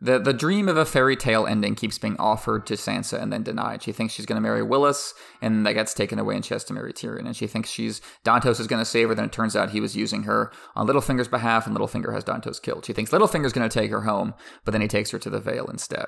The 0.00 0.18
the 0.18 0.32
dream 0.32 0.68
of 0.68 0.76
a 0.76 0.84
fairy 0.84 1.16
tale 1.16 1.46
ending 1.46 1.74
keeps 1.74 1.98
being 1.98 2.16
offered 2.18 2.66
to 2.66 2.74
Sansa 2.74 3.20
and 3.20 3.32
then 3.32 3.42
denied. 3.42 3.82
She 3.82 3.90
thinks 3.90 4.14
she's 4.14 4.26
going 4.26 4.36
to 4.36 4.40
marry 4.40 4.60
Willas, 4.60 5.12
and 5.42 5.66
that 5.66 5.72
gets 5.72 5.92
taken 5.92 6.18
away, 6.20 6.36
and 6.36 6.44
she 6.44 6.54
has 6.54 6.64
to 6.64 6.72
marry 6.72 6.92
Tyrion. 6.92 7.26
And 7.26 7.36
she 7.36 7.48
thinks 7.48 7.70
she's 7.70 8.00
Dontos 8.24 8.60
is 8.60 8.68
going 8.68 8.80
to 8.80 8.84
save 8.84 9.08
her. 9.08 9.14
Then 9.14 9.24
it 9.24 9.32
turns 9.32 9.56
out 9.56 9.70
he 9.70 9.80
was 9.80 9.96
using 9.96 10.22
her 10.22 10.52
on 10.76 10.86
Littlefinger's 10.86 11.28
behalf, 11.28 11.66
and 11.66 11.76
Littlefinger 11.76 12.14
has 12.14 12.24
Dontos 12.24 12.62
killed. 12.62 12.84
She 12.84 12.92
thinks 12.92 13.10
Littlefinger's 13.10 13.52
going 13.52 13.68
to 13.68 13.80
take 13.80 13.90
her 13.90 14.02
home, 14.02 14.34
but 14.64 14.70
then 14.70 14.82
he 14.82 14.88
takes 14.88 15.10
her 15.10 15.18
to 15.18 15.30
the 15.30 15.40
Vale 15.40 15.66
instead. 15.66 16.06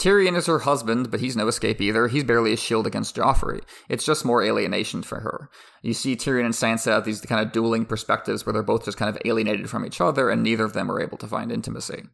Tyrion 0.00 0.34
is 0.34 0.46
her 0.46 0.60
husband, 0.60 1.10
but 1.10 1.20
he's 1.20 1.36
no 1.36 1.46
escape 1.46 1.78
either. 1.78 2.08
He's 2.08 2.24
barely 2.24 2.54
a 2.54 2.56
shield 2.56 2.86
against 2.86 3.14
Joffrey. 3.14 3.60
It's 3.90 4.06
just 4.06 4.24
more 4.24 4.42
alienation 4.42 5.02
for 5.02 5.20
her. 5.20 5.50
You 5.82 5.92
see 5.92 6.16
Tyrion 6.16 6.46
and 6.46 6.54
Sansa 6.54 6.86
have 6.86 7.04
these 7.04 7.20
kind 7.20 7.44
of 7.44 7.52
dueling 7.52 7.84
perspectives 7.84 8.44
where 8.44 8.54
they're 8.54 8.62
both 8.62 8.86
just 8.86 8.96
kind 8.96 9.14
of 9.14 9.20
alienated 9.26 9.68
from 9.68 9.84
each 9.84 10.00
other, 10.00 10.30
and 10.30 10.42
neither 10.42 10.64
of 10.64 10.72
them 10.72 10.90
are 10.90 11.00
able 11.00 11.18
to 11.18 11.26
find 11.26 11.52
intimacy. 11.52 12.04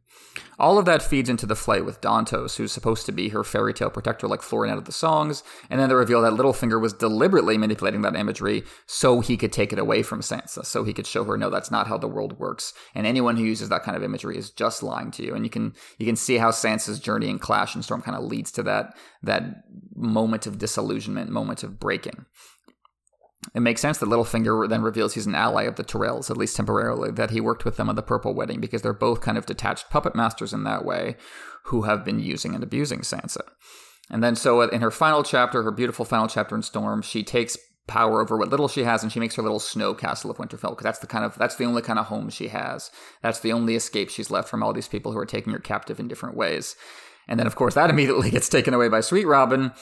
All 0.58 0.78
of 0.78 0.84
that 0.86 1.02
feeds 1.02 1.28
into 1.28 1.46
the 1.46 1.54
flight 1.54 1.84
with 1.84 2.00
Dontos, 2.00 2.56
who's 2.56 2.72
supposed 2.72 3.06
to 3.06 3.12
be 3.12 3.28
her 3.28 3.44
fairy 3.44 3.72
tale 3.72 3.90
protector 3.90 4.26
like 4.26 4.42
Florian 4.42 4.72
out 4.72 4.78
of 4.78 4.84
the 4.84 4.92
songs, 4.92 5.44
and 5.70 5.78
then 5.78 5.88
the 5.88 5.96
reveal 5.96 6.22
that 6.22 6.32
Littlefinger 6.32 6.80
was 6.80 6.92
deliberately 6.92 7.56
manipulating 7.56 8.02
that 8.02 8.16
imagery 8.16 8.64
so 8.86 9.20
he 9.20 9.36
could 9.36 9.52
take 9.52 9.72
it 9.72 9.78
away 9.78 10.02
from 10.02 10.22
Sansa, 10.22 10.64
so 10.64 10.82
he 10.82 10.92
could 10.92 11.06
show 11.06 11.22
her, 11.24 11.36
no, 11.36 11.50
that's 11.50 11.70
not 11.70 11.86
how 11.86 11.98
the 11.98 12.08
world 12.08 12.38
works, 12.38 12.72
and 12.94 13.06
anyone 13.06 13.36
who 13.36 13.44
uses 13.44 13.68
that 13.68 13.82
kind 13.84 13.96
of 13.96 14.02
imagery 14.02 14.36
is 14.36 14.50
just 14.50 14.82
lying 14.82 15.10
to 15.12 15.24
you. 15.24 15.34
And 15.34 15.44
you 15.44 15.50
can 15.50 15.74
you 15.98 16.06
can 16.06 16.16
see 16.16 16.38
how 16.38 16.50
Sansa's 16.50 16.98
journey 16.98 17.28
and 17.28 17.40
Clash 17.40 17.75
and 17.76 17.84
Storm 17.84 18.02
kind 18.02 18.16
of 18.16 18.24
leads 18.24 18.50
to 18.52 18.62
that 18.64 18.96
that 19.22 19.62
moment 19.94 20.46
of 20.46 20.58
disillusionment, 20.58 21.30
moment 21.30 21.62
of 21.62 21.78
breaking. 21.78 22.26
It 23.54 23.60
makes 23.60 23.80
sense 23.80 23.98
that 23.98 24.08
Littlefinger 24.08 24.68
then 24.68 24.82
reveals 24.82 25.14
he's 25.14 25.26
an 25.26 25.34
ally 25.34 25.64
of 25.64 25.76
the 25.76 25.84
Tyrells, 25.84 26.30
at 26.30 26.36
least 26.36 26.56
temporarily, 26.56 27.12
that 27.12 27.30
he 27.30 27.40
worked 27.40 27.64
with 27.64 27.76
them 27.76 27.88
on 27.88 27.94
the 27.94 28.02
Purple 28.02 28.34
Wedding, 28.34 28.60
because 28.60 28.82
they're 28.82 28.92
both 28.92 29.20
kind 29.20 29.38
of 29.38 29.46
detached 29.46 29.88
puppet 29.88 30.16
masters 30.16 30.52
in 30.52 30.64
that 30.64 30.84
way 30.84 31.16
who 31.64 31.82
have 31.82 32.04
been 32.04 32.18
using 32.18 32.54
and 32.54 32.64
abusing 32.64 33.00
Sansa. 33.00 33.42
And 34.10 34.22
then, 34.22 34.36
so 34.36 34.62
in 34.62 34.80
her 34.80 34.90
final 34.90 35.22
chapter, 35.22 35.62
her 35.62 35.70
beautiful 35.70 36.04
final 36.04 36.28
chapter 36.28 36.54
in 36.54 36.62
Storm, 36.62 37.02
she 37.02 37.22
takes 37.22 37.56
power 37.86 38.20
over 38.20 38.36
what 38.36 38.48
little 38.48 38.68
she 38.68 38.82
has 38.82 39.02
and 39.02 39.12
she 39.12 39.20
makes 39.20 39.36
her 39.36 39.42
little 39.42 39.60
snow 39.60 39.94
castle 39.94 40.30
of 40.30 40.38
Winterfell 40.38 40.70
because 40.70 40.82
that's 40.82 40.98
the 40.98 41.06
kind 41.06 41.24
of 41.24 41.36
that's 41.38 41.54
the 41.56 41.64
only 41.64 41.82
kind 41.82 41.98
of 41.98 42.06
home 42.06 42.30
she 42.30 42.48
has. 42.48 42.90
That's 43.22 43.40
the 43.40 43.52
only 43.52 43.76
escape 43.76 44.10
she's 44.10 44.30
left 44.30 44.48
from 44.48 44.62
all 44.62 44.72
these 44.72 44.88
people 44.88 45.12
who 45.12 45.18
are 45.18 45.26
taking 45.26 45.52
her 45.52 45.58
captive 45.58 46.00
in 46.00 46.08
different 46.08 46.36
ways. 46.36 46.74
And 47.28 47.38
then, 47.40 47.46
of 47.46 47.56
course, 47.56 47.74
that 47.74 47.90
immediately 47.90 48.30
gets 48.30 48.48
taken 48.48 48.74
away 48.74 48.88
by 48.88 49.00
Sweet 49.00 49.26
Robin, 49.26 49.72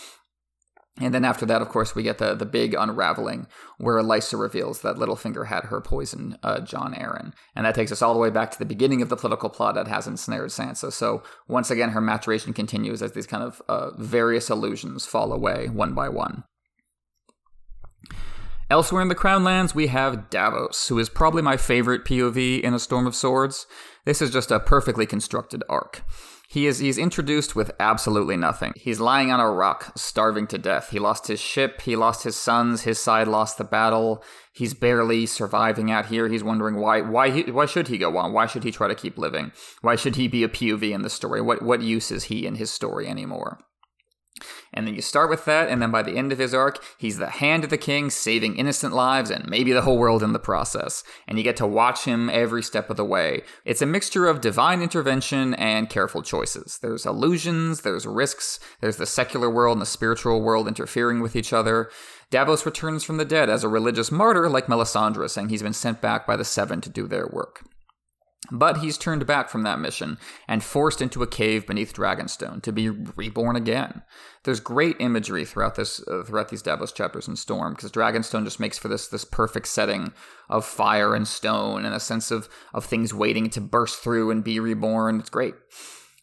and 1.01 1.13
then 1.13 1.25
after 1.25 1.45
that, 1.47 1.61
of 1.61 1.69
course, 1.69 1.97
we 1.97 2.05
get 2.05 2.19
the 2.19 2.35
the 2.35 2.47
big 2.47 2.73
unraveling 2.73 3.49
where 3.79 4.01
Lysa 4.01 4.39
reveals 4.39 4.83
that 4.83 4.95
Littlefinger 4.95 5.47
had 5.49 5.65
her 5.65 5.81
poison 5.81 6.39
uh, 6.45 6.61
Jon 6.61 6.95
Arryn, 6.95 7.33
and 7.57 7.67
that 7.67 7.75
takes 7.75 7.91
us 7.91 8.01
all 8.01 8.15
the 8.15 8.21
way 8.21 8.31
back 8.31 8.53
to 8.53 8.59
the 8.59 8.65
beginning 8.65 9.03
of 9.03 9.09
the 9.09 9.17
political 9.17 9.49
plot 9.49 9.75
that 9.75 9.89
has 9.89 10.07
ensnared 10.07 10.51
Sansa. 10.51 10.93
So 10.93 11.25
once 11.49 11.69
again, 11.71 11.91
her 11.91 12.01
maturation 12.01 12.53
continues 12.53 13.03
as 13.03 13.13
these 13.13 13.27
kind 13.27 13.43
of 13.43 13.61
uh, 13.69 13.91
various 13.99 14.51
illusions 14.51 15.05
fall 15.05 15.33
away 15.33 15.69
one 15.69 15.95
by 15.95 16.09
one. 16.09 16.45
Elsewhere 18.71 19.03
in 19.03 19.09
the 19.09 19.15
Crownlands, 19.17 19.75
we 19.75 19.89
have 19.89 20.31
Davos, 20.31 20.89
who 20.89 20.99
is 20.99 21.09
probably 21.09 21.43
my 21.43 21.57
favorite 21.57 22.05
POV 22.05 22.61
in 22.61 22.73
A 22.73 22.79
Storm 22.79 23.07
of 23.07 23.17
Swords. 23.17 23.67
This 24.05 24.23
is 24.23 24.31
just 24.31 24.51
a 24.51 24.61
perfectly 24.61 25.07
constructed 25.07 25.63
arc. 25.69 26.03
He 26.55 26.69
is 26.69 26.79
he's 26.79 26.99
introduced 26.99 27.57
with 27.57 27.73
absolutely 27.81 28.37
nothing. 28.37 28.75
He's 28.77 29.01
lying 29.01 29.33
on 29.33 29.41
a 29.41 29.51
rock, 29.51 29.91
starving 29.97 30.47
to 30.47 30.57
death. 30.57 30.91
He 30.91 31.01
lost 31.01 31.27
his 31.27 31.41
ship, 31.41 31.81
he 31.81 31.97
lost 31.97 32.23
his 32.23 32.37
sons, 32.37 32.83
his 32.83 33.01
side 33.01 33.27
lost 33.27 33.59
the 33.59 33.65
battle. 33.65 34.23
He's 34.53 34.73
barely 34.73 35.27
surviving 35.27 35.91
out 35.91 36.07
here. 36.07 36.29
He's 36.29 36.45
wondering 36.45 36.77
why 36.77 37.01
why 37.01 37.31
he, 37.31 37.51
why 37.51 37.67
should 37.67 37.89
he 37.89 37.99
go 37.99 38.17
on? 38.17 38.33
Why 38.33 38.47
should 38.47 38.63
he 38.63 38.71
try 38.71 38.87
to 38.87 38.95
keep 38.95 39.19
living? 39.19 39.51
Why 39.81 39.97
should 39.97 40.15
he 40.15 40.29
be 40.29 40.45
a 40.45 40.49
POV 40.49 40.93
in 40.93 41.03
the 41.03 41.11
story? 41.11 41.41
What 41.41 41.61
what 41.61 41.83
use 41.83 42.13
is 42.13 42.25
he 42.25 42.47
in 42.47 42.55
his 42.55 42.71
story 42.71 43.09
anymore? 43.09 43.59
And 44.73 44.87
then 44.87 44.95
you 44.95 45.03
start 45.03 45.31
with 45.31 45.45
that, 45.45 45.69
and 45.69 45.81
then 45.81 45.93
by 45.93 46.03
the 46.03 46.17
end 46.17 46.33
of 46.33 46.39
his 46.39 46.53
arc, 46.53 46.83
he's 46.99 47.19
the 47.19 47.31
hand 47.31 47.63
of 47.63 47.71
the 47.71 47.79
king, 47.79 48.11
saving 48.11 48.57
innocent 48.57 48.93
lives 48.93 49.31
and 49.31 49.49
maybe 49.49 49.73
the 49.73 49.83
whole 49.83 49.99
world 49.99 50.23
in 50.23 50.33
the 50.33 50.41
process. 50.41 51.05
And 51.29 51.39
you 51.39 51.45
get 51.45 51.57
to 51.59 51.67
watch 51.67 52.05
him 52.05 52.29
every 52.29 52.63
step 52.63 52.91
of 52.91 52.97
the 52.97 53.05
way. 53.05 53.43
It's 53.65 53.83
a 53.83 53.87
mixture 53.87 54.27
of 54.27 54.41
divine 54.41 54.83
intervention 54.83 55.55
and 55.55 55.89
careful 55.89 56.23
choices. 56.23 56.79
There's 56.83 57.07
illusions, 57.07 57.83
there's 57.83 58.07
risks, 58.07 58.59
there's 58.81 58.97
the 58.97 59.07
secular 59.07 59.49
world 59.49 59.77
and 59.77 59.83
the 59.83 59.87
spiritual 59.87 60.43
world 60.43 60.67
interfering 60.67 61.21
with 61.21 61.37
each 61.37 61.53
other. 61.53 61.91
Davos 62.31 62.67
returns 62.67 63.05
from 63.05 63.19
the 63.19 63.25
dead 63.25 63.49
as 63.49 63.63
a 63.63 63.69
religious 63.69 64.11
martyr 64.11 64.49
like 64.49 64.67
Melisandre, 64.67 65.31
saying 65.31 65.51
he's 65.51 65.63
been 65.63 65.73
sent 65.73 66.01
back 66.01 66.27
by 66.27 66.37
the 66.37 66.45
Seven 66.45 66.81
to 66.81 66.91
do 66.91 67.07
their 67.07 67.29
work. 67.29 67.63
But 68.51 68.79
he's 68.79 68.99
turned 68.99 69.27
back 69.27 69.49
from 69.49 69.63
that 69.63 69.79
mission 69.79 70.19
and 70.47 70.63
forced 70.63 71.01
into 71.01 71.23
a 71.23 71.27
cave 71.27 71.67
beneath 71.67 71.95
Dragonstone 71.95 72.63
to 72.63 72.73
be 72.73 72.91
reborn 72.91 73.57
again. 73.57 74.03
There's 74.45 74.61
great 74.61 74.97
imagery 75.01 75.47
throughout 75.47 75.77
this 75.77 76.07
uh, 76.07 76.23
throughout 76.25 76.51
these 76.51 76.61
Davos 76.61 76.93
chapters 76.93 77.27
in 77.27 77.37
Storm 77.37 77.73
because 77.73 77.91
Dragonstone 77.91 78.45
just 78.45 78.61
makes 78.61 78.79
for 78.79 78.89
this 78.89 79.09
this 79.09 79.25
perfect 79.25 79.69
setting 79.69 80.13
of 80.51 80.67
fire 80.67 81.15
and 81.15 81.27
stone 81.27 81.87
and 81.87 81.95
a 81.95 82.01
sense 82.01 82.31
of 82.31 82.49
of 82.75 82.85
things 82.85 83.15
waiting 83.15 83.49
to 83.51 83.61
burst 83.63 84.01
through 84.01 84.31
and 84.31 84.45
be 84.45 84.61
reborn. 84.61 85.21
It's 85.21 85.31
great. 85.31 85.55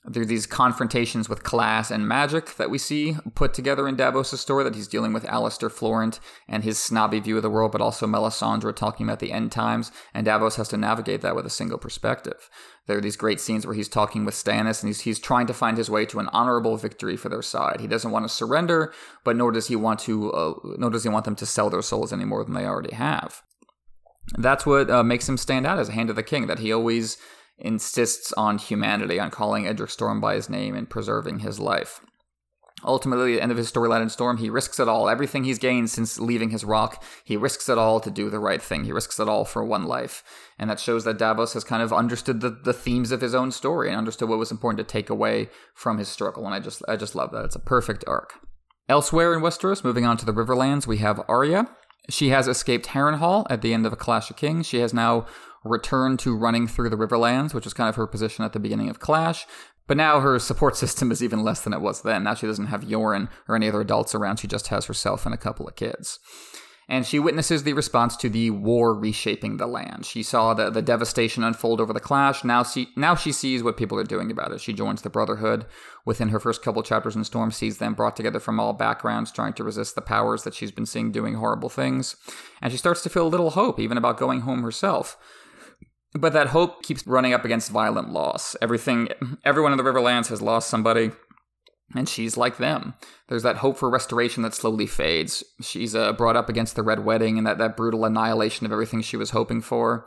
There 0.04 0.24
are 0.24 0.26
these 0.26 0.48
confrontations 0.48 1.30
with 1.30 1.44
class 1.44 1.92
and 1.92 2.08
magic 2.08 2.56
that 2.56 2.72
we 2.72 2.80
see 2.80 3.18
put 3.36 3.54
together 3.54 3.88
in 3.88 3.96
Davos' 3.96 4.42
story 4.42 4.64
that 4.64 4.74
he's 4.74 4.88
dealing 4.88 5.14
with 5.14 5.26
Alester 5.26 5.72
Florent 5.72 6.20
and 6.48 6.64
his 6.64 6.80
snobby 6.80 7.20
view 7.20 7.38
of 7.38 7.44
the 7.44 7.52
world, 7.52 7.72
but 7.72 7.82
also 7.82 8.08
Melisandre 8.08 8.76
talking 8.76 9.06
about 9.06 9.20
the 9.20 9.32
end 9.32 9.52
times, 9.52 9.92
and 10.12 10.26
Davos 10.26 10.56
has 10.56 10.70
to 10.70 10.78
navigate 10.78 11.22
that 11.22 11.36
with 11.36 11.46
a 11.46 11.52
single 11.52 11.78
perspective. 11.78 12.50
There 12.88 12.98
are 12.98 13.02
these 13.02 13.16
great 13.16 13.40
scenes 13.40 13.68
where 13.68 13.76
he's 13.76 13.88
talking 13.88 14.26
with 14.26 14.34
Stannis 14.34 14.82
and 14.82 14.90
he's, 14.90 15.02
he's 15.02 15.20
trying 15.20 15.46
to 15.46 15.54
find 15.54 15.78
his 15.78 15.90
way 15.90 16.08
to 16.08 16.20
an 16.20 16.30
honorable 16.30 16.78
victory 16.78 17.16
for 17.16 17.30
their 17.30 17.44
side. 17.44 17.80
He 17.80 17.88
doesn't 17.88 18.12
want 18.12 18.26
to 18.26 18.30
surrender, 18.30 18.92
but 19.24 19.36
nor 19.36 19.52
does 19.52 19.68
he 19.68 19.76
want 19.76 20.00
to, 20.02 20.32
uh, 20.32 20.54
nor 20.78 20.90
does 20.90 21.04
he 21.04 21.10
want 21.10 21.26
them 21.26 21.36
to 21.36 21.46
sell 21.46 21.70
their 21.70 21.84
souls 21.84 22.12
any 22.12 22.26
more 22.26 22.44
than 22.44 22.56
they 22.56 22.66
already 22.66 22.96
have. 22.96 23.44
That's 24.38 24.66
what 24.66 24.90
uh, 24.90 25.04
makes 25.04 25.30
him 25.30 25.38
stand 25.38 25.68
out 25.68 25.78
as 25.78 25.90
a 25.90 25.94
Hand 25.94 26.10
of 26.10 26.16
the 26.16 26.24
King, 26.24 26.48
that 26.48 26.60
he 26.60 26.74
always 26.74 27.18
insists 27.58 28.34
on 28.34 28.58
humanity, 28.58 29.20
on 29.20 29.32
calling 29.32 29.68
Edric 29.68 29.90
Storm 29.90 30.20
by 30.20 30.36
his 30.36 30.50
name 30.50 30.76
and 30.76 30.90
preserving 30.90 31.40
his 31.40 31.60
life. 31.60 32.02
Ultimately, 32.84 33.34
at 33.34 33.36
the 33.36 33.44
end 33.44 33.52
of 33.52 33.60
his 33.60 33.72
storyline 33.72 34.02
in 34.02 34.10
Storm, 34.10 34.38
he 34.38 34.50
risks 34.50 34.80
it 34.80 34.88
all. 34.88 35.08
Everything 35.08 35.44
he's 35.44 35.60
gained 35.60 35.92
since 35.92 36.20
leaving 36.20 36.50
his 36.50 36.66
rock, 36.66 37.04
he 37.24 37.38
risks 37.38 37.70
it 37.70 37.78
all 37.78 38.00
to 38.00 38.10
do 38.10 38.30
the 38.30 38.40
right 38.40 38.62
thing. 38.62 38.86
He 38.86 38.92
risks 38.92 39.20
it 39.20 39.30
all 39.30 39.46
for 39.46 39.64
one 39.64 39.84
life. 39.84 40.24
And 40.58 40.70
that 40.70 40.80
shows 40.80 41.04
that 41.04 41.20
Davos 41.20 41.54
has 41.54 41.64
kind 41.64 41.84
of 41.84 41.94
understood 41.94 42.42
the, 42.42 42.50
the 42.50 42.74
themes 42.74 43.12
of 43.12 43.22
his 43.22 43.36
own 43.36 43.52
story 43.52 43.90
and 43.90 43.98
understood 43.98 44.30
what 44.30 44.40
was 44.40 44.52
important 44.52 44.80
to 44.80 44.92
take 44.92 45.12
away 45.12 45.50
from 45.76 46.00
his 46.00 46.08
struggle. 46.08 46.46
And 46.46 46.56
I 46.56 46.60
just 46.60 46.82
I 46.88 46.96
just 46.96 47.14
love 47.14 47.32
that. 47.32 47.46
It's 47.46 47.56
a 47.56 47.60
perfect 47.60 48.04
arc. 48.08 48.34
Elsewhere 48.90 49.34
in 49.36 49.42
Westeros, 49.42 49.84
moving 49.84 50.06
on 50.06 50.18
to 50.18 50.26
the 50.26 50.34
Riverlands, 50.34 50.88
we 50.88 50.98
have 50.98 51.22
Arya. 51.28 51.70
She 52.10 52.30
has 52.30 52.48
escaped 52.48 52.88
Harrenhal 52.88 53.46
at 53.50 53.62
the 53.62 53.74
end 53.76 53.86
of 53.86 53.94
A 53.94 53.96
Clash 53.96 54.32
of 54.32 54.38
Kings. 54.38 54.66
She 54.66 54.80
has 54.80 54.92
now 54.92 55.28
return 55.64 56.18
to 56.18 56.36
running 56.36 56.68
through 56.68 56.90
the 56.90 56.98
Riverlands, 56.98 57.54
which 57.54 57.66
is 57.66 57.74
kind 57.74 57.90
of 57.90 57.96
her 57.96 58.08
position 58.08 58.46
at 58.46 58.54
the 58.54 58.60
beginning 58.60 58.90
of 58.90 59.00
Clash. 59.00 59.46
But 59.88 59.98
now 59.98 60.20
her 60.20 60.40
support 60.40 60.76
system 60.78 61.12
is 61.12 61.24
even 61.24 61.44
less 61.44 61.62
than 61.62 61.74
it 61.74 61.82
was 61.82 62.02
then. 62.02 62.24
Now 62.24 62.34
she 62.34 62.48
doesn't 62.48 62.68
have 62.68 62.82
Yoren 62.82 63.30
or 63.48 63.56
any 63.56 63.68
other 63.68 63.82
adults 63.82 64.16
around. 64.16 64.38
She 64.38 64.48
just 64.48 64.68
has 64.68 64.86
herself 64.86 65.26
and 65.26 65.34
a 65.34 65.38
couple 65.38 65.68
of 65.68 65.76
kids 65.76 66.20
and 66.92 67.08
she 67.08 67.20
witnesses 67.20 67.64
the 67.64 67.72
response 67.72 68.18
to 68.18 68.28
the 68.28 68.50
war 68.50 68.94
reshaping 68.94 69.56
the 69.56 69.66
land. 69.66 70.06
She 70.06 70.22
saw 70.24 70.54
the, 70.54 70.70
the 70.70 70.82
devastation 70.82 71.42
unfold 71.42 71.80
over 71.80 71.94
the 71.94 72.02
clash. 72.02 72.44
Now, 72.44 72.64
see, 72.64 72.90
now 72.98 73.16
she 73.16 73.32
sees 73.32 73.64
what 73.64 73.78
people 73.78 73.98
are 73.98 74.04
doing 74.04 74.30
about 74.30 74.52
it. 74.52 74.60
She 74.60 74.74
joins 74.74 75.02
the 75.02 75.10
Brotherhood 75.10 75.66
within 76.04 76.30
her 76.30 76.40
first 76.40 76.62
couple 76.62 76.84
chapters 76.84 77.16
in 77.16 77.24
Storm, 77.24 77.52
sees 77.52 77.78
them 77.78 77.94
brought 77.94 78.18
together 78.18 78.42
from 78.42 78.60
all 78.60 78.74
backgrounds, 78.74 79.32
trying 79.32 79.54
to 79.54 79.64
resist 79.64 79.96
the 79.96 80.02
powers 80.02 80.44
that 80.44 80.54
she's 80.54 80.72
been 80.72 80.86
seeing 80.86 81.14
doing 81.14 81.36
horrible 81.36 81.70
things. 81.70 82.18
And 82.62 82.74
she 82.74 82.78
starts 82.78 83.02
to 83.04 83.10
feel 83.10 83.26
a 83.26 83.30
little 83.30 83.52
hope, 83.52 83.80
even 83.80 83.98
about 83.98 84.18
going 84.18 84.42
home 84.42 84.62
herself. 84.62 85.18
But 86.14 86.34
that 86.34 86.48
hope 86.48 86.84
keeps 86.84 87.08
running 87.08 87.34
up 87.34 87.46
against 87.46 87.72
violent 87.72 88.12
loss. 88.12 88.56
Everything, 88.62 89.10
everyone 89.46 89.72
in 89.72 89.78
the 89.78 89.84
Riverlands 89.84 90.28
has 90.28 90.42
lost 90.42 90.70
somebody 90.70 91.12
and 91.96 92.08
she's 92.08 92.38
like 92.38 92.58
them. 92.58 92.94
There's 93.28 93.44
that 93.44 93.58
hope 93.58 93.78
for 93.78 93.90
restoration 93.90 94.44
that 94.44 94.54
slowly 94.54 94.88
fades. 94.88 95.44
She's 95.62 95.96
uh, 95.96 96.14
brought 96.14 96.36
up 96.36 96.50
against 96.50 96.76
the 96.76 96.84
Red 96.84 97.06
Wedding 97.06 97.38
and 97.38 97.48
that, 97.48 97.58
that 97.58 97.78
brutal 97.78 98.06
annihilation 98.06 98.66
of 98.66 98.72
everything 98.72 99.02
she 99.02 99.18
was 99.18 99.32
hoping 99.32 99.62
for. 99.62 100.06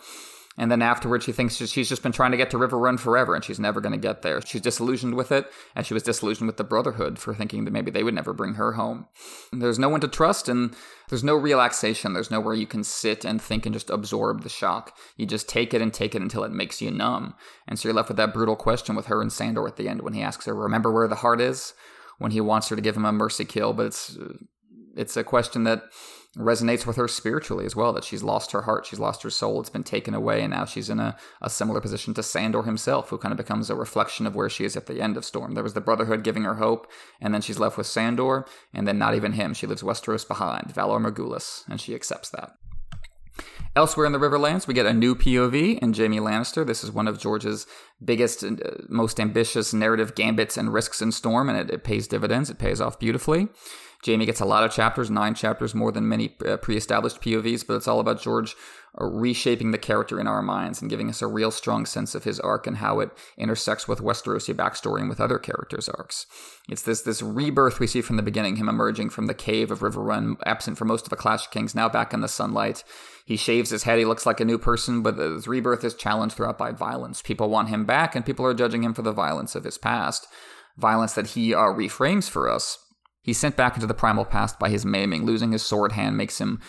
And 0.57 0.71
then 0.71 0.83
afterwards, 0.83 1.25
she 1.25 1.33
thinks 1.33 1.57
she's 1.57 1.89
just 1.89 2.03
been 2.03 2.13
trying 2.13 2.31
to 2.31 2.37
get 2.37 2.51
to 2.51 2.57
Riverrun 2.57 2.99
forever, 2.99 3.35
and 3.35 3.43
she's 3.43 3.59
never 3.59 3.81
going 3.81 3.93
to 3.93 3.99
get 3.99 4.23
there. 4.23 4.41
She's 4.41 4.61
disillusioned 4.61 5.17
with 5.17 5.33
it, 5.33 5.51
and 5.75 5.85
she 5.85 5.95
was 5.95 6.05
disillusioned 6.05 6.47
with 6.47 6.59
the 6.59 6.65
Brotherhood 6.65 7.19
for 7.19 7.35
thinking 7.35 7.65
that 7.65 7.73
maybe 7.73 7.91
they 7.91 8.05
would 8.05 8.15
never 8.15 8.33
bring 8.33 8.55
her 8.55 8.75
home. 8.75 9.07
There's 9.53 9.81
no 9.81 9.89
one 9.89 10.01
to 10.01 10.09
trust, 10.09 10.49
and 10.49 10.77
there's 11.09 11.25
no 11.25 11.35
relaxation. 11.35 12.13
There's 12.13 12.31
nowhere 12.31 12.55
you 12.55 12.69
can 12.69 12.85
sit 12.85 13.25
and 13.25 13.43
think 13.43 13.67
and 13.67 13.73
just 13.73 13.91
absorb 13.91 14.43
the 14.43 14.49
shock. 14.49 14.97
You 15.17 15.27
just 15.27 15.49
take 15.49 15.75
it 15.75 15.83
and 15.83 15.93
take 15.93 16.15
it 16.15 16.23
until 16.23 16.45
it 16.45 16.53
makes 16.53 16.81
you 16.81 16.93
numb. 16.93 17.35
And 17.67 17.77
so 17.77 17.89
you're 17.89 17.97
left 17.97 18.09
with 18.09 18.17
that 18.19 18.33
brutal 18.33 18.57
question 18.57 18.95
with 18.95 19.07
her 19.07 19.21
and 19.21 19.33
Sandor 19.33 19.67
at 19.67 19.77
the 19.77 19.89
end 19.89 20.03
when 20.03 20.13
he 20.13 20.23
asks 20.23 20.47
her, 20.47 20.55
"Remember 20.55 20.93
where 20.93 21.09
the 21.09 21.17
heart 21.17 21.41
is?" 21.41 21.75
When 22.19 22.31
he 22.31 22.41
wants 22.41 22.69
her 22.69 22.77
to 22.77 22.83
give 22.83 22.97
him 22.97 23.05
a 23.05 23.11
mercy 23.13 23.45
kill, 23.45 23.73
but 23.73 23.87
it's 23.87 24.17
uh, 24.17 24.35
it's 24.97 25.17
a 25.17 25.25
question 25.25 25.65
that 25.65 25.83
resonates 26.37 26.85
with 26.85 26.97
her 26.97 27.07
spiritually 27.07 27.65
as 27.65 27.77
well 27.77 27.93
that 27.93 28.05
she's 28.05 28.23
lost 28.23 28.51
her 28.51 28.63
heart 28.63 28.87
she's 28.87 28.99
lost 28.99 29.23
her 29.23 29.31
soul 29.31 29.61
it's 29.61 29.71
been 29.71 29.85
taken 29.85 30.15
away 30.15 30.43
and 30.43 30.53
now 30.53 30.65
she's 30.65 30.91
in 30.91 30.99
a, 30.99 31.17
a 31.41 31.49
similar 31.49 31.81
position 31.81 32.13
to 32.13 32.23
sandor 32.23 32.63
himself 32.63 33.09
who 33.11 33.19
kind 33.19 33.33
of 33.33 33.39
becomes 33.39 33.71
a 33.71 33.75
reflection 33.75 34.27
of 34.27 34.35
where 34.35 34.49
she 34.49 34.65
is 34.65 34.77
at 34.77 34.87
the 34.87 35.01
end 35.01 35.17
of 35.17 35.25
storm 35.25 35.55
there 35.55 35.63
was 35.63 35.75
the 35.75 35.81
brotherhood 35.81 36.25
giving 36.25 36.43
her 36.43 36.55
hope 36.55 36.91
and 37.21 37.33
then 37.33 37.41
she's 37.41 37.59
left 37.59 37.79
with 37.79 37.87
sandor 37.87 38.45
and 38.73 38.89
then 38.89 38.99
not 38.99 39.15
even 39.15 39.33
him 39.33 39.55
she 39.55 39.67
leaves 39.67 39.83
westeros 39.83 40.27
behind 40.27 40.75
valar 40.75 41.01
morghulis 41.01 41.63
and 41.69 41.81
she 41.81 41.95
accepts 41.95 42.31
that 42.31 42.53
Elsewhere 43.77 44.07
in 44.07 44.13
the 44.13 44.21
Riverlands, 44.21 44.69
we 44.69 44.75
get 44.75 44.87
a 44.87 44.93
new 44.93 45.17
POV 45.17 45.81
in 45.81 45.93
Jaime 45.93 46.21
Lannister. 46.21 46.65
This 46.65 46.85
is 46.85 46.93
one 46.93 47.09
of 47.09 47.19
George's 47.19 47.67
biggest 48.05 48.45
and 48.45 48.65
uh, 48.65 48.71
most 48.89 49.19
ambitious 49.19 49.75
narrative 49.75 50.15
gambits 50.15 50.57
and 50.57 50.73
risks 50.73 51.03
in 51.03 51.11
Storm, 51.11 51.49
and 51.49 51.59
it, 51.59 51.75
it 51.75 51.83
pays 51.83 52.07
dividends. 52.07 52.51
It 52.51 52.61
pays 52.61 52.81
off 52.81 53.01
beautifully. 53.01 53.49
Jaime 54.05 54.27
gets 54.27 54.41
a 54.41 54.45
lot 54.45 54.65
of 54.65 54.71
chapters, 54.71 55.11
nine 55.11 55.35
chapters, 55.35 55.75
more 55.75 55.91
than 55.91 56.09
many 56.09 56.37
uh, 56.47 56.59
pre 56.59 56.77
established 56.77 57.21
POVs, 57.23 57.67
but 57.67 57.75
it's 57.75 57.89
all 57.89 58.01
about 58.01 58.21
George 58.21 58.55
uh, 59.01 59.07
reshaping 59.07 59.71
the 59.71 59.79
character 59.79 60.21
in 60.21 60.27
our 60.27 60.43
minds 60.43 60.83
and 60.83 60.91
giving 60.91 61.09
us 61.09 61.23
a 61.23 61.27
real 61.27 61.51
strong 61.51 61.87
sense 61.87 62.15
of 62.15 62.25
his 62.25 62.39
arc 62.41 62.67
and 62.67 62.79
how 62.79 63.01
it 63.01 63.11
intersects 63.39 63.89
with 63.89 64.01
Westerosi 64.01 64.55
backstory 64.55 65.01
and 65.01 65.09
with 65.09 65.21
other 65.21 65.39
characters' 65.39 65.89
arcs. 65.89 66.27
It's 66.69 66.83
this 66.83 67.01
this 67.01 67.23
rebirth 67.23 67.81
we 67.81 67.87
see 67.87 68.03
from 68.03 68.17
the 68.17 68.23
beginning, 68.23 68.57
him 68.57 68.69
emerging 68.69 69.09
from 69.09 69.27
the 69.27 69.35
cave 69.35 69.71
of 69.71 69.81
Riverrun, 69.81 70.37
absent 70.45 70.77
for 70.77 70.85
most 70.85 71.07
of 71.07 71.11
the 71.11 71.17
Clash 71.17 71.47
of 71.47 71.51
Kings, 71.51 71.75
now 71.75 71.89
back 71.89 72.13
in 72.13 72.21
the 72.21 72.29
sunlight. 72.29 72.85
He 73.25 73.37
shaves 73.39 73.71
his 73.71 73.85
head, 73.85 73.99
he 73.99 74.05
looks 74.05 74.27
like 74.27 74.41
a 74.41 74.45
new 74.45 74.59
person, 74.59 75.03
but 75.03 75.17
his 75.17 75.49
rebirth 75.49 75.83
is 75.83 75.95
challenged 75.95 76.37
throughout 76.37 76.59
by 76.59 76.73
violence. 76.73 77.23
People 77.23 77.49
want 77.49 77.71
him 77.71 77.87
back, 77.87 78.15
and 78.15 78.27
people 78.27 78.45
are 78.45 78.53
judging 78.53 78.85
him 78.85 78.93
for 78.93 79.01
the 79.01 79.13
violence 79.13 79.55
of 79.55 79.65
his 79.65 79.79
past. 79.79 80.27
Violence 80.77 81.15
that 81.15 81.29
he 81.29 81.55
uh, 81.55 81.59
reframes 81.59 82.29
for 82.29 82.51
us 82.51 82.84
He's 83.25 83.39
sent 83.39 83.57
back 83.57 83.75
into 83.75 83.87
the 83.87 83.95
primal 83.95 84.27
past 84.27 84.59
by 84.59 84.69
his 84.69 84.85
maiming. 84.85 85.25
Losing 85.25 85.53
his 85.53 85.63
sword 85.63 85.93
hand 85.93 86.19
makes 86.19 86.39
him 86.39 86.61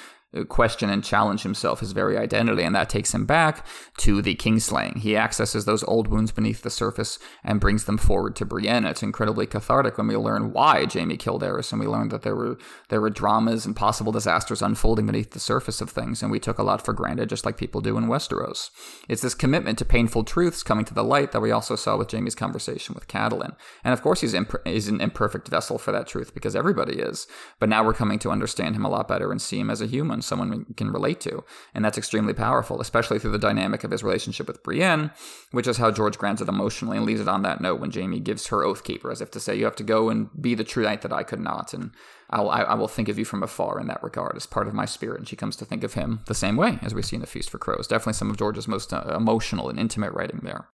question 0.43 0.89
and 0.89 1.03
challenge 1.03 1.43
himself, 1.43 1.79
his 1.79 1.93
very 1.93 2.17
identity, 2.17 2.63
and 2.63 2.75
that 2.75 2.89
takes 2.89 3.13
him 3.13 3.25
back 3.25 3.65
to 3.97 4.21
the 4.21 4.35
Kingslaying. 4.35 4.97
He 4.97 5.15
accesses 5.15 5.65
those 5.65 5.83
old 5.83 6.07
wounds 6.07 6.31
beneath 6.31 6.61
the 6.61 6.69
surface 6.69 7.17
and 7.43 7.61
brings 7.61 7.85
them 7.85 7.97
forward 7.97 8.35
to 8.35 8.45
Brienne. 8.45 8.85
It's 8.85 9.03
incredibly 9.03 9.47
cathartic 9.47 9.97
when 9.97 10.07
we 10.07 10.17
learn 10.17 10.51
why 10.51 10.85
Jaime 10.91 11.17
killed 11.17 11.43
Aerys, 11.43 11.71
and 11.71 11.79
we 11.79 11.87
learn 11.87 12.09
that 12.09 12.23
there 12.23 12.35
were 12.35 12.57
there 12.89 13.01
were 13.01 13.09
dramas 13.09 13.65
and 13.65 13.75
possible 13.75 14.11
disasters 14.11 14.61
unfolding 14.61 15.05
beneath 15.05 15.31
the 15.31 15.39
surface 15.39 15.79
of 15.79 15.89
things, 15.89 16.21
and 16.21 16.31
we 16.31 16.39
took 16.39 16.57
a 16.57 16.63
lot 16.63 16.83
for 16.83 16.93
granted, 16.93 17.29
just 17.29 17.45
like 17.45 17.57
people 17.57 17.81
do 17.81 17.97
in 17.97 18.07
Westeros. 18.07 18.69
It's 19.07 19.21
this 19.21 19.35
commitment 19.35 19.77
to 19.77 19.85
painful 19.85 20.23
truths 20.23 20.63
coming 20.63 20.85
to 20.85 20.93
the 20.93 21.03
light 21.03 21.31
that 21.31 21.41
we 21.41 21.51
also 21.51 21.75
saw 21.75 21.97
with 21.97 22.11
Jaime's 22.11 22.35
conversation 22.35 22.95
with 22.95 23.07
Catelyn. 23.07 23.55
And 23.83 23.93
of 23.93 24.01
course, 24.01 24.21
he's, 24.21 24.33
imp- 24.33 24.65
he's 24.65 24.87
an 24.87 25.01
imperfect 25.01 25.47
vessel 25.47 25.77
for 25.77 25.91
that 25.91 26.07
truth 26.07 26.33
because 26.33 26.55
everybody 26.55 26.99
is. 26.99 27.27
But 27.59 27.69
now 27.69 27.83
we're 27.83 27.93
coming 27.93 28.19
to 28.19 28.31
understand 28.31 28.75
him 28.75 28.85
a 28.85 28.89
lot 28.89 29.07
better 29.07 29.31
and 29.31 29.41
see 29.41 29.59
him 29.59 29.69
as 29.69 29.81
a 29.81 29.87
human 29.87 30.21
someone 30.25 30.65
can 30.75 30.91
relate 30.91 31.19
to. 31.21 31.43
And 31.73 31.83
that's 31.83 31.97
extremely 31.97 32.33
powerful, 32.33 32.81
especially 32.81 33.19
through 33.19 33.31
the 33.31 33.39
dynamic 33.39 33.83
of 33.83 33.91
his 33.91 34.03
relationship 34.03 34.47
with 34.47 34.63
Brienne, 34.63 35.11
which 35.51 35.67
is 35.67 35.77
how 35.77 35.91
George 35.91 36.17
grants 36.17 36.41
it 36.41 36.49
emotionally 36.49 36.97
and 36.97 37.05
leaves 37.05 37.21
it 37.21 37.27
on 37.27 37.43
that 37.43 37.61
note 37.61 37.79
when 37.79 37.91
Jaime 37.91 38.19
gives 38.19 38.47
her 38.47 38.63
Oathkeeper, 38.63 39.11
as 39.11 39.21
if 39.21 39.31
to 39.31 39.39
say, 39.39 39.55
You 39.55 39.65
have 39.65 39.75
to 39.77 39.83
go 39.83 40.09
and 40.09 40.29
be 40.39 40.55
the 40.55 40.63
true 40.63 40.83
knight 40.83 41.01
that 41.01 41.13
I 41.13 41.23
could 41.23 41.39
not. 41.39 41.73
And 41.73 41.91
I'll, 42.29 42.49
I, 42.49 42.61
I 42.61 42.73
will 42.73 42.87
think 42.87 43.09
of 43.09 43.19
you 43.19 43.25
from 43.25 43.43
afar 43.43 43.79
in 43.79 43.87
that 43.87 44.03
regard 44.03 44.35
as 44.35 44.45
part 44.45 44.67
of 44.67 44.73
my 44.73 44.85
spirit. 44.85 45.19
And 45.19 45.27
she 45.27 45.35
comes 45.35 45.55
to 45.57 45.65
think 45.65 45.83
of 45.83 45.93
him 45.93 46.21
the 46.27 46.35
same 46.35 46.57
way 46.57 46.79
as 46.81 46.93
we 46.93 47.01
see 47.01 47.15
in 47.15 47.21
The 47.21 47.27
Feast 47.27 47.49
for 47.49 47.57
Crows. 47.57 47.87
Definitely 47.87 48.13
some 48.13 48.29
of 48.29 48.37
George's 48.37 48.67
most 48.67 48.93
uh, 48.93 49.13
emotional 49.15 49.69
and 49.69 49.79
intimate 49.79 50.13
writing 50.13 50.41
there. 50.43 50.69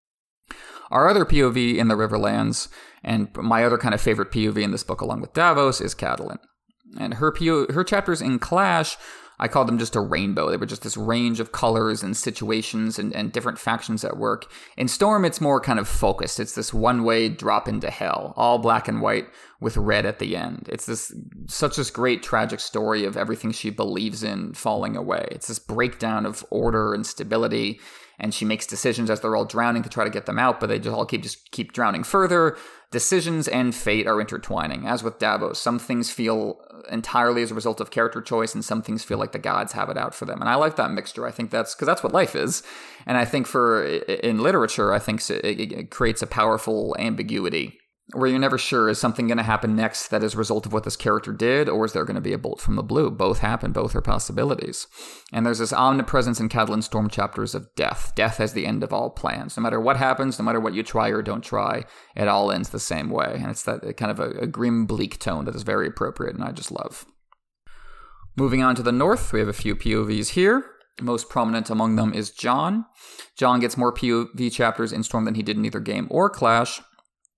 Our 0.91 1.09
other 1.09 1.25
POV 1.25 1.77
in 1.77 1.87
the 1.87 1.95
Riverlands, 1.95 2.69
and 3.03 3.29
my 3.35 3.63
other 3.63 3.77
kind 3.77 3.93
of 3.93 4.01
favorite 4.01 4.31
POV 4.31 4.61
in 4.61 4.71
this 4.71 4.83
book, 4.83 5.01
along 5.01 5.21
with 5.21 5.33
Davos, 5.33 5.81
is 5.81 5.93
Catelyn. 5.93 6.39
And 6.97 7.15
her 7.15 7.31
PO, 7.31 7.73
her 7.73 7.83
chapters 7.83 8.21
in 8.21 8.39
Clash 8.39 8.97
I 9.39 9.47
called 9.47 9.67
them 9.67 9.77
just 9.77 9.95
a 9.95 10.01
rainbow. 10.01 10.49
They 10.49 10.57
were 10.57 10.65
just 10.65 10.83
this 10.83 10.97
range 10.97 11.39
of 11.39 11.51
colors 11.51 12.03
and 12.03 12.15
situations 12.15 12.97
and, 12.97 13.13
and 13.13 13.31
different 13.31 13.59
factions 13.59 14.03
at 14.03 14.17
work. 14.17 14.51
In 14.77 14.87
Storm, 14.87 15.25
it's 15.25 15.41
more 15.41 15.61
kind 15.61 15.79
of 15.79 15.87
focused. 15.87 16.39
It's 16.39 16.55
this 16.55 16.73
one 16.73 17.03
way 17.03 17.29
drop 17.29 17.67
into 17.67 17.89
hell, 17.89 18.33
all 18.35 18.57
black 18.57 18.87
and 18.87 19.01
white 19.01 19.27
with 19.59 19.77
red 19.77 20.05
at 20.05 20.19
the 20.19 20.35
end. 20.35 20.67
It's 20.71 20.85
this 20.85 21.13
such 21.47 21.75
this 21.75 21.91
great 21.91 22.23
tragic 22.23 22.59
story 22.59 23.05
of 23.05 23.17
everything 23.17 23.51
she 23.51 23.69
believes 23.69 24.23
in 24.23 24.53
falling 24.53 24.95
away. 24.95 25.27
It's 25.31 25.47
this 25.47 25.59
breakdown 25.59 26.25
of 26.25 26.45
order 26.49 26.93
and 26.93 27.05
stability 27.05 27.79
and 28.19 28.33
she 28.33 28.45
makes 28.45 28.65
decisions 28.65 29.09
as 29.09 29.21
they're 29.21 29.35
all 29.35 29.45
drowning 29.45 29.83
to 29.83 29.89
try 29.89 30.03
to 30.03 30.09
get 30.09 30.25
them 30.25 30.39
out, 30.39 30.59
but 30.59 30.67
they 30.67 30.79
just 30.79 30.95
all 30.95 31.05
keep 31.05 31.21
just 31.21 31.51
keep 31.51 31.71
drowning 31.71 32.03
further. 32.03 32.57
Decisions 32.89 33.47
and 33.47 33.75
fate 33.75 34.07
are 34.07 34.21
intertwining. 34.21 34.87
As 34.87 35.03
with 35.03 35.19
Davos, 35.19 35.59
some 35.59 35.77
things 35.77 36.09
feel 36.09 36.59
entirely 36.89 37.41
as 37.41 37.51
a 37.51 37.55
result 37.55 37.81
of 37.81 37.91
character 37.91 38.21
choice, 38.21 38.55
and 38.55 38.63
some 38.63 38.81
things 38.81 39.03
feel 39.03 39.17
like 39.17 39.33
the 39.33 39.39
gods 39.39 39.73
have 39.73 39.89
it 39.89 39.97
out 39.97 40.15
for 40.15 40.25
them. 40.25 40.39
And 40.39 40.49
I 40.49 40.55
like 40.55 40.77
that 40.77 40.91
mixture. 40.91 41.25
I 41.25 41.31
think 41.31 41.51
that's 41.51 41.75
because 41.75 41.85
that's 41.85 42.01
what 42.01 42.13
life 42.13 42.35
is. 42.35 42.63
And 43.05 43.17
I 43.17 43.25
think 43.25 43.45
for 43.45 43.83
in 43.85 44.39
literature, 44.39 44.93
I 44.93 44.99
think 44.99 45.21
it 45.29 45.91
creates 45.91 46.21
a 46.21 46.27
powerful 46.27 46.95
ambiguity 46.97 47.77
where 48.13 48.29
you're 48.29 48.39
never 48.39 48.57
sure 48.57 48.87
is 48.87 48.97
something 48.97 49.27
going 49.27 49.37
to 49.37 49.43
happen 49.43 49.75
next 49.75 50.07
that 50.07 50.23
is 50.23 50.33
a 50.33 50.37
result 50.37 50.65
of 50.65 50.71
what 50.71 50.85
this 50.85 50.95
character 50.95 51.33
did, 51.33 51.67
or 51.67 51.83
is 51.83 51.91
there 51.91 52.05
going 52.05 52.15
to 52.15 52.21
be 52.21 52.31
a 52.31 52.37
bolt 52.37 52.61
from 52.61 52.75
the 52.75 52.83
blue? 52.83 53.11
Both 53.11 53.39
happen, 53.39 53.73
both 53.73 53.95
are 53.95 54.01
possibilities. 54.01 54.87
And 55.33 55.45
there's 55.45 55.59
this 55.59 55.73
omnipresence 55.73 56.39
in 56.39 56.47
Catelyn 56.47 56.83
Storm 56.83 57.09
chapters 57.09 57.53
of 57.53 57.67
death. 57.75 58.13
Death 58.15 58.39
as 58.39 58.53
the 58.53 58.65
end 58.65 58.81
of 58.81 58.93
all 58.93 59.09
plans. 59.09 59.57
No 59.57 59.63
matter 59.63 59.79
what 59.79 59.97
happens, 59.97 60.39
no 60.39 60.45
matter 60.45 60.59
what 60.59 60.73
you 60.73 60.83
try 60.83 61.09
or 61.09 61.21
don't 61.21 61.43
try, 61.43 61.83
it 62.15 62.29
all 62.29 62.49
ends 62.49 62.69
the 62.69 62.79
same 62.79 63.09
way. 63.09 63.33
And 63.35 63.47
it's 63.51 63.63
that 63.63 63.97
kind 63.97 64.11
of 64.11 64.21
a, 64.21 64.29
a 64.39 64.47
grim, 64.47 64.85
bleak 64.85 65.19
tone 65.19 65.43
that 65.43 65.55
is 65.55 65.63
very 65.63 65.87
appropriate, 65.87 66.35
and 66.35 66.43
I 66.43 66.53
just 66.53 66.71
love. 66.71 67.05
Moving 68.37 68.63
on 68.63 68.75
to 68.75 68.83
the 68.83 68.91
north, 68.93 69.33
we 69.33 69.39
have 69.39 69.49
a 69.49 69.53
few 69.53 69.75
POVs 69.75 70.29
here. 70.29 70.63
Most 71.01 71.29
prominent 71.29 71.69
among 71.69 71.97
them 71.97 72.13
is 72.13 72.31
Jon. 72.31 72.85
Jon 73.35 73.59
gets 73.59 73.77
more 73.77 73.93
POV 73.93 74.51
chapters 74.51 74.93
in 74.93 75.03
Storm 75.03 75.25
than 75.25 75.35
he 75.35 75.43
did 75.43 75.57
in 75.57 75.65
either 75.65 75.79
game 75.81 76.07
or 76.09 76.29
Clash 76.29 76.81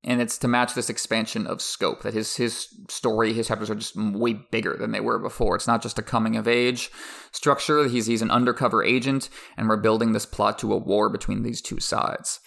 and 0.03 0.21
it's 0.21 0.37
to 0.37 0.47
match 0.47 0.73
this 0.73 0.89
expansion 0.89 1.45
of 1.45 1.61
scope 1.61 2.03
that 2.03 2.13
his 2.13 2.35
his 2.35 2.67
story 2.89 3.33
his 3.33 3.47
chapters 3.47 3.69
are 3.69 3.75
just 3.75 3.95
way 3.95 4.33
bigger 4.33 4.75
than 4.77 4.91
they 4.91 5.01
were 5.01 5.19
before. 5.19 5.55
It's 5.55 5.67
not 5.67 5.81
just 5.81 5.99
a 5.99 6.03
coming 6.03 6.35
of 6.35 6.47
age 6.47 6.89
structure. 7.31 7.87
He's 7.87 8.05
he's 8.05 8.21
an 8.21 8.31
undercover 8.31 8.83
agent 8.83 9.29
and 9.57 9.67
we're 9.67 9.77
building 9.77 10.13
this 10.13 10.25
plot 10.25 10.57
to 10.59 10.73
a 10.73 10.77
war 10.77 11.09
between 11.09 11.43
these 11.43 11.61
two 11.61 11.79
sides. 11.79 12.39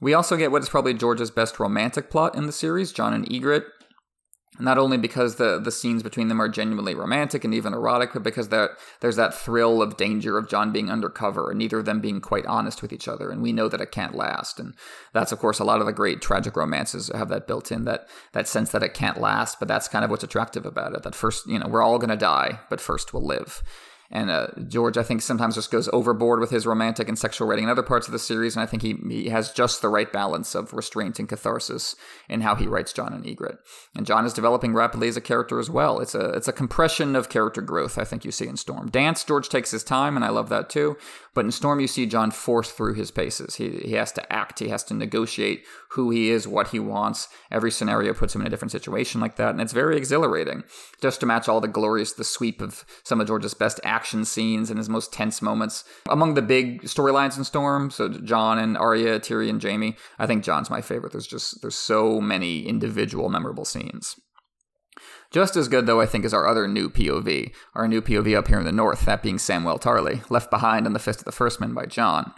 We 0.00 0.14
also 0.14 0.36
get 0.36 0.50
what 0.50 0.62
is 0.62 0.68
probably 0.68 0.94
george's 0.94 1.30
best 1.30 1.60
romantic 1.60 2.10
plot 2.10 2.34
in 2.34 2.46
the 2.46 2.52
series 2.52 2.92
Jon 2.92 3.12
and 3.12 3.28
ygritte 3.28 3.66
not 4.60 4.78
only 4.78 4.96
because 4.96 5.36
the 5.36 5.58
the 5.58 5.70
scenes 5.70 6.02
between 6.02 6.28
them 6.28 6.40
are 6.40 6.48
genuinely 6.48 6.94
romantic 6.94 7.44
and 7.44 7.54
even 7.54 7.72
erotic, 7.72 8.10
but 8.12 8.22
because 8.22 8.48
that 8.48 8.70
there's 9.00 9.16
that 9.16 9.34
thrill 9.34 9.82
of 9.82 9.96
danger 9.96 10.38
of 10.38 10.48
Jon 10.48 10.72
being 10.72 10.90
undercover 10.90 11.50
and 11.50 11.58
neither 11.58 11.78
of 11.78 11.84
them 11.84 12.00
being 12.00 12.20
quite 12.20 12.46
honest 12.46 12.82
with 12.82 12.92
each 12.92 13.08
other, 13.08 13.30
and 13.30 13.42
we 13.42 13.52
know 13.52 13.68
that 13.68 13.80
it 13.80 13.92
can't 13.92 14.14
last. 14.14 14.60
And 14.60 14.74
that's 15.12 15.32
of 15.32 15.38
course 15.38 15.58
a 15.58 15.64
lot 15.64 15.80
of 15.80 15.86
the 15.86 15.92
great 15.92 16.20
tragic 16.20 16.56
romances 16.56 17.08
have 17.14 17.28
that 17.28 17.46
built 17.46 17.72
in 17.72 17.84
that 17.84 18.08
that 18.32 18.48
sense 18.48 18.70
that 18.72 18.82
it 18.82 18.94
can't 18.94 19.20
last, 19.20 19.58
but 19.58 19.68
that's 19.68 19.88
kind 19.88 20.04
of 20.04 20.10
what's 20.10 20.24
attractive 20.24 20.66
about 20.66 20.94
it. 20.94 21.02
That 21.02 21.14
first, 21.14 21.46
you 21.46 21.58
know, 21.58 21.68
we're 21.68 21.82
all 21.82 21.98
gonna 21.98 22.16
die, 22.16 22.60
but 22.68 22.80
first 22.80 23.12
we'll 23.12 23.26
live. 23.26 23.62
And 24.12 24.28
uh, 24.28 24.48
George, 24.66 24.98
I 24.98 25.04
think, 25.04 25.22
sometimes 25.22 25.54
just 25.54 25.70
goes 25.70 25.88
overboard 25.92 26.40
with 26.40 26.50
his 26.50 26.66
romantic 26.66 27.08
and 27.08 27.16
sexual 27.16 27.46
writing 27.46 27.64
in 27.64 27.70
other 27.70 27.82
parts 27.82 28.08
of 28.08 28.12
the 28.12 28.18
series, 28.18 28.56
and 28.56 28.62
I 28.62 28.66
think 28.66 28.82
he, 28.82 28.96
he 29.08 29.28
has 29.28 29.52
just 29.52 29.82
the 29.82 29.88
right 29.88 30.12
balance 30.12 30.56
of 30.56 30.72
restraint 30.72 31.20
and 31.20 31.28
catharsis 31.28 31.94
in 32.28 32.40
how 32.40 32.56
he 32.56 32.66
writes 32.66 32.92
Jon 32.92 33.12
and 33.12 33.24
Ygritte. 33.24 33.58
And 33.94 34.06
Jon 34.06 34.26
is 34.26 34.32
developing 34.32 34.74
rapidly 34.74 35.06
as 35.06 35.16
a 35.16 35.20
character 35.20 35.60
as 35.60 35.70
well. 35.70 36.00
It's 36.00 36.16
a 36.16 36.30
it's 36.30 36.48
a 36.48 36.52
compression 36.52 37.14
of 37.14 37.28
character 37.28 37.60
growth 37.60 37.98
I 37.98 38.04
think 38.04 38.24
you 38.24 38.32
see 38.32 38.48
in 38.48 38.56
Storm. 38.56 38.88
Dance, 38.90 39.22
George 39.22 39.48
takes 39.48 39.70
his 39.70 39.84
time, 39.84 40.16
and 40.16 40.24
I 40.24 40.30
love 40.30 40.48
that 40.48 40.70
too. 40.70 40.96
But 41.32 41.44
in 41.44 41.52
Storm, 41.52 41.78
you 41.78 41.86
see 41.86 42.06
Jon 42.06 42.32
force 42.32 42.72
through 42.72 42.94
his 42.94 43.12
paces. 43.12 43.56
He 43.56 43.70
he 43.70 43.92
has 43.92 44.10
to 44.12 44.32
act. 44.32 44.58
He 44.58 44.68
has 44.68 44.82
to 44.84 44.94
negotiate 44.94 45.64
who 45.90 46.10
he 46.10 46.30
is, 46.30 46.48
what 46.48 46.68
he 46.68 46.80
wants. 46.80 47.28
Every 47.50 47.70
scenario 47.70 48.12
puts 48.14 48.34
him 48.34 48.40
in 48.40 48.46
a 48.48 48.50
different 48.50 48.72
situation 48.72 49.20
like 49.20 49.36
that, 49.36 49.50
and 49.50 49.60
it's 49.60 49.72
very 49.72 49.96
exhilarating. 49.96 50.64
Just 51.00 51.20
to 51.20 51.26
match 51.26 51.48
all 51.48 51.60
the 51.60 51.68
glorious, 51.68 52.12
the 52.12 52.24
sweep 52.24 52.60
of 52.60 52.84
some 53.04 53.20
of 53.20 53.28
George's 53.28 53.54
best 53.54 53.80
acts 53.84 53.99
action 54.00 54.24
scenes 54.24 54.70
and 54.70 54.78
his 54.78 54.88
most 54.88 55.12
tense 55.12 55.42
moments. 55.42 55.84
Among 56.08 56.32
the 56.32 56.40
big 56.40 56.82
storylines 56.84 57.36
in 57.36 57.44
Storm, 57.44 57.90
so 57.90 58.08
Jon 58.08 58.58
and 58.58 58.78
Arya, 58.78 59.20
Tyrion, 59.20 59.62
Jaime. 59.62 59.94
I 60.18 60.26
think 60.26 60.42
Jon's 60.42 60.70
my 60.70 60.80
favorite. 60.80 61.12
There's 61.12 61.26
just 61.26 61.60
there's 61.60 61.74
so 61.74 62.18
many 62.18 62.66
individual 62.66 63.28
memorable 63.28 63.66
scenes. 63.66 64.18
Just 65.30 65.54
as 65.54 65.68
good, 65.68 65.84
though, 65.84 66.00
I 66.00 66.06
think, 66.06 66.24
is 66.24 66.32
our 66.32 66.48
other 66.48 66.66
new 66.66 66.88
POV, 66.88 67.52
our 67.74 67.86
new 67.86 68.00
POV 68.00 68.36
up 68.36 68.48
here 68.48 68.58
in 68.58 68.64
the 68.64 68.72
north, 68.72 69.04
that 69.04 69.22
being 69.22 69.36
Samwell 69.36 69.80
Tarly, 69.80 70.28
left 70.30 70.50
behind 70.50 70.86
in 70.86 70.94
the 70.94 70.98
Fist 70.98 71.20
of 71.20 71.24
the 71.26 71.32
First 71.32 71.60
Men 71.60 71.74
by 71.74 71.84
Jon. 71.84 72.32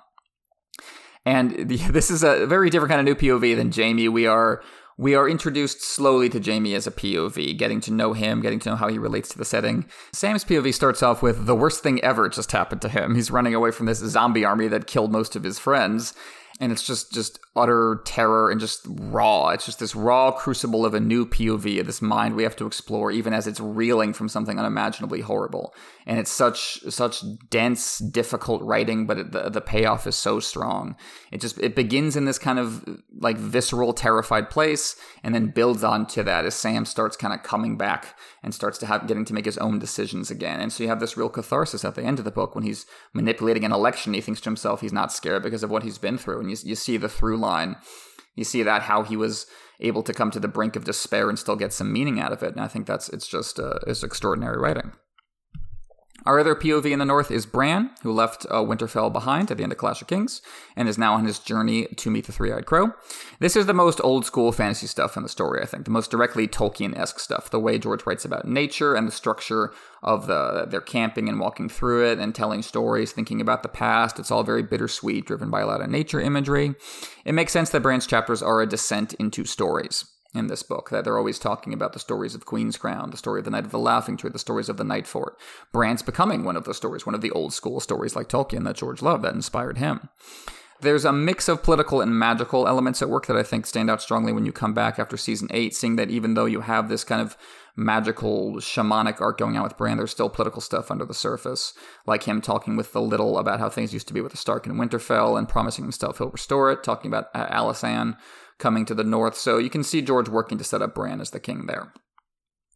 And 1.25 1.69
the, 1.69 1.77
this 1.91 2.11
is 2.11 2.25
a 2.25 2.45
very 2.45 2.71
different 2.71 2.91
kind 2.91 3.01
of 3.01 3.07
new 3.07 3.15
POV 3.15 3.55
than 3.57 3.71
Jaime. 3.71 4.09
We 4.09 4.27
are 4.27 4.63
we 4.99 5.15
are 5.15 5.29
introduced 5.29 5.83
slowly 5.83 6.29
to 6.31 6.41
Jaime 6.41 6.75
as 6.75 6.87
a 6.87 6.91
POV, 6.91 7.57
getting 7.57 7.81
to 7.83 7.93
know 7.93 8.13
him, 8.13 8.41
getting 8.41 8.59
to 8.61 8.71
know 8.71 8.77
how 8.77 8.89
he 8.89 8.99
relates 8.99 9.29
to 9.31 9.39
the 9.39 9.45
setting. 9.45 9.87
Sam's 10.13 10.45
POV 10.45 10.75
starts 10.75 11.03
off 11.03 11.23
with 11.23 11.47
the 11.47 11.55
worst 11.55 11.83
thing 11.83 12.03
ever 12.03 12.29
just 12.29 12.53
happened 12.53 12.83
to 12.83 12.89
him. 12.89 13.15
He's 13.15 13.31
running 13.31 13.55
away 13.55 13.71
from 13.71 13.87
this 13.87 13.99
zombie 13.99 14.45
army 14.45 14.69
that 14.69 14.87
killed 14.87 15.13
most 15.13 15.37
of 15.37 15.45
his 15.45 15.59
friends 15.59 16.15
and 16.61 16.71
it's 16.71 16.87
just 16.87 17.13
just 17.13 17.41
utter 17.55 18.01
terror 18.07 18.51
and 18.51 18.59
just 18.59 18.87
raw. 18.89 19.51
It's 19.51 19.67
just 19.67 19.79
this 19.79 19.95
raw 19.95 20.31
crucible 20.31 20.87
of 20.87 20.95
a 20.95 21.01
new 21.01 21.27
POV 21.27 21.81
of 21.81 21.87
this 21.87 22.01
mind 22.01 22.35
we 22.35 22.45
have 22.45 22.57
to 22.57 22.67
explore, 22.67 23.11
even 23.11 23.35
as 23.35 23.47
it's 23.47 23.61
reeling 23.61 24.15
from 24.15 24.29
something 24.29 24.59
unimaginably 24.59 25.21
horrible. 25.21 25.75
And 26.07 26.19
it's 26.19 26.31
such 26.31 26.81
such 26.89 27.23
dense, 27.51 27.99
difficult 27.99 28.63
writing, 28.63 29.07
but 29.07 29.19
it, 29.19 29.33
the 29.33 29.51
the 29.51 29.61
payoff 29.61 30.07
is 30.07 30.17
so 30.17 30.41
strong. 30.41 30.97
It 31.31 31.43
just 31.43 31.59
it 31.59 31.77
begins 31.77 32.17
in 32.17 32.25
this 32.25 32.39
kind 32.39 32.59
of 32.59 33.03
like 33.19 33.37
visceral, 33.37 33.93
terrified 33.93 34.49
place, 34.49 34.97
and 35.23 35.35
then 35.35 35.49
builds 35.49 35.85
onto 35.85 36.23
that 36.23 36.47
as 36.47 36.55
Sam 36.55 36.87
starts 36.87 37.19
kind 37.19 37.35
of 37.35 37.43
coming 37.43 37.77
back 37.77 38.19
and 38.43 38.55
starts 38.55 38.79
to 38.79 38.87
have 38.87 39.07
getting 39.07 39.27
to 39.27 39.35
make 39.35 39.45
his 39.45 39.59
own 39.59 39.79
decisions 39.79 40.31
again. 40.31 40.59
And 40.59 40.73
so 40.73 40.83
you 40.83 40.89
have 40.89 41.01
this 41.01 41.19
real 41.19 41.29
catharsis 41.29 41.85
at 41.85 41.97
the 41.97 42.03
end 42.03 42.19
of 42.19 42.25
the 42.25 42.31
book 42.31 42.55
when 42.55 42.65
he's 42.65 42.87
manipulating 43.13 43.65
an 43.65 43.73
election. 43.73 44.15
He 44.15 44.23
thinks 44.23 44.41
to 44.41 44.49
himself 44.49 44.81
he's 44.81 44.93
not 44.93 45.13
scared 45.13 45.43
because 45.43 45.63
of 45.63 45.71
what 45.71 45.83
he's 45.83 45.99
been 45.99 46.17
through, 46.17 46.41
and 46.41 46.51
you, 46.51 46.57
you 46.65 46.75
see 46.75 46.97
the 46.97 47.11
through 47.11 47.42
line. 47.43 47.77
You 48.35 48.45
see 48.45 48.63
that 48.63 48.83
how 48.83 49.03
he 49.03 49.19
was 49.19 49.47
able 49.81 50.03
to 50.05 50.15
come 50.15 50.31
to 50.31 50.41
the 50.41 50.49
brink 50.49 50.77
of 50.77 50.85
despair 50.85 51.29
and 51.29 51.39
still 51.39 51.57
get 51.57 51.75
some 51.75 51.93
meaning 51.93 52.19
out 52.19 52.33
of 52.33 52.43
it. 52.43 52.53
And 52.53 52.61
I 52.61 52.69
think 52.69 52.87
that's 52.87 53.11
it's 53.11 53.29
just 53.29 53.61
uh, 53.61 53.81
it's 53.87 54.03
extraordinary 54.03 54.59
writing. 54.59 54.93
Our 56.25 56.39
other 56.39 56.55
POV 56.55 56.93
in 56.93 57.01
the 57.01 57.05
north 57.05 57.33
is 57.33 57.47
Bran, 57.47 57.91
who 58.03 58.13
left 58.13 58.47
uh, 58.49 58.57
Winterfell 58.63 59.13
behind 59.13 59.51
at 59.51 59.57
the 59.57 59.65
end 59.65 59.73
of 59.73 59.79
Clash 59.79 60.03
of 60.03 60.07
Kings 60.07 60.41
and 60.77 60.89
is 60.89 60.97
now 60.97 61.15
on 61.15 61.25
his 61.25 61.41
journey 61.41 61.87
to 61.97 62.11
meet 62.11 62.27
the 62.27 62.33
Three 62.33 62.53
Eyed 62.53 62.67
Crow. 62.67 62.93
This 63.41 63.57
is 63.57 63.67
the 63.67 63.75
most 63.75 64.01
old 64.05 64.25
school 64.25 64.53
fantasy 64.53 64.87
stuff 64.87 65.17
in 65.17 65.25
the 65.25 65.29
story, 65.29 65.61
I 65.61 65.67
think, 65.67 65.85
the 65.85 65.91
most 65.91 66.13
directly 66.13 66.47
Tolkien 66.47 66.97
esque 66.97 67.19
stuff. 67.19 67.51
The 67.51 67.59
way 67.59 67.77
George 67.77 68.07
writes 68.07 68.25
about 68.25 68.47
nature 68.47 68.95
and 68.95 69.09
the 69.09 69.13
structure 69.13 69.73
of 70.03 70.29
the 70.29 70.67
their 70.69 70.81
camping 70.81 71.29
and 71.29 71.41
walking 71.41 71.69
through 71.69 72.07
it 72.07 72.19
and 72.19 72.35
telling 72.35 72.63
stories, 72.63 73.11
thinking 73.11 73.41
about 73.41 73.65
the 73.65 73.69
past. 73.69 74.21
It's 74.21 74.31
all 74.31 74.45
very 74.45 74.63
bittersweet, 74.63 75.27
driven 75.27 75.51
by 75.51 75.63
a 75.63 75.67
lot 75.67 75.81
of 75.81 75.91
nature 75.91 76.21
imagery. 76.21 76.77
It 77.25 77.33
makes 77.33 77.53
sense 77.53 77.71
that 77.71 77.83
Bran's 77.83 78.07
chapters 78.07 78.43
are 78.43 78.63
a 78.63 78.67
descent 78.67 79.15
into 79.15 79.45
stories 79.45 80.05
in 80.35 80.47
this 80.47 80.63
book 80.63 80.91
that 80.91 81.05
they're 81.05 81.19
always 81.19 81.39
talking 81.39 81.73
about 81.73 81.93
the 81.93 81.99
stories 81.99 82.35
of 82.35 82.47
Queenscrown, 82.47 83.11
the 83.11 83.17
story 83.17 83.41
of 83.41 83.45
the 83.45 83.51
Night 83.51 83.65
of 83.65 83.71
the 83.71 83.79
Laughing 83.79 84.17
Tree, 84.17 84.31
the 84.31 84.39
stories 84.39 84.69
of 84.69 84.77
the 84.77 84.85
Nightfort. 84.85 85.33
Bran's 85.73 86.03
becoming 86.03 86.45
one 86.45 86.57
of 86.57 86.65
those 86.65 86.77
stories, 86.77 87.05
one 87.05 87.15
of 87.15 87.21
the 87.21 87.31
old 87.33 87.53
school 87.53 87.81
stories 87.81 88.17
like 88.17 88.29
Tolkien 88.29 88.65
that 88.65 88.77
George 88.77 89.03
loved 89.03 89.25
that 89.25 89.35
inspired 89.35 89.79
him. 89.79 90.09
There's 90.81 91.05
a 91.05 91.13
mix 91.13 91.49
of 91.49 91.63
political 91.63 92.01
and 92.01 92.19
magical 92.19 92.67
elements 92.67 93.03
at 93.03 93.09
work 93.09 93.27
that 93.27 93.37
I 93.37 93.45
think 93.45 93.67
stand 93.67 93.89
out 93.89 94.03
strongly 94.03 94.33
when 94.33 94.45
you 94.45 94.53
come 94.53 94.75
back 94.75 94.99
after 94.99 95.17
season 95.17 95.49
eight, 95.53 95.77
seeing 95.77 95.95
that 95.97 96.11
even 96.11 96.35
though 96.35 96.47
you 96.47 96.63
have 96.63 96.89
this 96.89 97.05
kind 97.05 97.21
of 97.21 97.37
magical 97.77 98.55
shamanic 98.57 99.21
arc 99.21 99.39
going 99.39 99.57
on 99.57 99.63
with 99.63 99.77
Bran, 99.77 99.97
there's 99.97 100.11
still 100.11 100.29
political 100.29 100.61
stuff 100.61 100.91
under 100.91 101.05
the 101.05 101.15
surface, 101.15 101.73
like 102.07 102.25
him 102.25 102.41
talking 102.41 102.77
with 102.77 102.93
the 102.93 103.01
Little 103.01 103.39
about 103.39 103.61
how 103.61 103.69
things 103.69 103.93
used 103.93 104.09
to 104.09 104.15
be 104.15 104.21
with 104.21 104.33
the 104.33 104.39
Stark 104.39 104.67
in 104.67 104.75
Winterfell 104.75 105.39
and 105.39 105.49
promising 105.49 105.85
himself 105.85 106.19
he'll 106.19 106.31
restore 106.31 106.71
it, 106.71 106.83
talking 106.83 107.11
about 107.11 107.27
uh, 107.35 107.47
Alysanne 107.49 108.17
coming 108.59 108.85
to 108.85 108.95
the 108.95 109.05
north, 109.05 109.37
so 109.37 109.59
you 109.59 109.71
can 109.71 109.83
see 109.83 110.03
George 110.03 110.29
working 110.29 110.59
to 110.59 110.65
set 110.65 110.83
up 110.83 110.95
Bran 110.95 111.21
as 111.21 111.31
the 111.31 111.41
king 111.41 111.67
there. 111.67 111.93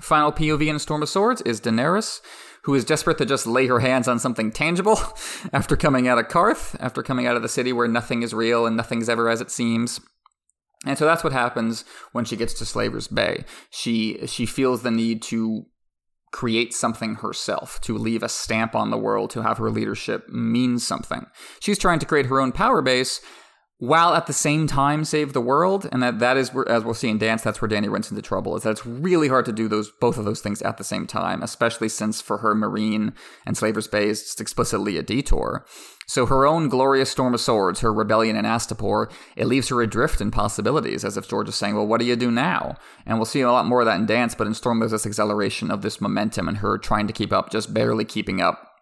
Final 0.00 0.30
POV 0.30 0.66
in 0.66 0.78
Storm 0.78 1.02
of 1.02 1.08
Swords 1.08 1.40
is 1.42 1.60
Daenerys, 1.60 2.20
who 2.64 2.74
is 2.74 2.84
desperate 2.84 3.16
to 3.18 3.24
just 3.24 3.46
lay 3.46 3.66
her 3.66 3.80
hands 3.80 4.08
on 4.08 4.18
something 4.18 4.50
tangible 4.50 4.98
after 5.52 5.76
coming 5.76 6.06
out 6.06 6.18
of 6.18 6.28
Qarth, 6.28 6.76
after 6.80 7.02
coming 7.02 7.26
out 7.26 7.36
of 7.36 7.42
the 7.42 7.48
city 7.48 7.72
where 7.72 7.88
nothing 7.88 8.22
is 8.22 8.34
real 8.34 8.66
and 8.66 8.76
nothing's 8.76 9.08
ever 9.08 9.30
as 9.30 9.40
it 9.40 9.50
seems. 9.50 10.00
And 10.86 10.96
so 10.96 11.04
that's 11.04 11.24
what 11.24 11.32
happens 11.32 11.84
when 12.12 12.24
she 12.24 12.36
gets 12.36 12.54
to 12.54 12.64
Slaver's 12.64 13.08
Bay. 13.08 13.44
She 13.70 14.26
she 14.26 14.46
feels 14.46 14.82
the 14.82 14.90
need 14.90 15.22
to 15.22 15.66
create 16.32 16.74
something 16.74 17.16
herself, 17.16 17.80
to 17.80 17.96
leave 17.96 18.22
a 18.22 18.28
stamp 18.28 18.74
on 18.74 18.90
the 18.90 18.98
world, 18.98 19.30
to 19.30 19.42
have 19.42 19.58
her 19.58 19.70
leadership 19.70 20.28
mean 20.28 20.78
something. 20.78 21.26
She's 21.60 21.78
trying 21.78 21.98
to 22.00 22.06
create 22.06 22.26
her 22.26 22.40
own 22.40 22.52
power 22.52 22.82
base, 22.82 23.20
while 23.78 24.14
at 24.14 24.26
the 24.26 24.32
same 24.32 24.66
time 24.66 25.04
save 25.04 25.34
the 25.34 25.40
world 25.40 25.86
and 25.92 26.02
that 26.02 26.18
that 26.18 26.38
is 26.38 26.52
where 26.54 26.66
as 26.66 26.82
we'll 26.82 26.94
see 26.94 27.10
in 27.10 27.18
dance 27.18 27.42
that's 27.42 27.60
where 27.60 27.68
Dany 27.68 27.90
runs 27.90 28.10
into 28.10 28.22
trouble 28.22 28.56
is 28.56 28.62
that 28.62 28.70
it's 28.70 28.86
really 28.86 29.28
hard 29.28 29.44
to 29.44 29.52
do 29.52 29.68
those 29.68 29.90
both 30.00 30.16
of 30.16 30.24
those 30.24 30.40
things 30.40 30.62
at 30.62 30.78
the 30.78 30.84
same 30.84 31.06
time 31.06 31.42
especially 31.42 31.90
since 31.90 32.22
for 32.22 32.38
her 32.38 32.54
Meereen 32.54 33.14
and 33.44 33.56
Slaver's 33.56 33.86
Bay 33.86 34.08
is 34.08 34.22
just 34.22 34.40
explicitly 34.40 34.96
a 34.96 35.02
detour. 35.02 35.66
So 36.08 36.24
her 36.26 36.46
own 36.46 36.68
glorious 36.68 37.10
storm 37.10 37.34
of 37.34 37.40
swords 37.40 37.80
her 37.80 37.92
rebellion 37.92 38.36
in 38.36 38.46
Astapor 38.46 39.12
it 39.36 39.46
leaves 39.46 39.68
her 39.68 39.82
adrift 39.82 40.22
in 40.22 40.30
possibilities 40.30 41.04
as 41.04 41.18
if 41.18 41.28
George 41.28 41.48
is 41.50 41.54
saying 41.54 41.74
well 41.74 41.86
what 41.86 42.00
do 42.00 42.06
you 42.06 42.16
do 42.16 42.30
now? 42.30 42.76
And 43.04 43.18
we'll 43.18 43.26
see 43.26 43.42
a 43.42 43.52
lot 43.52 43.66
more 43.66 43.80
of 43.80 43.86
that 43.86 44.00
in 44.00 44.06
dance 44.06 44.34
but 44.34 44.46
in 44.46 44.54
storm 44.54 44.78
there's 44.78 44.92
this 44.92 45.06
acceleration 45.06 45.70
of 45.70 45.82
this 45.82 46.00
momentum 46.00 46.48
and 46.48 46.58
her 46.58 46.78
trying 46.78 47.06
to 47.08 47.12
keep 47.12 47.32
up 47.32 47.50
just 47.50 47.74
barely 47.74 48.06
keeping 48.06 48.40
up 48.40 48.75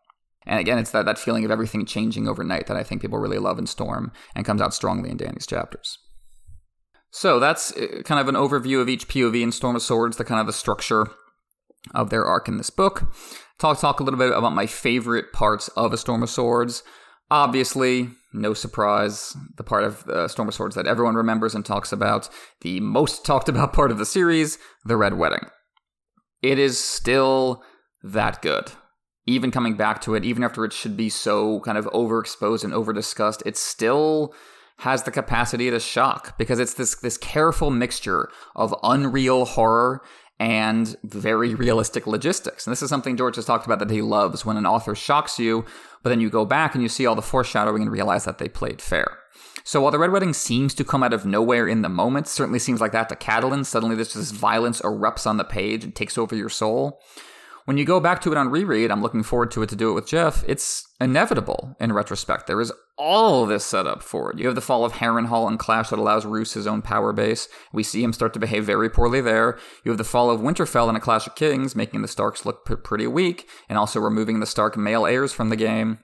And 0.47 0.61
again, 0.61 0.79
it's 0.79 0.91
that, 0.91 1.07
that 1.07 1.19
feeling 1.19 1.45
of 1.45 1.51
everything 1.51 1.87
changing 1.87 2.29
overnight 2.29 2.67
that 2.67 2.77
I 2.77 2.83
think 2.83 3.01
people 3.01 3.19
really 3.19 3.39
love 3.39 3.59
in 3.59 3.67
Storm 3.67 4.13
and 4.35 4.45
comes 4.45 4.61
out 4.61 4.75
strongly 4.75 5.11
in 5.11 5.17
Dany's 5.17 5.47
chapters. 5.47 5.99
So 7.11 7.39
that's 7.39 7.73
uh, 7.77 8.03
kind 8.05 8.21
of 8.21 8.29
an 8.29 8.35
overview 8.35 8.81
of 8.81 8.89
each 8.89 9.09
POV 9.09 9.41
in 9.41 9.53
Storm 9.53 9.77
of 9.77 9.83
Swords, 9.83 10.17
the 10.17 10.25
kind 10.25 10.41
of 10.41 10.47
the 10.47 10.53
structure 10.53 11.07
of 11.95 12.11
their 12.11 12.25
arc 12.25 12.49
in 12.49 12.57
this 12.57 12.71
book. 12.71 13.13
Talk 13.59 13.79
talk 13.79 14.01
a 14.01 14.03
little 14.03 14.19
bit 14.19 14.33
about 14.37 14.53
my 14.53 14.67
favorite 14.67 15.33
parts 15.33 15.69
of 15.69 15.93
A 15.93 15.97
Storm 15.97 16.23
of 16.23 16.31
Swords. 16.31 16.83
Obviously, 17.31 18.11
no 18.33 18.53
surprise, 18.53 19.37
the 19.57 19.63
part 19.63 19.85
of 19.85 20.07
uh, 20.09 20.29
Storm 20.29 20.49
of 20.49 20.55
Swords 20.55 20.75
that 20.75 20.87
everyone 20.87 21.15
remembers 21.15 21.55
and 21.55 21.65
talks 21.65 21.93
about, 21.93 22.29
the 22.63 22.81
most 22.81 23.25
talked 23.25 23.49
about 23.49 23.73
part 23.73 23.91
of 23.91 23.99
the 23.99 24.07
series, 24.07 24.59
the 24.85 24.97
Red 24.97 25.15
Wedding. 25.15 25.47
It 26.43 26.59
is 26.59 26.83
still 26.83 27.63
that 28.03 28.43
good. 28.43 28.73
Even 29.27 29.51
coming 29.51 29.77
back 29.77 30.01
to 30.03 30.15
it, 30.15 30.25
even 30.25 30.43
after 30.43 30.65
it 30.65 30.73
should 30.73 30.97
be 30.97 31.09
so 31.09 31.61
kind 31.61 31.79
of 31.79 31.87
overexposed 31.87 32.65
and 32.65 32.73
overdiscussed, 32.73 33.43
it 33.47 33.57
still 33.57 34.35
has 34.79 35.05
the 35.05 35.11
capacity 35.11 35.71
to 35.71 35.81
shock 35.81 36.37
because 36.37 36.59
it's 36.59 36.75
this 36.75 36.97
this 36.97 37.17
careful 37.17 37.71
mixture 37.71 38.29
of 38.57 38.75
unreal 38.83 39.45
horror 39.45 40.03
and 40.41 40.97
very 41.05 41.55
realistic 41.55 42.07
logistics. 42.07 42.67
And 42.67 42.73
this 42.73 42.83
is 42.83 42.91
something 42.91 43.17
George 43.17 43.37
has 43.37 43.45
talked 43.45 43.67
about 43.67 43.79
that 43.79 43.91
he 43.91 44.03
loves 44.03 44.45
when 44.45 44.57
an 44.57 44.67
author 44.67 44.95
shocks 44.95 45.39
you, 45.39 45.65
but 46.03 46.11
then 46.11 46.21
you 46.21 46.29
go 46.29 46.45
back 46.45 46.75
and 46.75 46.83
you 46.83 46.89
see 46.89 47.07
all 47.07 47.15
the 47.15 47.23
foreshadowing 47.23 47.83
and 47.83 47.91
realize 47.91 48.25
that 48.25 48.39
they 48.39 48.49
played 48.49 48.83
fair. 48.83 49.19
So 49.63 49.81
while 49.81 49.93
the 49.93 49.99
Red 49.99 50.11
Wedding 50.11 50.35
seems 50.35 50.75
to 50.75 50.85
come 50.85 51.03
out 51.03 51.15
of 51.15 51.25
nowhere 51.25 51.67
in 51.67 51.83
the 51.83 51.89
moment, 51.89 52.29
certainly 52.29 52.59
seems 52.59 52.81
like 52.81 52.93
that 52.93 53.09
to 53.09 53.17
Catelyn, 53.17 53.65
suddenly 53.65 53.97
this, 53.97 54.13
this 54.13 54.33
violence 54.33 54.83
erupts 54.83 55.27
on 55.27 55.39
the 55.39 55.45
page 55.45 55.85
and 55.85 55.95
takes 55.95 56.19
over 56.19 56.35
your 56.35 56.51
soul. 56.51 57.01
When 57.65 57.79
you 57.79 57.87
go 57.87 57.99
back 57.99 58.21
to 58.23 58.31
it 58.31 58.37
on 58.37 58.51
reread, 58.51 58.91
I'm 58.91 59.01
looking 59.01 59.23
forward 59.23 59.51
to 59.53 59.63
it 59.63 59.71
to 59.71 59.77
do 59.77 59.91
it 59.91 59.95
with 59.95 60.07
Jeff. 60.07 60.45
It's 60.47 60.87
inevitable 61.01 61.77
in 61.81 61.95
retrospect. 61.95 62.47
There 62.47 62.61
is 62.61 62.73
all 62.99 63.47
this 63.47 63.65
set 63.65 63.87
up 63.87 64.03
for 64.03 64.31
it. 64.31 64.39
You 64.39 64.47
have 64.47 64.55
the 64.55 64.61
fall 64.61 64.85
of 64.85 64.95
Harrenhal 64.95 65.49
and 65.49 65.59
Clash 65.59 65.89
that 65.89 65.99
allows 65.99 66.27
Roose 66.27 66.53
his 66.53 66.67
own 66.67 66.83
power 66.83 67.15
base. 67.15 67.49
We 67.73 67.83
see 67.83 68.05
him 68.05 68.13
start 68.13 68.35
to 68.35 68.39
behave 68.39 68.67
very 68.67 68.91
poorly 68.91 69.23
there. 69.23 69.59
You 69.83 69.91
have 69.91 69.99
the 69.99 70.05
fall 70.05 70.31
of 70.31 70.41
Winterfell 70.41 70.91
in 70.91 70.97
a 70.97 71.01
Clash 71.01 71.27
of 71.27 71.37
Kings, 71.37 71.75
making 71.75 72.03
the 72.03 72.09
Starks 72.09 72.45
look 72.45 72.67
p- 72.67 72.77
pretty 72.77 73.07
weak, 73.07 73.49
and 73.69 73.79
also 73.79 73.99
removing 73.99 74.41
the 74.41 74.47
Stark 74.47 74.77
male 74.77 75.07
heirs 75.07 75.33
from 75.33 75.49
the 75.49 75.57
game. 75.57 76.01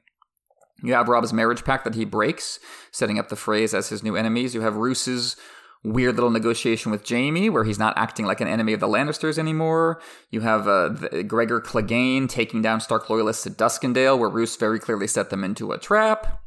You 0.83 0.95
have 0.95 1.09
Robb's 1.09 1.33
marriage 1.33 1.63
pact 1.63 1.85
that 1.85 1.95
he 1.95 2.07
breaks, 2.07 2.59
setting 2.91 3.19
up 3.19 3.29
the 3.29 3.37
Freys 3.37 3.75
as 3.75 3.91
his 3.91 4.03
new 4.03 4.17
enemies. 4.17 4.55
You 4.55 4.63
have 4.63 4.77
Roose's 4.77 5.37
weird 5.83 6.15
little 6.15 6.31
negotiation 6.31 6.93
with 6.93 7.09
Jaime, 7.09 7.49
where 7.49 7.65
he's 7.65 7.79
not 7.79 7.97
acting 7.97 8.27
like 8.27 8.41
an 8.41 8.49
enemy 8.49 8.73
of 8.73 8.81
the 8.81 8.89
Lannisters 8.89 9.39
anymore. 9.39 10.01
You 10.31 10.41
have 10.41 10.69
uh, 10.69 10.89
Gregor 11.23 11.61
Clegane 11.61 12.29
taking 12.29 12.63
down 12.63 12.81
Stark 12.81 13.09
loyalists 13.09 13.47
at 13.47 13.57
Duskendale, 13.57 14.19
where 14.19 14.29
Roose 14.29 14.57
very 14.57 14.79
clearly 14.79 15.07
set 15.07 15.31
them 15.31 15.45
into 15.45 15.73
a 15.73 15.79
trap. 15.79 16.43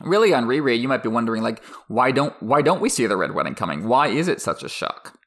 Really, 0.00 0.32
on 0.32 0.46
reread, 0.46 0.80
you 0.80 0.88
might 0.88 1.02
be 1.02 1.08
wondering, 1.08 1.42
like, 1.42 1.62
why 1.86 2.10
don't 2.10 2.34
why 2.42 2.62
don't 2.62 2.80
we 2.80 2.88
see 2.88 3.06
the 3.06 3.16
Red 3.16 3.34
Wedding 3.34 3.54
coming? 3.54 3.86
Why 3.86 4.08
is 4.08 4.26
it 4.26 4.40
such 4.40 4.62
a 4.62 4.68
shock? 4.68 5.18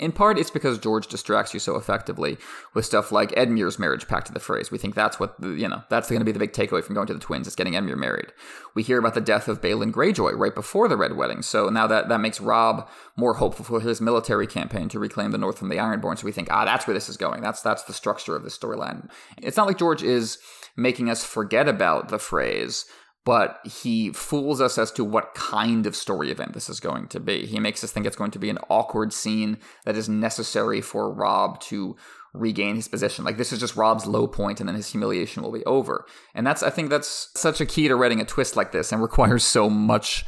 In 0.00 0.10
part, 0.10 0.38
it's 0.38 0.50
because 0.50 0.78
George 0.78 1.06
distracts 1.06 1.54
you 1.54 1.60
so 1.60 1.76
effectively 1.76 2.36
with 2.74 2.84
stuff 2.84 3.12
like 3.12 3.30
Edmure's 3.32 3.78
marriage 3.78 4.08
pact 4.08 4.26
to 4.26 4.32
the 4.32 4.40
Freys. 4.40 4.70
We 4.70 4.78
think 4.78 4.94
that's 4.94 5.20
what, 5.20 5.40
the, 5.40 5.50
you 5.50 5.68
know, 5.68 5.84
that's 5.88 6.08
going 6.08 6.20
to 6.20 6.24
be 6.24 6.32
the 6.32 6.38
big 6.38 6.52
takeaway 6.52 6.82
from 6.82 6.96
going 6.96 7.06
to 7.06 7.14
the 7.14 7.20
twins, 7.20 7.46
is 7.46 7.54
getting 7.54 7.74
Edmure 7.74 7.96
married. 7.96 8.32
We 8.74 8.82
hear 8.82 8.98
about 8.98 9.14
the 9.14 9.20
death 9.20 9.46
of 9.46 9.60
Balon 9.60 9.92
Greyjoy 9.92 10.36
right 10.36 10.54
before 10.54 10.88
the 10.88 10.96
Red 10.96 11.16
Wedding. 11.16 11.42
So 11.42 11.68
now 11.68 11.86
that, 11.86 12.08
that 12.08 12.20
makes 12.20 12.40
Robb 12.40 12.88
more 13.16 13.34
hopeful 13.34 13.64
for 13.64 13.80
his 13.80 14.00
military 14.00 14.48
campaign 14.48 14.88
to 14.88 14.98
reclaim 14.98 15.30
the 15.30 15.38
North 15.38 15.58
from 15.58 15.68
the 15.68 15.76
Ironborn. 15.76 16.18
So 16.18 16.24
we 16.24 16.32
think, 16.32 16.48
ah, 16.50 16.64
that's 16.64 16.86
where 16.86 16.94
this 16.94 17.08
is 17.08 17.16
going. 17.16 17.40
That's, 17.40 17.62
that's 17.62 17.84
the 17.84 17.92
structure 17.92 18.34
of 18.34 18.42
the 18.42 18.50
storyline. 18.50 19.08
It's 19.38 19.56
not 19.56 19.68
like 19.68 19.78
George 19.78 20.02
is 20.02 20.38
making 20.76 21.08
us 21.08 21.22
forget 21.22 21.68
about 21.68 22.08
the 22.08 22.16
Freys 22.16 22.84
but 23.24 23.60
he 23.64 24.12
fools 24.12 24.60
us 24.60 24.76
as 24.76 24.90
to 24.92 25.04
what 25.04 25.34
kind 25.34 25.86
of 25.86 25.96
story 25.96 26.30
event 26.30 26.52
this 26.52 26.68
is 26.68 26.80
going 26.80 27.08
to 27.08 27.20
be. 27.20 27.46
He 27.46 27.58
makes 27.58 27.82
us 27.82 27.90
think 27.90 28.06
it's 28.06 28.16
going 28.16 28.30
to 28.32 28.38
be 28.38 28.50
an 28.50 28.58
awkward 28.68 29.12
scene 29.12 29.58
that 29.84 29.96
is 29.96 30.08
necessary 30.08 30.80
for 30.80 31.10
Robb 31.12 31.60
to 31.62 31.96
regain 32.34 32.76
his 32.76 32.88
position. 32.88 33.24
Like 33.24 33.38
this 33.38 33.52
is 33.52 33.60
just 33.60 33.76
Robb's 33.76 34.06
low 34.06 34.26
point 34.26 34.60
and 34.60 34.68
then 34.68 34.76
his 34.76 34.90
humiliation 34.90 35.42
will 35.42 35.52
be 35.52 35.64
over. 35.64 36.04
And 36.34 36.46
that's 36.46 36.62
I 36.62 36.70
think 36.70 36.90
that's 36.90 37.30
such 37.34 37.60
a 37.60 37.66
key 37.66 37.88
to 37.88 37.96
writing 37.96 38.20
a 38.20 38.24
twist 38.24 38.56
like 38.56 38.72
this 38.72 38.92
and 38.92 39.00
requires 39.00 39.44
so 39.44 39.70
much 39.70 40.24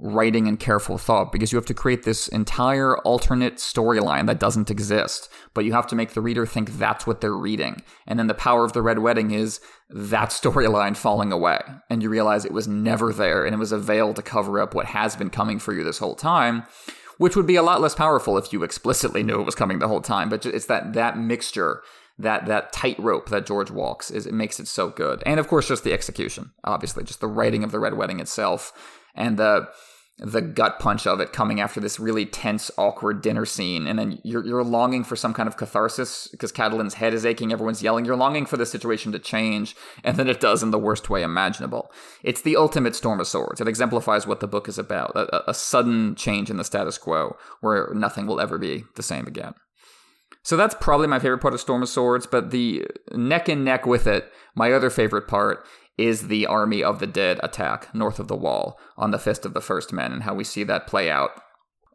writing 0.00 0.48
and 0.48 0.58
careful 0.58 0.96
thought 0.96 1.30
because 1.30 1.52
you 1.52 1.56
have 1.56 1.66
to 1.66 1.74
create 1.74 2.04
this 2.04 2.26
entire 2.28 2.96
alternate 2.98 3.56
storyline 3.56 4.26
that 4.26 4.40
doesn't 4.40 4.70
exist, 4.70 5.28
but 5.52 5.64
you 5.64 5.72
have 5.72 5.86
to 5.86 5.94
make 5.94 6.14
the 6.14 6.22
reader 6.22 6.46
think 6.46 6.78
that's 6.78 7.06
what 7.06 7.20
they're 7.20 7.36
reading. 7.36 7.82
And 8.06 8.18
then 8.18 8.26
the 8.26 8.34
power 8.34 8.64
of 8.64 8.72
the 8.72 8.80
Red 8.80 9.00
Wedding 9.00 9.30
is 9.30 9.60
that 9.92 10.30
storyline 10.30 10.96
falling 10.96 11.32
away. 11.32 11.60
And 11.88 12.02
you 12.02 12.08
realize 12.08 12.44
it 12.44 12.52
was 12.52 12.68
never 12.68 13.12
there 13.12 13.44
and 13.44 13.54
it 13.54 13.58
was 13.58 13.72
a 13.72 13.78
veil 13.78 14.14
to 14.14 14.22
cover 14.22 14.60
up 14.60 14.74
what 14.74 14.86
has 14.86 15.16
been 15.16 15.30
coming 15.30 15.58
for 15.58 15.72
you 15.72 15.82
this 15.82 15.98
whole 15.98 16.14
time, 16.14 16.64
which 17.18 17.36
would 17.36 17.46
be 17.46 17.56
a 17.56 17.62
lot 17.62 17.80
less 17.80 17.94
powerful 17.94 18.38
if 18.38 18.52
you 18.52 18.62
explicitly 18.62 19.22
knew 19.22 19.40
it 19.40 19.46
was 19.46 19.54
coming 19.54 19.78
the 19.78 19.88
whole 19.88 20.00
time. 20.00 20.28
But 20.28 20.46
it's 20.46 20.66
that, 20.66 20.92
that 20.94 21.18
mixture 21.18 21.82
that 22.18 22.46
that 22.46 22.72
tightrope 22.72 23.30
that 23.30 23.46
George 23.46 23.70
walks 23.70 24.10
is 24.10 24.26
it 24.26 24.34
makes 24.34 24.60
it 24.60 24.68
so 24.68 24.90
good. 24.90 25.22
And 25.24 25.40
of 25.40 25.48
course 25.48 25.68
just 25.68 25.84
the 25.84 25.92
execution, 25.92 26.50
obviously, 26.64 27.02
just 27.02 27.20
the 27.20 27.26
writing 27.26 27.64
of 27.64 27.72
the 27.72 27.78
Red 27.78 27.94
Wedding 27.94 28.20
itself 28.20 28.72
and 29.14 29.38
the 29.38 29.68
the 30.20 30.42
gut 30.42 30.78
punch 30.78 31.06
of 31.06 31.18
it 31.18 31.32
coming 31.32 31.60
after 31.60 31.80
this 31.80 31.98
really 31.98 32.26
tense, 32.26 32.70
awkward 32.76 33.22
dinner 33.22 33.46
scene, 33.46 33.86
and 33.86 33.98
then 33.98 34.20
you're 34.22 34.44
you're 34.44 34.62
longing 34.62 35.02
for 35.02 35.16
some 35.16 35.32
kind 35.32 35.48
of 35.48 35.56
catharsis 35.56 36.28
because 36.28 36.52
Catelyn's 36.52 36.94
head 36.94 37.14
is 37.14 37.24
aching, 37.24 37.52
everyone's 37.52 37.82
yelling. 37.82 38.04
You're 38.04 38.16
longing 38.16 38.44
for 38.44 38.58
the 38.58 38.66
situation 38.66 39.12
to 39.12 39.18
change, 39.18 39.74
and 40.04 40.16
then 40.16 40.28
it 40.28 40.40
does 40.40 40.62
in 40.62 40.70
the 40.70 40.78
worst 40.78 41.08
way 41.08 41.22
imaginable. 41.22 41.90
It's 42.22 42.42
the 42.42 42.56
ultimate 42.56 42.94
storm 42.94 43.18
of 43.18 43.26
swords. 43.26 43.60
It 43.60 43.68
exemplifies 43.68 44.26
what 44.26 44.40
the 44.40 44.46
book 44.46 44.68
is 44.68 44.78
about: 44.78 45.16
a, 45.16 45.50
a 45.50 45.54
sudden 45.54 46.14
change 46.14 46.50
in 46.50 46.58
the 46.58 46.64
status 46.64 46.98
quo, 46.98 47.36
where 47.60 47.90
nothing 47.94 48.26
will 48.26 48.40
ever 48.40 48.58
be 48.58 48.84
the 48.96 49.02
same 49.02 49.26
again. 49.26 49.54
So 50.42 50.56
that's 50.56 50.74
probably 50.74 51.06
my 51.06 51.18
favorite 51.18 51.40
part 51.40 51.54
of 51.54 51.60
Storm 51.60 51.82
of 51.82 51.88
Swords, 51.88 52.26
but 52.26 52.50
the 52.50 52.86
neck 53.12 53.48
and 53.48 53.64
neck 53.64 53.84
with 53.84 54.06
it, 54.06 54.32
my 54.54 54.72
other 54.72 54.88
favorite 54.88 55.28
part 55.28 55.66
is 56.00 56.28
the 56.28 56.46
army 56.46 56.82
of 56.82 56.98
the 56.98 57.06
dead 57.06 57.38
attack 57.42 57.94
north 57.94 58.18
of 58.18 58.28
the 58.28 58.36
wall 58.36 58.78
on 58.96 59.10
the 59.10 59.18
Fist 59.18 59.44
of 59.44 59.54
the 59.54 59.60
First 59.60 59.92
Men 59.92 60.12
and 60.12 60.22
how 60.22 60.34
we 60.34 60.44
see 60.44 60.64
that 60.64 60.86
play 60.86 61.10
out. 61.10 61.30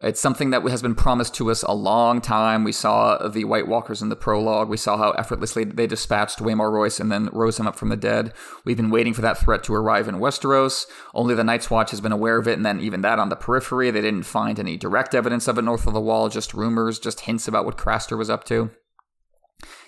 It's 0.02 0.20
something 0.20 0.50
that 0.50 0.62
has 0.68 0.82
been 0.82 0.94
promised 0.94 1.34
to 1.36 1.50
us 1.50 1.64
a 1.64 1.74
long 1.74 2.20
time. 2.22 2.64
We 2.64 2.74
saw 2.74 3.28
the 3.28 3.46
White 3.46 3.68
Walkers 3.68 4.02
in 4.02 4.10
the 4.10 4.16
prologue. 4.16 4.68
We 4.68 4.78
saw 4.78 4.98
how 4.98 5.12
effortlessly 5.12 5.64
they 5.64 5.88
dispatched 5.88 6.40
Waymar 6.40 6.72
Royce 6.72 7.00
and 7.00 7.12
then 7.12 7.30
rose 7.32 7.58
him 7.58 7.66
up 7.66 7.76
from 7.76 7.90
the 7.90 7.96
dead. 7.96 8.34
We've 8.66 8.78
been 8.78 8.92
waiting 8.92 9.14
for 9.14 9.22
that 9.22 9.38
threat 9.38 9.64
to 9.64 9.74
arrive 9.74 10.08
in 10.08 10.16
Westeros. 10.16 10.86
Only 11.14 11.34
the 11.34 11.46
Night's 11.46 11.72
Watch 11.72 11.92
has 11.92 12.02
been 12.02 12.12
aware 12.12 12.38
of 12.38 12.48
it, 12.48 12.54
and 12.54 12.66
then 12.66 12.82
even 12.82 13.02
that 13.02 13.20
on 13.20 13.30
the 13.30 13.36
periphery. 13.36 13.90
They 13.90 14.02
didn't 14.02 14.24
find 14.24 14.60
any 14.60 14.78
direct 14.78 15.16
evidence 15.16 15.48
of 15.48 15.58
it 15.58 15.64
north 15.64 15.88
of 15.88 15.94
the 15.94 16.02
wall, 16.02 16.30
just 16.30 16.54
rumors, 16.54 17.00
just 17.00 17.22
hints 17.22 17.48
about 17.48 17.66
what 17.66 17.78
Craster 17.78 18.18
was 18.18 18.30
up 18.30 18.44
to. 18.46 18.70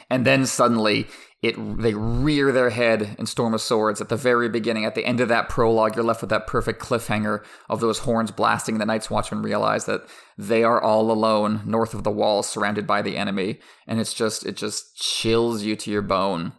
And 0.10 0.26
then 0.26 0.46
suddenly 0.46 1.08
it 1.42 1.56
they 1.78 1.94
rear 1.94 2.52
their 2.52 2.72
head 2.72 3.16
in 3.20 3.28
Storm 3.28 3.54
of 3.54 3.62
Swords 3.62 4.02
at 4.02 4.10
the 4.10 4.16
very 4.16 4.50
beginning. 4.50 4.86
At 4.86 4.96
the 4.96 5.06
end 5.06 5.20
of 5.20 5.28
that 5.30 5.50
prologue, 5.50 5.96
you're 5.96 6.04
left 6.04 6.22
with 6.22 6.32
that 6.32 6.48
perfect 6.48 6.82
cliffhanger 6.82 7.44
of 7.70 7.80
those 7.80 8.00
horns 8.00 8.32
blasting. 8.32 8.80
The 8.80 8.86
Night's 8.86 9.12
Watchmen 9.12 9.44
realize 9.44 9.86
that 9.86 10.08
they 10.38 10.64
are 10.64 10.82
all 10.82 11.12
alone 11.12 11.62
north 11.66 11.94
of 11.94 12.04
the 12.04 12.12
wall, 12.12 12.42
surrounded 12.42 12.88
by 12.88 13.02
the 13.02 13.18
enemy, 13.18 13.60
and 13.86 14.00
it's 14.00 14.14
just 14.14 14.46
it 14.46 14.58
just 14.58 14.98
chills 14.98 15.64
you 15.64 15.76
to 15.76 15.92
your 15.92 16.02
bone. 16.02 16.54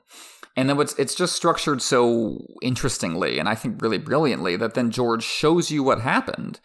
And 0.56 0.68
then 0.68 0.76
what's 0.76 0.96
it's 0.98 1.14
just 1.14 1.34
structured 1.34 1.82
so 1.82 2.38
interestingly, 2.62 3.38
and 3.40 3.48
I 3.48 3.56
think 3.56 3.82
really 3.82 3.98
brilliantly, 3.98 4.56
that 4.56 4.74
then 4.74 4.90
George 4.92 5.24
shows 5.24 5.72
you 5.72 5.82
what 5.82 6.02
happened 6.02 6.60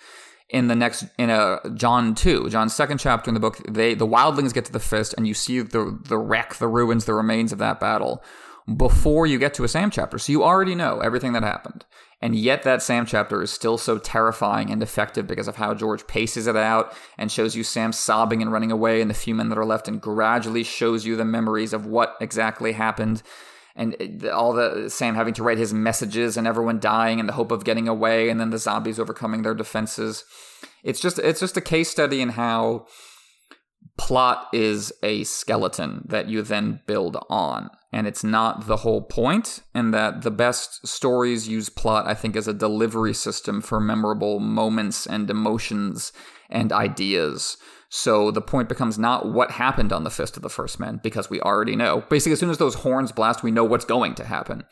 in 0.49 0.67
the 0.67 0.75
next 0.75 1.05
in 1.17 1.29
a 1.29 1.59
Jon 1.73 2.15
2, 2.15 2.49
Jon's 2.49 2.75
second 2.75 2.99
chapter 2.99 3.29
in 3.29 3.33
the 3.33 3.39
book, 3.39 3.57
they 3.67 3.93
the 3.93 4.07
wildlings 4.07 4.53
get 4.53 4.65
to 4.65 4.71
the 4.71 4.79
fist 4.79 5.13
and 5.17 5.27
you 5.27 5.33
see 5.33 5.61
the 5.61 5.97
the 6.07 6.17
wreck, 6.17 6.55
the 6.55 6.67
ruins, 6.67 7.05
the 7.05 7.13
remains 7.13 7.51
of 7.51 7.59
that 7.59 7.79
battle 7.79 8.23
before 8.77 9.27
you 9.27 9.39
get 9.39 9.53
to 9.55 9.63
a 9.63 9.67
Sam 9.67 9.89
chapter. 9.89 10.17
So 10.17 10.31
you 10.31 10.43
already 10.43 10.75
know 10.75 10.99
everything 10.99 11.33
that 11.33 11.43
happened. 11.43 11.85
And 12.21 12.35
yet 12.37 12.63
that 12.63 12.81
Sam 12.81 13.05
chapter 13.05 13.41
is 13.41 13.51
still 13.51 13.77
so 13.77 13.97
terrifying 13.97 14.71
and 14.71 14.81
effective 14.81 15.27
because 15.27 15.49
of 15.49 15.57
how 15.57 15.73
George 15.73 16.07
paces 16.07 16.47
it 16.47 16.55
out 16.55 16.95
and 17.17 17.29
shows 17.29 17.53
you 17.53 17.65
Sam 17.65 17.91
sobbing 17.91 18.41
and 18.41 18.49
running 18.49 18.71
away 18.71 19.01
and 19.01 19.09
the 19.09 19.15
few 19.15 19.35
men 19.35 19.49
that 19.49 19.57
are 19.57 19.65
left 19.65 19.89
and 19.89 19.99
gradually 19.99 20.63
shows 20.63 21.05
you 21.05 21.17
the 21.17 21.25
memories 21.25 21.73
of 21.73 21.85
what 21.85 22.15
exactly 22.21 22.71
happened 22.71 23.21
and 23.75 24.25
all 24.27 24.53
the 24.53 24.89
Sam 24.89 25.15
having 25.15 25.33
to 25.35 25.43
write 25.43 25.57
his 25.57 25.73
messages 25.73 26.37
and 26.37 26.47
everyone 26.47 26.79
dying 26.79 27.19
in 27.19 27.25
the 27.25 27.33
hope 27.33 27.51
of 27.51 27.63
getting 27.63 27.87
away 27.87 28.29
and 28.29 28.39
then 28.39 28.51
the 28.51 28.57
zombies 28.57 28.99
overcoming 28.99 29.41
their 29.41 29.55
defenses. 29.55 30.23
It's 30.83 30.99
just 30.99 31.19
it's 31.19 31.39
just 31.39 31.57
a 31.57 31.61
case 31.61 31.89
study 31.89 32.21
in 32.21 32.29
how 32.29 32.85
plot 33.97 34.47
is 34.53 34.93
a 35.03 35.23
skeleton 35.23 36.05
that 36.07 36.27
you 36.27 36.41
then 36.41 36.81
build 36.87 37.17
on 37.29 37.69
and 37.91 38.07
it's 38.07 38.23
not 38.23 38.65
the 38.65 38.77
whole 38.77 39.01
point 39.01 39.61
and 39.73 39.93
that 39.93 40.23
the 40.23 40.31
best 40.31 40.87
stories 40.87 41.47
use 41.47 41.69
plot 41.69 42.07
I 42.07 42.13
think 42.13 42.35
as 42.35 42.47
a 42.47 42.53
delivery 42.53 43.13
system 43.13 43.61
for 43.61 43.79
memorable 43.79 44.39
moments 44.39 45.05
and 45.05 45.29
emotions 45.29 46.11
and 46.49 46.71
ideas. 46.71 47.57
So 47.95 48.31
the 48.31 48.41
point 48.41 48.69
becomes 48.69 48.97
not 48.97 49.31
what 49.31 49.51
happened 49.51 49.93
on 49.93 50.03
the 50.03 50.09
Fist 50.09 50.35
of 50.35 50.41
the 50.41 50.49
First 50.49 50.79
Men, 50.79 50.99
because 51.03 51.29
we 51.29 51.39
already 51.41 51.75
know. 51.75 52.03
Basically, 52.09 52.31
as 52.31 52.39
soon 52.39 52.49
as 52.49 52.57
those 52.57 52.73
horns 52.73 53.11
blast, 53.11 53.43
we 53.43 53.51
know 53.51 53.63
what's 53.63 53.85
going 53.85 54.15
to 54.15 54.23
happen. 54.23 54.63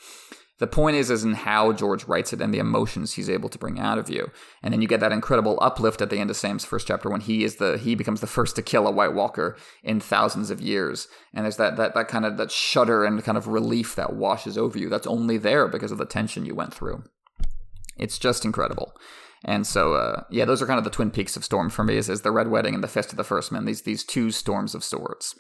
The 0.58 0.66
point 0.66 0.96
is, 0.96 1.12
is 1.12 1.24
in 1.24 1.36
how 1.36 1.72
George 1.72 2.06
writes 2.06 2.34
it 2.34 2.42
and 2.42 2.52
the 2.52 2.58
emotions 2.58 3.14
he's 3.14 3.30
able 3.30 3.48
to 3.50 3.60
bring 3.60 3.80
out 3.80 4.00
of 4.00 4.10
you, 4.10 4.32
and 4.64 4.74
then 4.74 4.82
you 4.82 4.88
get 4.88 5.02
that 5.02 5.12
incredible 5.12 5.60
uplift 5.62 6.02
at 6.02 6.10
the 6.10 6.18
end 6.18 6.32
of 6.32 6.36
Sam's 6.36 6.66
first 6.66 6.88
chapter 6.88 7.12
when 7.12 7.22
he 7.22 7.44
is 7.44 7.58
the 7.58 7.78
he 7.78 7.94
becomes 7.94 8.22
the 8.22 8.28
first 8.28 8.56
to 8.56 8.64
kill 8.64 8.88
a 8.88 8.92
White 8.92 9.14
Walker 9.14 9.56
in 9.84 10.00
thousands 10.00 10.50
of 10.50 10.60
years, 10.60 11.08
and 11.32 11.46
there's 11.46 11.58
that 11.58 11.78
that 11.78 11.94
that 11.94 12.08
kind 12.08 12.26
of 12.26 12.38
that 12.38 12.50
shudder 12.50 13.06
and 13.06 13.24
kind 13.24 13.38
of 13.38 13.48
relief 13.48 13.94
that 13.94 14.16
washes 14.16 14.58
over 14.58 14.80
you. 14.80 14.90
That's 14.90 15.06
only 15.06 15.38
there 15.38 15.68
because 15.68 15.92
of 15.92 16.00
the 16.00 16.06
tension 16.06 16.44
you 16.44 16.56
went 16.56 16.74
through. 16.74 17.04
It's 17.98 18.18
just 18.18 18.46
incredible. 18.46 18.96
And 19.44 19.66
so, 19.66 19.94
uh, 19.94 20.24
yeah, 20.30 20.46
those 20.46 20.62
are 20.62 20.68
kind 20.68 20.78
of 20.78 20.84
the 20.84 20.92
twin 20.92 21.12
peaks 21.12 21.36
of 21.36 21.44
Storm 21.44 21.70
for 21.70 21.84
me, 21.84 21.98
is, 21.98 22.10
is 22.10 22.22
the 22.22 22.32
Red 22.32 22.50
Wedding 22.50 22.76
and 22.76 22.84
the 22.84 22.88
Fist 22.88 23.12
of 23.12 23.18
the 23.18 23.24
First 23.24 23.52
Men, 23.52 23.66
these, 23.66 23.82
these 23.82 24.04
two 24.04 24.32
storms 24.32 24.76
of 24.76 24.84
swords. 24.84 25.36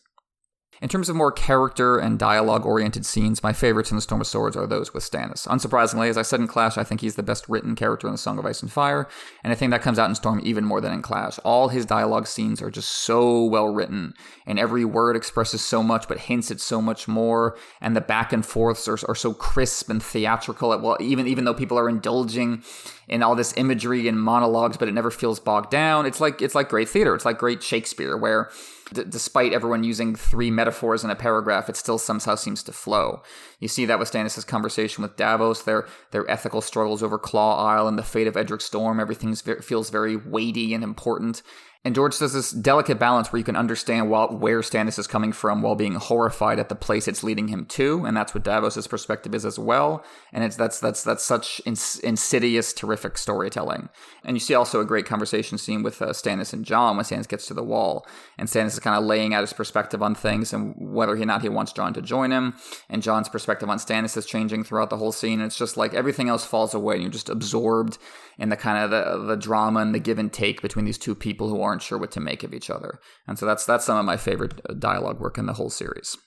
In 0.81 0.89
terms 0.89 1.09
of 1.09 1.15
more 1.15 1.31
character 1.31 1.99
and 1.99 2.17
dialogue 2.17 2.65
oriented 2.65 3.05
scenes, 3.05 3.43
my 3.43 3.53
favorites 3.53 3.91
in 3.91 3.97
The 3.97 4.01
Storm 4.01 4.19
of 4.19 4.25
Swords 4.25 4.57
are 4.57 4.65
those 4.65 4.95
with 4.95 5.03
Stannis. 5.03 5.47
Unsurprisingly, 5.47 6.09
as 6.09 6.17
I 6.17 6.23
said 6.23 6.39
in 6.39 6.47
Clash, 6.47 6.75
I 6.75 6.83
think 6.83 7.01
he's 7.01 7.15
the 7.15 7.21
best 7.21 7.47
written 7.47 7.75
character 7.75 8.07
in 8.07 8.13
The 8.13 8.17
Song 8.17 8.39
of 8.39 8.47
Ice 8.47 8.63
and 8.63 8.71
Fire, 8.71 9.07
and 9.43 9.53
I 9.53 9.55
think 9.55 9.69
that 9.69 9.83
comes 9.83 9.99
out 9.99 10.09
in 10.09 10.15
Storm 10.15 10.41
even 10.43 10.65
more 10.65 10.81
than 10.81 10.91
in 10.91 11.03
Clash. 11.03 11.37
All 11.43 11.67
his 11.67 11.85
dialogue 11.85 12.25
scenes 12.25 12.63
are 12.63 12.71
just 12.71 12.89
so 12.89 13.43
well 13.43 13.71
written, 13.71 14.15
and 14.47 14.57
every 14.57 14.83
word 14.83 15.15
expresses 15.15 15.61
so 15.61 15.83
much 15.83 16.07
but 16.07 16.17
hints 16.17 16.49
at 16.49 16.59
so 16.59 16.81
much 16.81 17.07
more, 17.07 17.55
and 17.79 17.95
the 17.95 18.01
back 18.01 18.33
and 18.33 18.43
forths 18.43 18.87
are, 18.87 18.97
are 19.07 19.15
so 19.15 19.35
crisp 19.35 19.87
and 19.91 20.01
theatrical. 20.01 20.75
Well, 20.79 20.97
even 20.99 21.27
even 21.27 21.45
though 21.45 21.53
people 21.53 21.77
are 21.77 21.89
indulging 21.89 22.63
in 23.07 23.21
all 23.21 23.35
this 23.35 23.53
imagery 23.55 24.07
and 24.07 24.19
monologues, 24.19 24.77
but 24.77 24.87
it 24.87 24.93
never 24.93 25.11
feels 25.11 25.39
bogged 25.39 25.69
down. 25.69 26.07
It's 26.07 26.19
like 26.19 26.41
it's 26.41 26.55
like 26.55 26.69
great 26.69 26.89
theater. 26.89 27.13
It's 27.13 27.25
like 27.25 27.37
great 27.37 27.61
Shakespeare, 27.61 28.17
where 28.17 28.49
d- 28.93 29.03
despite 29.07 29.53
everyone 29.53 29.83
using 29.83 30.15
three 30.15 30.51
metaphors 30.51 31.03
in 31.03 31.09
a 31.09 31.15
paragraph, 31.15 31.69
it 31.69 31.75
still 31.75 31.97
somehow 31.97 32.35
seems 32.35 32.63
to 32.63 32.71
flow. 32.71 33.21
You 33.59 33.67
see 33.67 33.85
that 33.85 33.99
with 33.99 34.11
Stannis' 34.11 34.45
conversation 34.45 35.01
with 35.01 35.15
Davos, 35.15 35.63
their 35.63 35.87
their 36.11 36.29
ethical 36.29 36.61
struggles 36.61 37.03
over 37.03 37.17
Claw 37.17 37.63
Isle 37.65 37.87
and 37.87 37.97
the 37.97 38.03
fate 38.03 38.27
of 38.27 38.37
Edric 38.37 38.61
Storm. 38.61 38.99
Everything 38.99 39.35
feels 39.35 39.89
very 39.89 40.15
weighty 40.15 40.73
and 40.73 40.83
important. 40.83 41.41
And 41.83 41.95
George 41.95 42.19
does 42.19 42.33
this 42.33 42.51
delicate 42.51 42.99
balance 42.99 43.31
where 43.31 43.39
you 43.39 43.43
can 43.43 43.55
understand 43.55 44.11
while, 44.11 44.27
where 44.27 44.59
Stannis 44.61 44.99
is 44.99 45.07
coming 45.07 45.31
from 45.31 45.63
while 45.63 45.73
being 45.73 45.95
horrified 45.95 46.59
at 46.59 46.69
the 46.69 46.75
place 46.75 47.07
it's 47.07 47.23
leading 47.23 47.47
him 47.47 47.65
to, 47.65 48.05
and 48.05 48.15
that's 48.15 48.35
what 48.35 48.43
Davos's 48.43 48.85
perspective 48.85 49.33
is 49.33 49.45
as 49.45 49.57
well. 49.57 50.05
And 50.31 50.43
it's 50.43 50.55
that's 50.55 50.79
that's 50.79 51.03
that's 51.03 51.23
such 51.23 51.59
ins- 51.65 51.97
insidious, 51.99 52.71
terrific 52.71 53.17
storytelling. 53.17 53.89
And 54.23 54.35
you 54.35 54.39
see 54.39 54.53
also 54.53 54.79
a 54.79 54.85
great 54.85 55.07
conversation 55.07 55.57
scene 55.57 55.81
with 55.81 55.99
uh, 56.03 56.09
Stannis 56.09 56.53
and 56.53 56.63
Jon 56.63 56.97
when 56.97 57.05
Stannis 57.05 57.27
gets 57.27 57.47
to 57.47 57.55
the 57.55 57.63
wall, 57.63 58.05
and 58.37 58.47
Stannis 58.47 58.73
is 58.73 58.79
kind 58.79 58.95
of 58.95 59.03
laying 59.03 59.33
out 59.33 59.41
his 59.41 59.53
perspective 59.53 60.03
on 60.03 60.13
things 60.13 60.53
and 60.53 60.75
whether 60.77 61.13
or 61.13 61.25
not 61.25 61.41
he 61.41 61.49
wants 61.49 61.73
Jon 61.73 61.95
to 61.95 62.01
join 62.03 62.29
him. 62.29 62.53
And 62.89 63.01
Jon's 63.01 63.27
perspective 63.27 63.71
on 63.71 63.79
Stannis 63.79 64.15
is 64.15 64.27
changing 64.27 64.65
throughout 64.65 64.91
the 64.91 64.97
whole 64.97 65.11
scene. 65.11 65.39
And 65.39 65.47
it's 65.47 65.57
just 65.57 65.77
like 65.77 65.95
everything 65.95 66.29
else 66.29 66.45
falls 66.45 66.75
away, 66.75 66.93
and 66.93 67.03
you're 67.03 67.11
just 67.11 67.29
absorbed 67.29 67.97
in 68.37 68.49
the 68.49 68.57
kind 68.57 68.83
of 68.83 68.91
the 68.91 69.25
the 69.25 69.35
drama 69.35 69.79
and 69.79 69.95
the 69.95 69.99
give 69.99 70.19
and 70.19 70.31
take 70.31 70.61
between 70.61 70.85
these 70.85 70.99
two 70.99 71.15
people 71.15 71.49
who 71.49 71.61
are 71.61 71.70
aren't 71.71 71.81
sure 71.81 71.97
what 71.97 72.11
to 72.11 72.19
make 72.19 72.43
of 72.43 72.53
each 72.53 72.69
other. 72.69 72.99
And 73.27 73.39
so 73.39 73.45
that's 73.45 73.65
that's 73.65 73.85
some 73.85 73.97
of 73.97 74.05
my 74.05 74.17
favorite 74.17 74.59
uh, 74.69 74.73
dialogue 74.73 75.19
work 75.19 75.37
in 75.37 75.45
the 75.45 75.53
whole 75.53 75.69
series. 75.69 76.17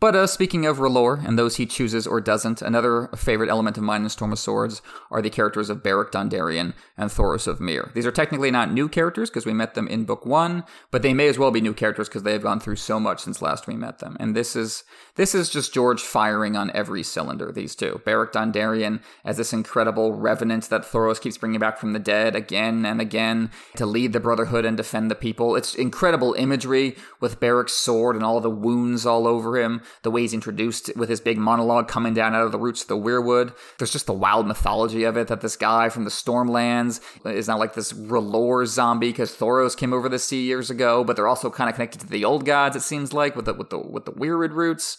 But 0.00 0.14
uh, 0.14 0.28
speaking 0.28 0.64
of 0.64 0.78
R'hllor 0.78 1.26
and 1.26 1.36
those 1.36 1.56
he 1.56 1.66
chooses 1.66 2.06
or 2.06 2.20
doesn't, 2.20 2.62
another 2.62 3.08
favorite 3.16 3.50
element 3.50 3.76
of 3.76 3.82
mine 3.82 4.04
in 4.04 4.08
Storm 4.08 4.32
of 4.32 4.38
Swords 4.38 4.80
are 5.10 5.20
the 5.20 5.28
characters 5.28 5.70
of 5.70 5.82
Beric 5.82 6.12
Dondarrion 6.12 6.74
and 6.96 7.10
Thoros 7.10 7.48
of 7.48 7.60
Myr. 7.60 7.90
These 7.94 8.06
are 8.06 8.12
technically 8.12 8.52
not 8.52 8.72
new 8.72 8.88
characters 8.88 9.28
because 9.28 9.44
we 9.44 9.52
met 9.52 9.74
them 9.74 9.88
in 9.88 10.04
book 10.04 10.24
one, 10.24 10.62
but 10.92 11.02
they 11.02 11.12
may 11.12 11.26
as 11.26 11.36
well 11.36 11.50
be 11.50 11.60
new 11.60 11.74
characters 11.74 12.08
because 12.08 12.22
they 12.22 12.32
have 12.32 12.44
gone 12.44 12.60
through 12.60 12.76
so 12.76 13.00
much 13.00 13.22
since 13.22 13.42
last 13.42 13.66
we 13.66 13.74
met 13.74 13.98
them. 13.98 14.16
And 14.20 14.36
this 14.36 14.54
is 14.54 14.84
this 15.16 15.34
is 15.34 15.50
just 15.50 15.74
George 15.74 16.00
firing 16.00 16.54
on 16.54 16.70
every 16.74 17.02
cylinder. 17.02 17.50
These 17.50 17.74
two, 17.74 18.00
Beric 18.04 18.32
Dondarrion 18.32 19.02
as 19.24 19.36
this 19.36 19.52
incredible 19.52 20.12
revenant 20.12 20.70
that 20.70 20.82
Thoros 20.82 21.20
keeps 21.20 21.38
bringing 21.38 21.58
back 21.58 21.76
from 21.76 21.92
the 21.92 21.98
dead 21.98 22.36
again 22.36 22.86
and 22.86 23.00
again 23.00 23.50
to 23.74 23.84
lead 23.84 24.12
the 24.12 24.20
Brotherhood 24.20 24.64
and 24.64 24.76
defend 24.76 25.10
the 25.10 25.16
people. 25.16 25.56
It's 25.56 25.74
incredible 25.74 26.34
imagery 26.34 26.94
with 27.18 27.40
Beric's 27.40 27.72
sword 27.72 28.14
and 28.14 28.24
all 28.24 28.40
the 28.40 28.48
wounds 28.48 29.04
all 29.04 29.26
over 29.26 29.58
him 29.58 29.82
the 30.02 30.10
way 30.10 30.22
he's 30.22 30.34
introduced 30.34 30.90
with 30.96 31.08
his 31.08 31.20
big 31.20 31.38
monologue 31.38 31.88
coming 31.88 32.14
down 32.14 32.34
out 32.34 32.44
of 32.44 32.52
the 32.52 32.58
roots 32.58 32.82
of 32.82 32.88
the 32.88 32.96
weirwood. 32.96 33.54
There's 33.78 33.92
just 33.92 34.06
the 34.06 34.12
wild 34.12 34.46
mythology 34.46 35.04
of 35.04 35.16
it 35.16 35.28
that 35.28 35.40
this 35.40 35.56
guy 35.56 35.88
from 35.88 36.04
the 36.04 36.10
Stormlands 36.10 37.00
is 37.24 37.48
not 37.48 37.58
like 37.58 37.74
this 37.74 37.92
R'hllor 37.92 38.66
zombie 38.66 39.10
because 39.10 39.36
Thoros 39.36 39.76
came 39.76 39.92
over 39.92 40.08
the 40.08 40.18
sea 40.18 40.44
years 40.44 40.70
ago, 40.70 41.04
but 41.04 41.16
they're 41.16 41.28
also 41.28 41.50
kind 41.50 41.68
of 41.68 41.76
connected 41.76 42.00
to 42.00 42.06
the 42.06 42.24
old 42.24 42.44
gods. 42.44 42.76
It 42.76 42.82
seems 42.82 43.12
like 43.12 43.36
with 43.36 43.44
the 43.44 43.54
with 43.54 43.70
the 43.70 43.78
with 43.78 44.04
the 44.04 44.12
weirwood 44.12 44.52
roots. 44.52 44.98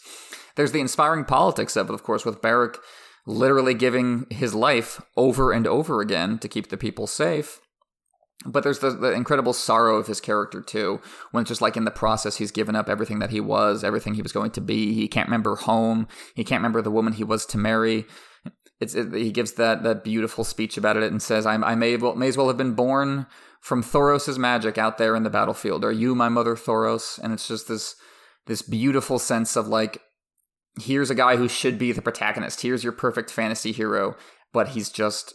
There's 0.56 0.72
the 0.72 0.82
inspiring 0.82 1.26
politics 1.26 1.76
of 1.76 1.90
it, 1.90 1.94
of 1.94 2.04
course, 2.04 2.26
with 2.26 2.42
Beric 2.42 2.78
literally 3.26 3.74
giving 3.74 4.26
his 4.30 4.56
life 4.56 5.02
over 5.16 5.52
and 5.52 5.68
over 5.68 6.02
again 6.02 6.40
to 6.40 6.48
keep 6.48 6.70
the 6.70 6.78
people 6.78 7.08
safe. 7.08 7.62
But 8.46 8.64
there's 8.64 8.80
the, 8.80 8.92
the, 8.92 9.12
incredible 9.12 9.52
sorrow 9.52 9.98
of 9.98 10.08
his 10.08 10.22
character 10.22 10.62
too, 10.62 11.02
when 11.32 11.42
it's 11.42 11.50
just 11.50 11.62
like 11.62 11.76
in 11.76 11.84
the 11.84 11.92
process 11.92 12.38
he's 12.38 12.52
given 12.52 12.74
up 12.74 12.88
everything 12.88 13.20
that 13.20 13.32
he 13.32 13.42
was, 13.42 13.84
everything 13.84 14.14
he 14.14 14.22
was 14.22 14.32
going 14.32 14.52
to 14.52 14.62
be. 14.62 14.94
He 14.94 15.10
can't 15.10 15.28
remember 15.28 15.58
home. 15.58 16.08
He 16.36 16.46
can't 16.46 16.60
remember 16.60 16.82
the 16.82 16.92
woman 16.92 17.14
he 17.14 17.26
was 17.26 17.46
to 17.48 17.58
marry. 17.58 18.06
It's 18.80 18.96
it, 18.96 19.14
he 19.14 19.32
gives 19.32 19.54
that 19.54 19.84
that 19.84 20.06
beautiful 20.06 20.46
speech 20.46 20.78
about 20.78 20.96
it 20.96 21.12
and 21.12 21.22
says, 21.22 21.46
"I, 21.46 21.56
I 21.56 21.76
may 21.76 21.98
well, 21.98 22.16
may 22.16 22.30
as 22.30 22.38
well 22.38 22.48
have 22.48 22.56
been 22.56 22.76
born 22.76 23.26
from 23.60 23.84
Thoros's 23.84 24.40
magic 24.40 24.78
out 24.78 24.98
there 24.98 25.18
in 25.18 25.24
the 25.24 25.30
battlefield. 25.30 25.84
Are 25.84 25.92
you 25.92 26.16
my 26.16 26.30
mother, 26.30 26.56
Thoros?" 26.56 27.20
And 27.22 27.34
it's 27.34 27.48
just 27.48 27.68
this 27.68 27.96
this 28.46 28.62
beautiful 28.62 29.20
sense 29.20 29.56
of 29.56 29.68
like, 29.68 30.02
here's 30.80 31.10
a 31.10 31.16
guy 31.16 31.36
who 31.36 31.48
should 31.50 31.78
be 31.78 31.92
the 31.92 32.02
protagonist. 32.02 32.62
Here's 32.62 32.84
your 32.84 32.94
perfect 32.94 33.30
fantasy 33.30 33.72
hero, 33.72 34.16
but 34.54 34.70
he's 34.70 34.90
just 34.90 35.34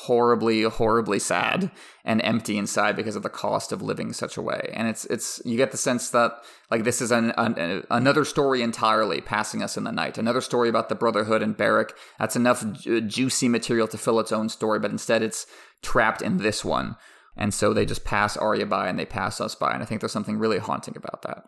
horribly 0.00 0.62
horribly 0.62 1.18
sad 1.18 1.70
and 2.04 2.20
empty 2.22 2.58
inside 2.58 2.94
because 2.94 3.16
of 3.16 3.22
the 3.22 3.30
cost 3.30 3.72
of 3.72 3.80
living 3.80 4.12
such 4.12 4.36
a 4.36 4.42
way. 4.42 4.70
And 4.74 4.88
it's 4.88 5.06
it's 5.06 5.40
you 5.44 5.56
get 5.56 5.70
the 5.70 5.78
sense 5.78 6.10
that 6.10 6.32
like 6.70 6.84
this 6.84 7.00
is 7.00 7.10
an, 7.10 7.32
an, 7.38 7.82
another 7.90 8.26
story 8.26 8.60
entirely 8.60 9.22
passing 9.22 9.62
us 9.62 9.78
in 9.78 9.84
the 9.84 9.92
night. 9.92 10.18
Another 10.18 10.42
story 10.42 10.68
about 10.68 10.90
the 10.90 10.94
brotherhood 10.94 11.42
and 11.42 11.56
Beric 11.56 11.94
that's 12.18 12.36
enough 12.36 12.62
ju- 12.72 13.00
juicy 13.00 13.48
material 13.48 13.88
to 13.88 13.96
fill 13.96 14.20
its 14.20 14.32
own 14.32 14.50
story 14.50 14.78
but 14.78 14.90
instead 14.90 15.22
it's 15.22 15.46
trapped 15.80 16.20
in 16.20 16.36
this 16.36 16.62
one. 16.62 16.96
And 17.34 17.54
so 17.54 17.72
they 17.72 17.86
just 17.86 18.04
pass 18.04 18.36
Arya 18.36 18.66
by 18.66 18.88
and 18.88 18.98
they 18.98 19.06
pass 19.06 19.40
us 19.40 19.54
by. 19.54 19.72
And 19.72 19.82
I 19.82 19.86
think 19.86 20.00
there's 20.00 20.12
something 20.12 20.38
really 20.38 20.58
haunting 20.58 20.96
about 20.96 21.22
that. 21.22 21.44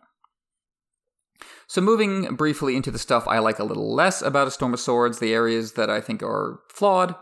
So, 1.66 1.82
moving 1.82 2.34
briefly 2.34 2.76
into 2.76 2.90
the 2.90 2.99
stuff 2.99 3.28
I 3.28 3.38
like 3.38 3.59
a 3.59 3.64
little 3.64 3.94
less 3.94 4.22
about 4.22 4.49
A 4.49 4.51
Storm 4.51 4.72
of 4.72 4.80
Swords, 4.80 5.18
the 5.18 5.34
areas 5.34 5.72
that 5.72 5.90
I 5.90 6.01
think 6.01 6.22
are 6.22 6.61
flawed, 6.70 7.14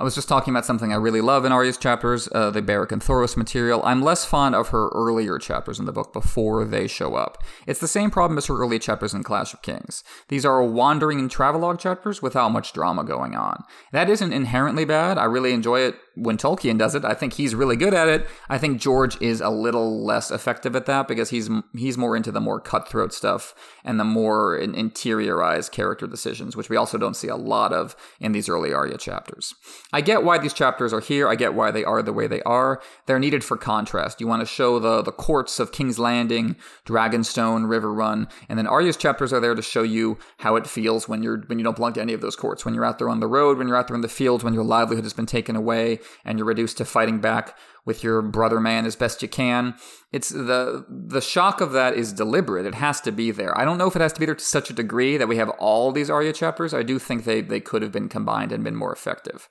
I 0.00 0.02
was 0.02 0.14
just 0.14 0.30
talking 0.30 0.54
about 0.54 0.64
something 0.64 0.94
I 0.94 0.96
really 0.96 1.20
love 1.20 1.44
in 1.44 1.52
Arya's 1.52 1.76
chapters, 1.76 2.26
uh, 2.32 2.50
the 2.50 2.62
Beric 2.62 2.90
and 2.90 3.02
Thoros 3.02 3.36
material. 3.36 3.82
I'm 3.84 4.00
less 4.00 4.24
fond 4.24 4.54
of 4.54 4.68
her 4.68 4.88
earlier 4.94 5.38
chapters 5.38 5.78
in 5.78 5.84
the 5.84 5.92
book 5.92 6.14
before 6.14 6.64
they 6.64 6.86
show 6.86 7.16
up. 7.16 7.36
It's 7.66 7.80
the 7.80 7.86
same 7.86 8.10
problem 8.10 8.38
as 8.38 8.46
her 8.46 8.56
early 8.56 8.78
chapters 8.78 9.12
in 9.12 9.22
Clash 9.22 9.52
of 9.52 9.60
Kings. 9.60 10.02
These 10.28 10.46
are 10.46 10.64
wandering 10.64 11.18
and 11.18 11.30
travelogue 11.30 11.78
chapters 11.78 12.22
without 12.22 12.48
much 12.48 12.72
drama 12.72 13.04
going 13.04 13.36
on. 13.36 13.62
That 13.92 14.08
isn't 14.08 14.32
inherently 14.32 14.86
bad. 14.86 15.18
I 15.18 15.24
really 15.24 15.52
enjoy 15.52 15.80
it 15.80 15.96
when 16.20 16.36
Tolkien 16.36 16.78
does 16.78 16.94
it. 16.94 17.04
I 17.04 17.14
think 17.14 17.32
he's 17.32 17.54
really 17.54 17.76
good 17.76 17.94
at 17.94 18.08
it. 18.08 18.26
I 18.48 18.58
think 18.58 18.80
George 18.80 19.20
is 19.22 19.40
a 19.40 19.48
little 19.48 20.04
less 20.04 20.30
effective 20.30 20.76
at 20.76 20.86
that 20.86 21.08
because 21.08 21.30
he's 21.30 21.48
he's 21.74 21.96
more 21.96 22.16
into 22.16 22.30
the 22.30 22.40
more 22.40 22.60
cutthroat 22.60 23.12
stuff 23.12 23.54
and 23.84 23.98
the 23.98 24.04
more 24.04 24.58
interiorized 24.58 25.72
character 25.72 26.06
decisions, 26.06 26.56
which 26.56 26.68
we 26.68 26.76
also 26.76 26.98
don't 26.98 27.16
see 27.16 27.28
a 27.28 27.36
lot 27.36 27.72
of 27.72 27.96
in 28.20 28.32
these 28.32 28.48
early 28.48 28.72
Arya 28.72 28.98
chapters. 28.98 29.54
I 29.92 30.00
get 30.02 30.22
why 30.22 30.38
these 30.38 30.52
chapters 30.52 30.92
are 30.92 31.00
here. 31.00 31.28
I 31.28 31.34
get 31.34 31.54
why 31.54 31.70
they 31.70 31.84
are 31.84 32.02
the 32.02 32.12
way 32.12 32.26
they 32.26 32.42
are. 32.42 32.80
They're 33.06 33.18
needed 33.18 33.42
for 33.42 33.56
contrast. 33.56 34.20
You 34.20 34.26
want 34.26 34.40
to 34.40 34.46
show 34.46 34.78
the 34.78 35.02
the 35.02 35.12
courts 35.12 35.58
of 35.58 35.72
King's 35.72 35.98
Landing, 35.98 36.56
Dragonstone, 36.86 37.66
Riverrun, 37.66 38.30
and 38.48 38.58
then 38.58 38.66
Arya's 38.66 38.96
chapters 38.96 39.32
are 39.32 39.40
there 39.40 39.54
to 39.54 39.62
show 39.62 39.82
you 39.82 40.18
how 40.38 40.56
it 40.56 40.66
feels 40.66 41.08
when 41.08 41.22
you're 41.22 41.38
when 41.46 41.58
you 41.58 41.64
don't 41.64 41.76
belong 41.76 41.94
to 41.94 42.02
any 42.02 42.12
of 42.12 42.20
those 42.20 42.36
courts. 42.36 42.64
When 42.64 42.74
you're 42.74 42.84
out 42.84 42.98
there 42.98 43.08
on 43.08 43.20
the 43.20 43.26
road, 43.26 43.56
when 43.56 43.66
you're 43.66 43.76
out 43.76 43.88
there 43.88 43.94
in 43.94 44.02
the 44.02 44.08
fields, 44.08 44.44
when 44.44 44.54
your 44.54 44.64
livelihood 44.64 45.04
has 45.04 45.12
been 45.12 45.26
taken 45.26 45.56
away, 45.56 46.00
and 46.24 46.38
you're 46.38 46.46
reduced 46.46 46.78
to 46.78 46.84
fighting 46.84 47.20
back 47.20 47.56
with 47.84 48.04
your 48.04 48.22
brother 48.22 48.60
man 48.60 48.86
as 48.86 48.96
best 48.96 49.22
you 49.22 49.28
can. 49.28 49.74
It's 50.12 50.28
the 50.28 50.84
the 50.88 51.20
shock 51.20 51.60
of 51.60 51.72
that 51.72 51.94
is 51.94 52.12
deliberate. 52.12 52.66
It 52.66 52.74
has 52.74 53.00
to 53.02 53.12
be 53.12 53.30
there. 53.30 53.56
I 53.58 53.64
don't 53.64 53.78
know 53.78 53.88
if 53.88 53.96
it 53.96 54.02
has 54.02 54.12
to 54.14 54.20
be 54.20 54.26
there 54.26 54.34
to 54.34 54.44
such 54.44 54.70
a 54.70 54.74
degree 54.74 55.16
that 55.16 55.28
we 55.28 55.36
have 55.36 55.50
all 55.50 55.92
these 55.92 56.10
Arya 56.10 56.32
chapters. 56.32 56.74
I 56.74 56.82
do 56.82 56.98
think 56.98 57.24
they 57.24 57.40
they 57.40 57.60
could 57.60 57.82
have 57.82 57.92
been 57.92 58.08
combined 58.08 58.52
and 58.52 58.64
been 58.64 58.76
more 58.76 58.92
effective. 58.92 59.48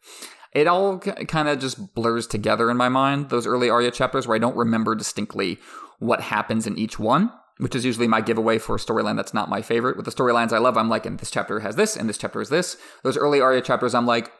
It 0.53 0.68
all 0.68 0.99
kind 0.99 1.47
of 1.47 1.60
just 1.60 1.93
blurs 1.93 2.26
together 2.26 2.72
in 2.72 2.78
my 2.78 2.89
mind. 2.89 3.30
Those 3.30 3.45
early 3.45 3.70
Arya 3.70 3.91
chapters 3.91 4.28
where 4.28 4.36
I 4.36 4.39
don't 4.39 4.57
remember 4.57 4.95
distinctly 4.95 5.60
what 5.99 6.22
happens 6.22 6.66
in 6.66 6.78
each 6.78 6.97
one 6.97 7.32
which 7.60 7.76
is 7.76 7.84
usually 7.84 8.07
my 8.07 8.22
giveaway 8.22 8.57
for 8.57 8.76
a 8.76 8.80
storyline 8.80 9.18
that's 9.18 9.34
not 9.34 9.49
my 9.49 9.62
favorite. 9.62 9.97
With 9.97 10.05
the 10.05 10.12
storylines 10.12 10.53
I 10.53 10.60
love, 10.60 10.78
I'm 10.78 10.88
like, 10.88 11.05
and 11.05 11.20
this 11.20 11.30
chapter 11.30 11.60
has 11.60 11.76
this, 11.76 11.97
and 11.97 12.07
this 12.07 12.18
chapter 12.18 12.39
is 12.39 12.47
this. 12.47 12.78
Those 13.03 13.18
early 13.18 13.41
Arya 13.41 13.62
chapters, 13.62 13.93
I'm 13.93 14.05
like, 14.05 14.32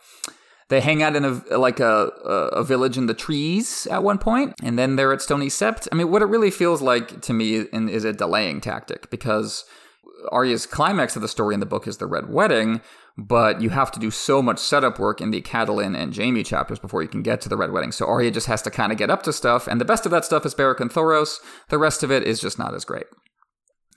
They 0.70 0.82
hang 0.82 1.02
out 1.02 1.16
in 1.16 1.26
a 1.26 1.58
like 1.58 1.80
a, 1.80 2.08
a 2.54 2.64
village 2.64 2.98
in 2.98 3.08
the 3.08 3.16
trees 3.16 3.88
at 3.90 4.04
one 4.04 4.20
point, 4.20 4.54
and 4.64 4.78
then 4.78 4.96
they're 4.96 5.12
at 5.12 5.22
Stony 5.22 5.48
Sept. 5.48 5.88
I 5.92 5.96
mean, 5.96 6.12
what 6.12 6.22
it 6.22 6.26
really 6.26 6.52
feels 6.52 6.82
like 6.82 7.22
to 7.22 7.34
me 7.34 7.56
is 7.56 8.04
a 8.04 8.14
delaying 8.14 8.62
tactic 8.62 9.10
because 9.10 9.66
Arya's 10.32 10.66
climax 10.66 11.16
of 11.16 11.22
the 11.22 11.28
story 11.28 11.54
in 11.54 11.60
the 11.60 11.66
book 11.66 11.88
is 11.88 11.98
the 11.98 12.06
Red 12.06 12.30
Wedding, 12.30 12.82
but 13.18 13.62
you 13.62 13.70
have 13.70 13.92
to 13.92 14.00
do 14.00 14.12
so 14.12 14.42
much 14.42 14.60
setup 14.60 15.00
work 15.00 15.22
in 15.22 15.32
the 15.32 15.42
Catelyn 15.42 15.98
and 15.98 16.16
Jaime 16.16 16.44
chapters 16.44 16.78
before 16.78 17.02
you 17.02 17.08
can 17.08 17.24
get 17.24 17.42
to 17.42 17.50
the 17.50 17.58
Red 17.58 17.72
Wedding. 17.72 17.92
So 17.92 18.06
Arya 18.06 18.30
just 18.30 18.48
has 18.48 18.62
to 18.64 18.70
kind 18.70 18.92
of 18.92 18.98
get 18.98 19.10
up 19.10 19.24
to 19.24 19.34
stuff, 19.34 19.68
and 19.68 19.82
the 19.82 19.86
best 19.86 20.06
of 20.06 20.12
that 20.12 20.26
stuff 20.26 20.46
is 20.46 20.54
Beric 20.54 20.80
and 20.80 20.92
Thoros. 20.92 21.40
The 21.70 21.80
rest 21.80 22.04
of 22.04 22.12
it 22.12 22.24
is 22.24 22.40
just 22.40 22.60
not 22.60 22.76
as 22.76 22.86
great. 22.86 23.08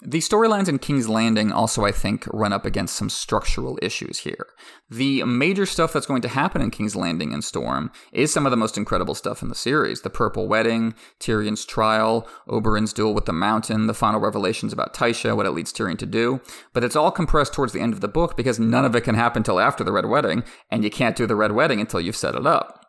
The 0.04 0.18
storylines 0.18 0.68
in 0.68 0.80
King's 0.80 1.08
Landing 1.08 1.52
also, 1.52 1.84
I 1.84 1.92
think, 1.92 2.26
run 2.32 2.52
up 2.52 2.66
against 2.66 2.96
some 2.96 3.08
structural 3.08 3.78
issues 3.80 4.18
here. 4.18 4.48
The 4.90 5.22
major 5.22 5.64
stuff 5.64 5.92
that's 5.92 6.06
going 6.06 6.22
to 6.22 6.28
happen 6.28 6.60
in 6.60 6.72
King's 6.72 6.96
Landing 6.96 7.32
and 7.32 7.44
Storm 7.44 7.92
is 8.10 8.32
some 8.32 8.44
of 8.44 8.50
the 8.50 8.56
most 8.56 8.76
incredible 8.76 9.14
stuff 9.14 9.42
in 9.42 9.48
the 9.48 9.54
series. 9.54 10.00
The 10.00 10.10
Purple 10.10 10.48
Wedding, 10.48 10.94
Tyrion's 11.20 11.64
trial, 11.64 12.26
Oberyn's 12.48 12.92
duel 12.92 13.14
with 13.14 13.26
the 13.26 13.32
Mountain, 13.32 13.86
the 13.86 13.94
final 13.94 14.18
revelations 14.18 14.72
about 14.72 14.92
Tysha, 14.92 15.36
what 15.36 15.46
it 15.46 15.52
leads 15.52 15.72
Tyrion 15.72 15.98
to 15.98 16.06
do. 16.06 16.40
But 16.72 16.82
it's 16.82 16.96
all 16.96 17.12
compressed 17.12 17.52
towards 17.52 17.72
the 17.72 17.80
end 17.80 17.92
of 17.92 18.00
the 18.00 18.08
book 18.08 18.36
because 18.36 18.58
none 18.58 18.84
of 18.84 18.96
it 18.96 19.04
can 19.04 19.14
happen 19.14 19.40
until 19.40 19.60
after 19.60 19.84
the 19.84 19.92
Red 19.92 20.06
Wedding, 20.06 20.42
and 20.68 20.82
you 20.82 20.90
can't 20.90 21.14
do 21.14 21.28
the 21.28 21.36
Red 21.36 21.52
Wedding 21.52 21.80
until 21.80 22.00
you've 22.00 22.16
set 22.16 22.34
it 22.34 22.44
up. 22.44 22.82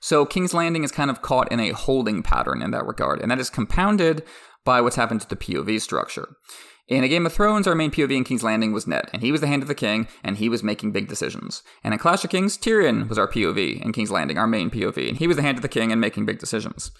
So 0.00 0.24
King's 0.24 0.54
Landing 0.54 0.84
is 0.84 0.92
kind 0.92 1.10
of 1.10 1.22
caught 1.22 1.50
in 1.50 1.58
a 1.58 1.70
holding 1.70 2.22
pattern 2.22 2.62
in 2.62 2.70
that 2.72 2.86
regard, 2.86 3.20
and 3.20 3.30
that 3.30 3.40
is 3.40 3.50
compounded 3.50 4.22
by 4.68 4.82
what's 4.82 4.96
happened 4.96 5.22
to 5.22 5.28
the 5.30 5.34
POV 5.34 5.80
structure. 5.80 6.36
In 6.88 7.02
A 7.02 7.08
Game 7.08 7.24
of 7.24 7.32
Thrones, 7.32 7.66
our 7.66 7.74
main 7.74 7.90
POV 7.90 8.14
in 8.14 8.24
King's 8.24 8.42
Landing 8.42 8.70
was 8.70 8.86
Ned, 8.86 9.08
and 9.14 9.22
he 9.22 9.32
was 9.32 9.40
the 9.40 9.46
hand 9.46 9.62
of 9.62 9.68
the 9.68 9.74
king, 9.74 10.06
and 10.22 10.36
he 10.36 10.50
was 10.50 10.62
making 10.62 10.92
big 10.92 11.08
decisions. 11.08 11.62
And 11.82 11.94
in 11.94 11.98
Clash 11.98 12.22
of 12.22 12.28
Kings, 12.28 12.58
Tyrion 12.58 13.08
was 13.08 13.16
our 13.16 13.26
POV 13.26 13.82
in 13.82 13.92
King's 13.92 14.10
Landing, 14.10 14.36
our 14.36 14.46
main 14.46 14.68
POV, 14.68 15.08
and 15.08 15.16
he 15.16 15.26
was 15.26 15.36
the 15.36 15.42
hand 15.42 15.56
of 15.56 15.62
the 15.62 15.70
king 15.70 15.90
and 15.90 16.02
making 16.02 16.26
big 16.26 16.38
decisions. 16.38 16.90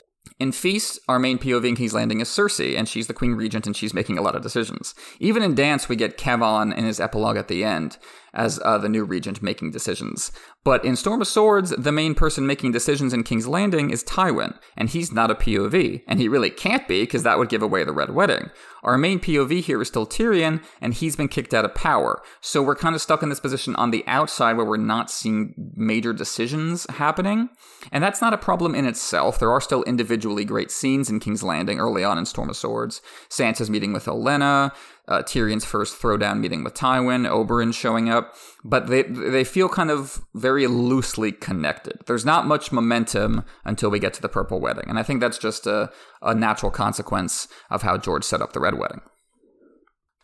In 0.41 0.51
Feast, 0.51 0.99
our 1.09 1.19
main 1.19 1.39
POV 1.39 1.69
in 1.69 1.77
King's 1.77 1.93
Landing 1.93 2.23
is 2.23 2.29
Cersei, 2.29 2.75
and 2.75 2.89
she's 2.89 3.07
the 3.07 3.13
Queen 3.13 3.33
Regent 3.33 3.67
and 3.67 3.77
she's 3.77 3.93
making 3.93 4.17
a 4.17 4.23
lot 4.23 4.35
of 4.35 4.43
decisions. 4.43 4.95
Even 5.21 5.43
in 5.43 5.55
Dance, 5.55 5.91
we 5.91 5.97
get 5.97 6.17
Kevan 6.17 6.73
in 6.73 6.85
his 6.85 7.01
epilogue 7.01 7.37
at 7.37 7.49
the 7.49 7.65
end 7.65 7.99
as 8.39 8.61
uh, 8.65 8.79
the 8.79 8.89
new 8.89 9.05
Regent 9.05 9.43
making 9.43 9.73
decisions. 9.73 10.31
But 10.65 10.85
in 10.85 10.97
Storm 10.97 11.21
of 11.21 11.29
Swords, 11.29 11.71
the 11.71 11.93
main 11.93 12.15
person 12.15 12.47
making 12.47 12.73
decisions 12.73 13.13
in 13.13 13.25
King's 13.25 13.49
Landing 13.49 13.91
is 13.91 14.05
Tywin, 14.05 14.57
and 14.77 14.89
he's 14.89 15.13
not 15.13 15.31
a 15.31 15.35
POV, 15.35 16.03
and 16.07 16.21
he 16.21 16.29
really 16.29 16.51
can't 16.51 16.87
be 16.87 17.03
because 17.03 17.25
that 17.25 17.39
would 17.39 17.49
give 17.49 17.63
away 17.63 17.85
the 17.85 17.93
Red 17.93 18.15
Wedding. 18.15 18.51
Our 18.83 18.97
main 18.97 19.19
POV 19.19 19.61
here 19.61 19.83
is 19.83 19.89
still 19.89 20.07
Tyrion, 20.07 20.63
and 20.81 20.95
he's 20.95 21.17
been 21.17 21.29
kicked 21.29 21.53
out 21.53 21.65
of 21.65 21.75
power. 21.75 22.23
So 22.41 22.63
we're 22.63 22.77
kind 22.77 22.95
of 22.95 23.01
stuck 23.01 23.23
in 23.23 23.29
this 23.29 23.41
position 23.41 23.75
on 23.77 23.91
the 23.91 24.05
outside 24.07 24.57
where 24.57 24.67
we're 24.67 24.77
not 24.77 25.11
seeing 25.11 25.55
major 25.75 26.13
decisions 26.13 26.87
happening. 26.91 27.49
And 27.91 28.05
that's 28.05 28.21
not 28.21 28.35
a 28.35 28.39
problem 28.39 28.75
in 28.75 28.87
itself. 28.87 29.39
There 29.39 29.51
are 29.51 29.61
still 29.61 29.83
individually 29.83 30.45
great 30.45 30.71
scenes 30.71 31.11
in 31.11 31.21
King's 31.21 31.43
Landing 31.43 31.81
early 31.81 32.05
on 32.05 32.19
in 32.19 32.27
Storm 32.27 32.51
of 32.51 32.57
Swords. 32.57 33.01
Sansa's 33.29 33.71
meeting 33.71 33.93
with 33.93 34.05
Olenna, 34.07 34.73
uh, 35.09 35.23
Tyrion's 35.23 35.65
first 35.65 36.01
throwdown 36.01 36.39
meeting 36.39 36.63
with 36.63 36.75
Tywin, 36.75 37.27
Oberyn 37.29 37.75
showing 37.75 38.09
up, 38.09 38.35
but 38.63 38.87
they 38.87 39.03
they 39.03 39.45
feel 39.45 39.69
kind 39.69 39.91
of 39.91 40.23
very 40.35 40.67
loosely 40.67 41.33
connected. 41.33 42.01
There's 42.07 42.25
not 42.25 42.47
much 42.47 42.71
momentum 42.71 43.45
until 43.65 43.91
we 43.91 43.99
get 43.99 44.13
to 44.15 44.23
the 44.23 44.29
Purple 44.29 44.61
Wedding, 44.61 44.85
and 44.89 44.99
I 44.99 45.03
think 45.03 45.21
that's 45.21 45.39
just 45.39 45.67
a, 45.67 45.91
a 46.23 46.35
natural 46.35 46.71
consequence 46.71 47.49
of 47.71 47.83
how 47.83 47.97
George 47.97 48.25
set 48.25 48.43
up 48.43 48.53
the 48.53 48.61
Red 48.61 48.75
Wedding. 48.75 49.01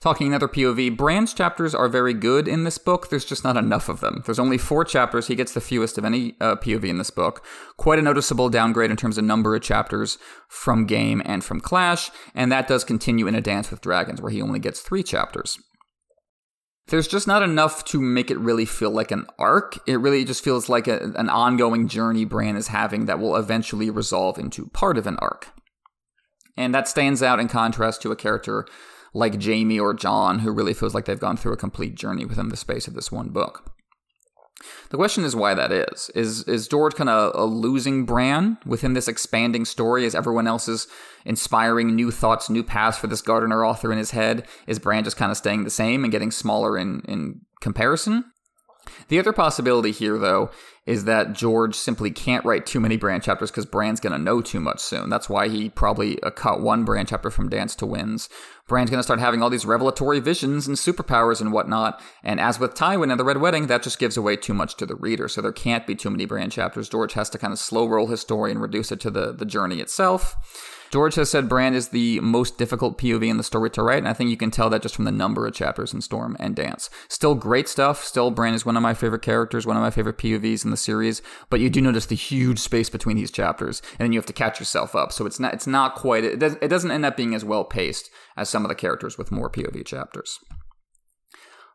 Talking 0.04 0.26
another 0.26 0.48
POV, 0.48 0.98
Bran's 0.98 1.32
chapters 1.32 1.74
are 1.74 1.88
very 1.88 2.12
good 2.12 2.46
in 2.46 2.64
this 2.64 2.76
book. 2.76 3.08
There's 3.08 3.24
just 3.24 3.42
not 3.42 3.56
enough 3.56 3.88
of 3.88 4.00
them. 4.00 4.22
There's 4.26 4.38
only 4.38 4.58
four 4.58 4.84
chapters. 4.84 5.28
He 5.28 5.34
gets 5.34 5.54
the 5.54 5.62
fewest 5.62 5.96
of 5.96 6.04
any 6.04 6.36
uh, 6.42 6.56
POV 6.56 6.84
in 6.84 6.98
this 6.98 7.08
book. 7.08 7.42
Quite 7.78 7.98
a 7.98 8.02
noticeable 8.02 8.50
downgrade 8.50 8.90
in 8.90 8.98
terms 8.98 9.16
of 9.16 9.24
number 9.24 9.56
of 9.56 9.62
chapters 9.62 10.18
from 10.46 10.84
Game 10.84 11.22
and 11.24 11.42
from 11.42 11.58
Clash, 11.58 12.10
and 12.34 12.52
that 12.52 12.68
does 12.68 12.84
continue 12.84 13.26
in 13.26 13.34
A 13.34 13.40
Dance 13.40 13.70
with 13.70 13.80
Dragons, 13.80 14.20
where 14.20 14.30
he 14.30 14.42
only 14.42 14.58
gets 14.58 14.80
three 14.80 15.02
chapters. 15.02 15.58
There's 16.88 17.08
just 17.08 17.26
not 17.26 17.42
enough 17.42 17.82
to 17.86 17.98
make 17.98 18.30
it 18.30 18.38
really 18.38 18.66
feel 18.66 18.90
like 18.90 19.10
an 19.10 19.26
arc. 19.38 19.78
It 19.88 20.00
really 20.00 20.26
just 20.26 20.44
feels 20.44 20.68
like 20.68 20.86
a, 20.86 21.14
an 21.16 21.30
ongoing 21.30 21.88
journey 21.88 22.26
Bran 22.26 22.56
is 22.56 22.68
having 22.68 23.06
that 23.06 23.20
will 23.20 23.36
eventually 23.36 23.88
resolve 23.88 24.38
into 24.38 24.66
part 24.66 24.98
of 24.98 25.06
an 25.06 25.16
arc. 25.22 25.48
And 26.58 26.74
that 26.74 26.88
stands 26.88 27.22
out 27.22 27.40
in 27.40 27.48
contrast 27.48 28.02
to 28.02 28.12
a 28.12 28.16
character 28.16 28.66
like 29.14 29.42
Jaime 29.42 29.80
or 29.80 29.94
Jon, 29.94 30.40
who 30.40 30.50
really 30.50 30.74
feels 30.74 30.94
like 30.94 31.06
they've 31.06 31.18
gone 31.18 31.36
through 31.36 31.52
a 31.52 31.56
complete 31.56 31.94
journey 31.94 32.24
within 32.24 32.48
the 32.48 32.56
space 32.56 32.86
of 32.86 32.94
this 32.94 33.10
one 33.10 33.30
book. 33.30 33.70
The 34.90 34.96
question 34.96 35.24
is 35.24 35.36
why 35.36 35.54
that 35.54 35.72
is. 35.72 36.10
Is 36.14 36.44
is 36.44 36.68
George 36.68 36.94
kind 36.94 37.10
of 37.10 37.32
a 37.34 37.44
losing 37.44 38.04
Bran 38.04 38.58
within 38.64 38.94
this 38.94 39.08
expanding 39.08 39.64
story 39.64 40.06
as 40.06 40.14
everyone 40.14 40.46
else 40.46 40.68
is 40.68 40.86
inspiring 41.24 41.94
new 41.94 42.10
thoughts, 42.10 42.50
new 42.50 42.62
paths 42.62 42.98
for 42.98 43.06
this 43.06 43.22
gardener 43.22 43.64
author 43.64 43.92
in 43.92 43.98
his 43.98 44.12
head? 44.12 44.46
Is 44.66 44.78
Bran 44.78 45.04
just 45.04 45.16
kind 45.16 45.30
of 45.30 45.36
staying 45.36 45.64
the 45.64 45.70
same 45.70 46.04
and 46.04 46.12
getting 46.12 46.30
smaller 46.30 46.78
in, 46.78 47.02
in 47.06 47.40
comparison? 47.60 48.24
The 49.08 49.18
other 49.18 49.32
possibility 49.32 49.90
here, 49.90 50.18
though, 50.18 50.50
is 50.86 51.04
that 51.04 51.32
George 51.32 51.74
simply 51.74 52.10
can't 52.10 52.44
write 52.44 52.66
too 52.66 52.80
many 52.80 52.96
Bran 52.96 53.20
chapters 53.20 53.50
because 53.50 53.64
Bran's 53.64 54.00
going 54.00 54.12
to 54.12 54.18
know 54.18 54.42
too 54.42 54.60
much 54.60 54.80
soon. 54.80 55.08
That's 55.08 55.28
why 55.30 55.48
he 55.48 55.70
probably 55.70 56.22
uh, 56.22 56.30
cut 56.30 56.60
one 56.60 56.84
Bran 56.84 57.06
chapter 57.06 57.30
from 57.30 57.48
Dance 57.48 57.74
to 57.76 57.86
Winds. 57.86 58.28
Bran's 58.68 58.90
going 58.90 58.98
to 58.98 59.04
start 59.04 59.20
having 59.20 59.42
all 59.42 59.50
these 59.50 59.64
revelatory 59.64 60.20
visions 60.20 60.66
and 60.66 60.76
superpowers 60.76 61.40
and 61.40 61.52
whatnot. 61.52 62.02
And 62.22 62.38
as 62.38 62.60
with 62.60 62.74
Tywin 62.74 63.10
and 63.10 63.18
the 63.18 63.24
Red 63.24 63.38
Wedding, 63.38 63.66
that 63.68 63.82
just 63.82 63.98
gives 63.98 64.16
away 64.16 64.36
too 64.36 64.54
much 64.54 64.76
to 64.76 64.86
the 64.86 64.94
reader. 64.94 65.28
So 65.28 65.40
there 65.40 65.52
can't 65.52 65.86
be 65.86 65.94
too 65.94 66.10
many 66.10 66.26
Bran 66.26 66.50
chapters. 66.50 66.88
George 66.88 67.14
has 67.14 67.30
to 67.30 67.38
kind 67.38 67.52
of 67.52 67.58
slow 67.58 67.86
roll 67.86 68.08
his 68.08 68.20
story 68.20 68.50
and 68.50 68.60
reduce 68.60 68.92
it 68.92 69.00
to 69.00 69.10
the, 69.10 69.32
the 69.32 69.46
journey 69.46 69.80
itself. 69.80 70.36
George 70.94 71.16
has 71.16 71.28
said 71.28 71.48
Bran 71.48 71.74
is 71.74 71.88
the 71.88 72.20
most 72.20 72.56
difficult 72.56 72.98
POV 72.98 73.28
in 73.28 73.36
the 73.36 73.42
story 73.42 73.68
to 73.70 73.82
write, 73.82 73.98
and 73.98 74.06
I 74.06 74.12
think 74.12 74.30
you 74.30 74.36
can 74.36 74.52
tell 74.52 74.70
that 74.70 74.80
just 74.80 74.94
from 74.94 75.06
the 75.06 75.10
number 75.10 75.44
of 75.44 75.52
chapters 75.52 75.92
in 75.92 76.00
Storm 76.00 76.36
and 76.38 76.54
Dance. 76.54 76.88
Still 77.08 77.34
great 77.34 77.68
stuff. 77.68 78.04
Still, 78.04 78.30
Bran 78.30 78.54
is 78.54 78.64
one 78.64 78.76
of 78.76 78.82
my 78.84 78.94
favorite 78.94 79.22
characters, 79.22 79.66
one 79.66 79.76
of 79.76 79.82
my 79.82 79.90
favorite 79.90 80.18
POVs 80.18 80.64
in 80.64 80.70
the 80.70 80.76
series. 80.76 81.20
But 81.50 81.58
you 81.58 81.68
do 81.68 81.80
notice 81.80 82.06
the 82.06 82.14
huge 82.14 82.60
space 82.60 82.90
between 82.90 83.16
these 83.16 83.32
chapters, 83.32 83.82
and 83.98 84.06
then 84.06 84.12
you 84.12 84.20
have 84.20 84.26
to 84.26 84.32
catch 84.32 84.60
yourself 84.60 84.94
up. 84.94 85.10
So 85.10 85.26
it's 85.26 85.40
not 85.40 85.52
it's 85.52 85.66
not 85.66 85.96
quite 85.96 86.22
it, 86.22 86.38
does, 86.38 86.56
it 86.62 86.68
doesn't 86.68 86.92
end 86.92 87.04
up 87.04 87.16
being 87.16 87.34
as 87.34 87.44
well 87.44 87.64
paced 87.64 88.08
as 88.36 88.48
some 88.48 88.64
of 88.64 88.68
the 88.68 88.76
characters 88.76 89.18
with 89.18 89.32
more 89.32 89.50
POV 89.50 89.84
chapters. 89.84 90.38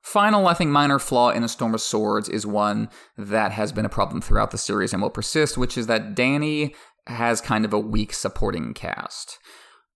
Final, 0.02 0.48
I 0.48 0.54
think, 0.54 0.72
minor 0.72 0.98
flaw 0.98 1.30
in 1.30 1.44
A 1.44 1.50
Storm 1.50 1.74
of 1.74 1.82
Swords 1.82 2.30
is 2.30 2.48
one 2.48 2.90
that 3.18 3.52
has 3.52 3.74
been 3.74 3.86
a 3.86 3.90
problem 3.90 4.22
throughout 4.22 4.52
the 4.52 4.58
series 4.58 4.94
and 4.94 5.02
will 5.02 5.10
persist, 5.10 5.58
which 5.58 5.78
is 5.78 5.88
that 5.88 6.16
Dany 6.16 6.74
has 7.10 7.41
kind 7.41 7.66
of 7.66 7.74
a 7.74 7.80
weak 7.80 8.14
supporting 8.14 8.74
cast. 8.74 9.38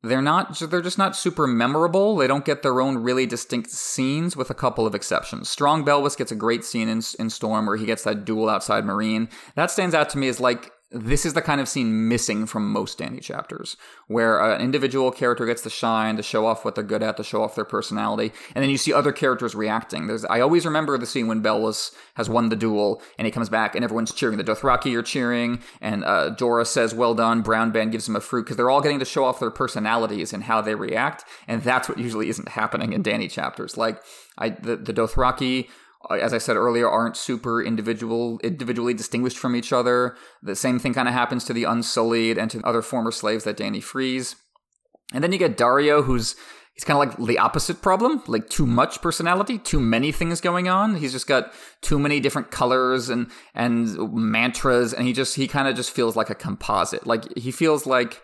They're 0.06 0.22
not 0.22 0.60
they're 0.60 0.82
just 0.82 0.98
not 0.98 1.16
super 1.16 1.48
memorable. 1.48 2.18
They 2.18 2.28
don't 2.28 2.44
get 2.44 2.62
their 2.62 2.82
own 2.82 2.98
really 2.98 3.26
distinct 3.26 3.70
scenes 3.70 4.36
with 4.36 4.50
a 4.50 4.54
couple 4.54 4.86
of 4.86 4.94
exceptions. 4.94 5.50
Strong 5.50 5.86
Belwas 5.86 6.18
gets 6.18 6.32
a 6.32 6.36
great 6.36 6.66
scene 6.66 6.90
in, 6.90 7.02
in 7.20 7.30
Storm 7.30 7.66
where 7.66 7.78
he 7.78 7.86
gets 7.86 8.04
that 8.04 8.26
duel 8.26 8.50
outside 8.50 8.84
Meereen. 8.84 9.32
That 9.56 9.72
stands 9.72 9.96
out 9.96 10.10
to 10.10 10.18
me 10.18 10.28
as 10.28 10.42
like 10.42 10.72
this 10.94 11.26
is 11.26 11.34
the 11.34 11.42
kind 11.42 11.60
of 11.60 11.68
scene 11.68 12.08
missing 12.08 12.46
from 12.46 12.72
most 12.72 13.00
Dany 13.00 13.22
chapters, 13.22 13.76
where 14.08 14.40
an 14.40 14.62
individual 14.62 15.12
character 15.12 15.46
gets 15.46 15.64
to 15.64 15.70
shine, 15.70 16.18
to 16.18 16.24
show 16.24 16.46
off 16.46 16.64
what 16.64 16.76
they're 16.76 16.84
good 16.84 17.02
at, 17.02 17.18
to 17.18 17.24
show 17.24 17.44
off 17.44 17.56
their 17.56 17.66
personality, 17.66 18.32
and 18.54 18.62
then 18.62 18.70
you 18.70 18.78
see 18.78 18.94
other 18.94 19.12
characters 19.12 19.56
reacting. 19.56 20.08
There's, 20.08 20.24
I 20.26 20.40
always 20.40 20.66
remember 20.66 20.98
the 20.98 21.06
scene 21.06 21.28
when 21.28 21.42
Belwas 21.42 21.94
has 22.14 22.30
won 22.30 22.50
the 22.50 22.56
duel, 22.56 23.02
and 23.18 23.26
he 23.26 23.32
comes 23.32 23.50
back, 23.50 23.76
and 23.76 23.84
everyone's 23.84 24.14
cheering. 24.14 24.38
The 24.38 24.44
Dothraki 24.44 24.98
are 24.98 25.04
cheering, 25.04 25.62
and 25.82 26.04
uh, 26.06 26.36
Jorah 26.36 26.68
says, 26.68 26.94
"Well 26.94 27.16
done." 27.16 27.42
Brown 27.42 27.72
Ben 27.72 27.90
gives 27.90 28.08
him 28.08 28.16
a 28.16 28.22
fruit 28.22 28.44
because 28.44 28.58
they're 28.58 28.70
all 28.70 28.82
getting 28.82 29.00
to 29.00 29.06
show 29.06 29.26
off 29.26 29.40
their 29.40 29.52
personalities 29.52 30.32
and 30.32 30.44
how 30.44 30.62
they 30.62 30.76
react, 30.76 31.26
and 31.48 31.64
that's 31.64 31.90
what 31.90 31.98
usually 31.98 32.30
isn't 32.30 32.50
happening 32.50 32.94
in 32.94 33.02
Dany 33.04 33.30
chapters. 33.30 33.78
Like 33.78 34.02
I, 34.38 34.50
the, 34.50 34.76
the 34.76 34.94
Dothraki 34.94 35.66
uh, 35.66 35.72
Uh, 36.10 36.16
as 36.16 36.34
I 36.34 36.38
said 36.38 36.56
earlier, 36.56 36.90
aren't 36.90 37.18
super 37.18 37.64
individual, 37.64 38.40
individually 38.44 38.94
distinguished 38.94 39.38
from 39.38 39.56
each 39.56 39.72
other. 39.72 40.16
The 40.42 40.56
same 40.56 40.80
thing 40.80 40.94
kind 40.94 41.08
of 41.08 41.14
happens 41.14 41.46
to 41.46 41.54
the 41.54 41.64
Unsullied 41.64 42.38
and 42.38 42.52
to 42.52 42.62
other 42.66 42.82
former 42.82 43.12
slaves 43.12 43.44
that 43.46 43.58
Dany 43.58 43.82
frees. 43.82 44.36
And 45.14 45.24
then 45.24 45.32
you 45.32 45.38
get 45.38 45.58
Daario, 45.58 46.04
who's 46.04 46.36
he's 46.74 46.84
kind 46.84 46.98
of 46.98 47.20
like 47.20 47.28
the 47.28 47.38
opposite 47.38 47.82
problem, 47.82 48.24
like 48.28 48.50
too 48.50 48.66
much 48.66 49.02
personality, 49.02 49.58
too 49.60 49.80
many 49.80 50.12
things 50.12 50.42
going 50.42 50.68
on. 50.68 50.96
He's 50.96 51.12
just 51.12 51.28
got 51.28 51.54
too 51.82 52.00
many 52.00 52.20
different 52.20 52.52
colors 52.52 53.10
and 53.10 53.30
and 53.54 53.96
mantras, 54.14 54.94
and 54.94 55.06
he 55.06 55.14
just 55.14 55.36
he 55.36 55.48
kind 55.48 55.68
of 55.68 55.76
just 55.76 55.92
feels 55.92 56.16
like 56.16 56.30
a 56.30 56.36
composite. 56.36 57.06
Like 57.06 57.38
he 57.38 57.52
feels 57.52 57.86
like 57.86 58.23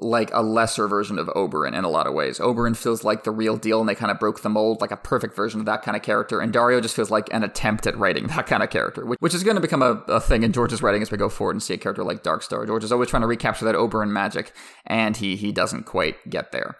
like 0.00 0.30
a 0.32 0.42
lesser 0.42 0.86
version 0.86 1.18
of 1.18 1.26
Oberyn 1.28 1.76
in 1.76 1.84
a 1.84 1.88
lot 1.88 2.06
of 2.06 2.14
ways. 2.14 2.38
Oberyn 2.38 2.76
feels 2.76 3.02
like 3.02 3.24
the 3.24 3.30
real 3.30 3.56
deal 3.56 3.80
and 3.80 3.88
they 3.88 3.94
kind 3.94 4.12
of 4.12 4.20
broke 4.20 4.42
the 4.42 4.48
mold, 4.48 4.80
like 4.80 4.92
a 4.92 4.96
perfect 4.96 5.34
version 5.34 5.60
of 5.60 5.66
that 5.66 5.82
kind 5.82 5.96
of 5.96 6.02
character. 6.02 6.40
And 6.40 6.52
Daario 6.52 6.80
just 6.80 6.94
feels 6.94 7.10
like 7.10 7.28
an 7.32 7.42
attempt 7.42 7.86
at 7.86 7.96
writing 7.96 8.26
that 8.28 8.46
kind 8.46 8.62
of 8.62 8.70
character, 8.70 9.04
which 9.04 9.34
is 9.34 9.42
going 9.42 9.56
to 9.56 9.60
become 9.60 9.82
a, 9.82 10.02
a 10.08 10.20
thing 10.20 10.42
in 10.42 10.52
George's 10.52 10.82
writing 10.82 11.02
as 11.02 11.10
we 11.10 11.18
go 11.18 11.28
forward 11.28 11.56
and 11.56 11.62
see 11.62 11.74
a 11.74 11.78
character 11.78 12.04
like 12.04 12.22
Darkstar. 12.22 12.66
George 12.66 12.84
is 12.84 12.92
always 12.92 13.08
trying 13.08 13.22
to 13.22 13.26
recapture 13.26 13.64
that 13.64 13.74
Oberyn 13.74 14.10
magic, 14.10 14.52
and 14.86 15.16
he 15.16 15.36
he 15.36 15.52
doesn't 15.52 15.84
quite 15.84 16.30
get 16.30 16.52
there. 16.52 16.76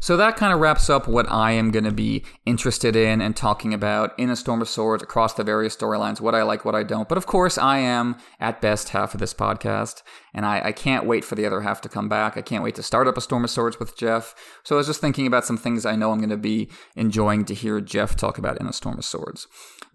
So 0.00 0.16
that 0.16 0.36
kind 0.36 0.52
of 0.52 0.60
wraps 0.60 0.88
up 0.88 1.08
what 1.08 1.30
I 1.30 1.50
am 1.52 1.72
going 1.72 1.84
to 1.84 1.90
be 1.90 2.24
interested 2.46 2.94
in 2.94 3.20
and 3.20 3.36
talking 3.36 3.74
about 3.74 4.16
in 4.18 4.30
A 4.30 4.36
Storm 4.36 4.62
of 4.62 4.68
Swords 4.68 5.02
across 5.02 5.34
the 5.34 5.42
various 5.42 5.76
storylines, 5.76 6.20
what 6.20 6.36
I 6.36 6.42
like, 6.42 6.64
what 6.64 6.76
I 6.76 6.84
don't. 6.84 7.08
But 7.08 7.18
of 7.18 7.26
course, 7.26 7.58
I 7.58 7.78
am 7.78 8.16
at 8.38 8.60
best 8.60 8.90
half 8.90 9.12
of 9.14 9.20
this 9.20 9.34
podcast, 9.34 10.02
and 10.32 10.46
I, 10.46 10.66
I, 10.66 10.72
can't 10.72 11.04
wait 11.04 11.24
for 11.24 11.34
the 11.34 11.44
other 11.44 11.62
half 11.62 11.80
to 11.80 11.88
come 11.88 12.08
back. 12.08 12.36
I 12.36 12.42
can't 12.42 12.62
wait 12.62 12.76
to 12.76 12.82
start 12.82 13.08
up 13.08 13.16
A 13.16 13.20
Storm 13.20 13.42
of 13.42 13.50
Swords 13.50 13.80
with 13.80 13.96
Jeff. 13.96 14.36
So 14.62 14.76
I 14.76 14.78
was 14.78 14.86
just 14.86 15.00
thinking 15.00 15.26
about 15.26 15.44
some 15.44 15.56
things 15.56 15.84
I 15.84 15.96
know 15.96 16.12
I'm 16.12 16.18
going 16.18 16.30
to 16.30 16.36
be 16.36 16.70
enjoying 16.94 17.44
to 17.46 17.54
hear 17.54 17.80
Jeff 17.80 18.14
talk 18.14 18.38
about 18.38 18.60
in 18.60 18.68
A 18.68 18.72
Storm 18.72 18.98
of 18.98 19.04
Swords. 19.04 19.48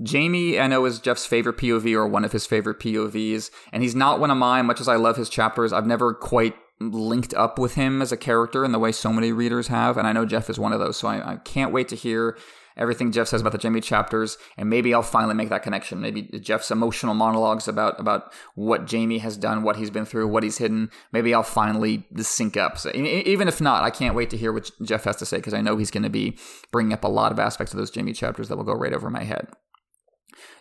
Jaime, 0.06 0.60
I 0.60 0.68
know, 0.68 0.84
is 0.86 1.00
Jeff's 1.00 1.26
favorite 1.26 1.58
POV 1.58 1.94
or 1.94 2.08
one 2.08 2.26
of 2.26 2.34
his 2.34 2.46
favorite 2.46 2.80
POVs, 2.80 3.52
and 3.72 3.82
he's 3.82 3.96
not 3.96 4.20
one 4.20 4.32
of 4.32 4.38
mine, 4.38 4.66
much 4.66 4.82
as 4.82 4.90
I 4.90 4.98
love 4.98 5.16
his 5.16 5.30
chapters. 5.30 5.72
I've 5.72 5.88
never 5.88 6.14
quite 6.14 6.56
linked 6.80 7.34
up 7.34 7.58
with 7.58 7.76
him 7.76 8.02
as 8.02 8.12
a 8.12 8.18
character 8.18 8.66
in 8.66 8.72
the 8.72 8.80
way 8.80 8.92
so 8.92 9.14
many 9.14 9.32
readers 9.32 9.68
have. 9.68 9.98
And 9.98 10.08
I 10.08 10.14
know 10.14 10.26
Jeff 10.26 10.50
is 10.50 10.60
one 10.60 10.74
of 10.74 10.80
those. 10.80 10.98
So 10.98 11.08
I, 11.08 11.34
I 11.34 11.36
can't 11.38 11.72
wait 11.72 11.88
to 11.90 11.96
hear 11.96 12.38
everything 12.78 13.12
Jeff 13.12 13.28
says 13.28 13.42
about 13.42 13.54
the 13.54 13.60
Jaime 13.62 13.82
chapters, 13.82 14.38
and 14.58 14.70
maybe 14.70 14.94
I'll 14.94 15.02
finally 15.02 15.36
make 15.36 15.50
that 15.50 15.64
connection. 15.64 16.02
Maybe 16.02 16.24
Jeff's 16.40 16.72
emotional 16.72 17.14
monologues 17.14 17.68
about 17.68 18.00
about 18.00 18.34
what 18.56 18.90
Jaime 18.92 19.20
has 19.20 19.38
done, 19.38 19.64
what 19.64 19.78
he's 19.78 19.90
been 19.90 20.06
through, 20.06 20.28
what 20.28 20.44
he's 20.44 20.58
hidden. 20.58 20.90
Maybe 21.12 21.34
I'll 21.34 21.44
finally 21.44 22.08
sync 22.18 22.58
up. 22.58 22.78
So 22.78 22.92
even 22.94 23.48
if 23.48 23.62
not, 23.62 23.84
I 23.84 23.90
can't 23.90 24.16
wait 24.16 24.30
to 24.32 24.38
hear 24.38 24.52
what 24.52 24.72
Jeff 24.84 25.04
has 25.04 25.18
to 25.18 25.26
say 25.26 25.38
because 25.38 25.54
I 25.54 25.62
know 25.62 25.78
he's 25.78 25.92
going 25.92 26.04
to 26.04 26.10
be 26.10 26.38
bringing 26.72 26.94
up 26.94 27.04
a 27.04 27.10
lot 27.10 27.32
of 27.32 27.40
aspects 27.40 27.74
of 27.74 27.80
those 27.80 27.94
Jaime 27.94 28.14
chapters 28.14 28.50
that 28.50 28.58
will 28.58 28.64
go 28.64 28.74
right 28.74 28.94
over 28.94 29.10
my 29.10 29.24
head. 29.24 29.48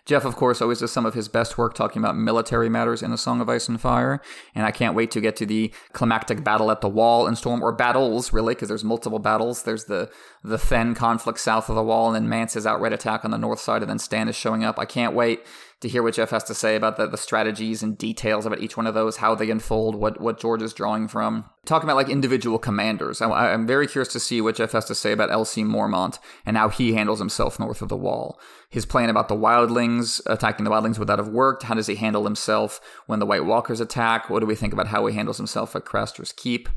Jeff, 0.05 0.25
of 0.25 0.35
course, 0.35 0.61
always 0.61 0.79
does 0.79 0.91
some 0.91 1.05
of 1.05 1.13
his 1.13 1.27
best 1.27 1.57
work 1.57 1.73
talking 1.73 2.01
about 2.01 2.17
military 2.17 2.69
matters 2.69 3.01
in 3.01 3.11
A 3.11 3.17
Song 3.17 3.39
of 3.39 3.49
Ice 3.49 3.69
and 3.69 3.79
Fire, 3.79 4.21
and 4.53 4.65
I 4.65 4.71
can't 4.71 4.95
wait 4.95 5.11
to 5.11 5.21
get 5.21 5.35
to 5.37 5.45
the 5.45 5.73
climactic 5.93 6.43
battle 6.43 6.71
at 6.71 6.81
the 6.81 6.89
Wall 6.89 7.27
in 7.27 7.35
Storm, 7.35 7.61
or 7.61 7.71
battles, 7.71 8.33
really, 8.33 8.53
because 8.53 8.67
there's 8.67 8.83
multiple 8.83 9.19
battles. 9.19 9.63
There's 9.63 9.85
the 9.85 10.11
the 10.43 10.57
Thenn 10.57 10.95
conflict 10.95 11.39
south 11.39 11.69
of 11.69 11.75
the 11.75 11.83
Wall, 11.83 12.07
and 12.07 12.15
then 12.15 12.29
Mance's 12.29 12.67
outright 12.67 12.93
attack 12.93 13.23
on 13.23 13.31
the 13.31 13.37
north 13.37 13.59
side, 13.59 13.81
and 13.81 13.89
then 13.89 13.97
Stannis 13.97 14.35
showing 14.35 14.63
up. 14.63 14.77
I 14.77 14.85
can't 14.85 15.13
wait 15.13 15.41
to 15.83 15.89
hear 15.89 16.01
what 16.01 16.15
Jeff 16.15 16.31
has 16.31 16.43
to 16.45 16.53
say 16.53 16.75
about 16.75 16.97
the, 16.97 17.05
the 17.05 17.17
strategies 17.17 17.83
and 17.83 17.97
details 17.97 18.45
about 18.45 18.61
each 18.61 18.75
one 18.75 18.87
of 18.87 18.93
those, 18.93 19.17
how 19.17 19.35
they 19.35 19.51
unfold, 19.51 19.95
what, 19.95 20.19
what 20.19 20.39
George 20.39 20.61
is 20.61 20.73
drawing 20.73 21.07
from. 21.07 21.45
Talking 21.65 21.87
about 21.87 21.95
like 21.95 22.09
individual 22.09 22.57
commanders. 22.57 23.21
I, 23.21 23.53
am 23.53 23.67
very 23.67 23.87
curious 23.87 24.11
to 24.13 24.19
see 24.19 24.41
what 24.41 24.55
Jeff 24.55 24.71
has 24.73 24.85
to 24.85 24.95
say 24.95 25.11
about 25.11 25.29
LC 25.29 25.65
Mormont 25.65 26.19
and 26.45 26.57
how 26.57 26.67
he 26.67 26.93
handles 26.93 27.19
himself 27.19 27.59
north 27.59 27.81
of 27.81 27.89
the 27.89 27.95
wall. 27.95 28.39
His 28.69 28.87
plan 28.87 29.09
about 29.09 29.27
the 29.27 29.35
wildlings, 29.35 30.19
attacking 30.25 30.65
the 30.65 30.71
wildlings 30.71 30.97
would 30.97 31.07
that 31.07 31.19
have 31.19 31.27
worked? 31.27 31.63
How 31.63 31.75
does 31.75 31.85
he 31.85 31.93
handle 31.93 32.23
himself 32.23 32.81
when 33.05 33.19
the 33.19 33.25
White 33.25 33.45
Walkers 33.45 33.79
attack? 33.79 34.31
What 34.31 34.39
do 34.39 34.47
we 34.47 34.55
think 34.55 34.73
about 34.73 34.87
how 34.87 35.05
he 35.05 35.13
handles 35.13 35.37
himself 35.37 35.75
at 35.75 35.85
Craster's 35.85 36.31
Keep? 36.31 36.69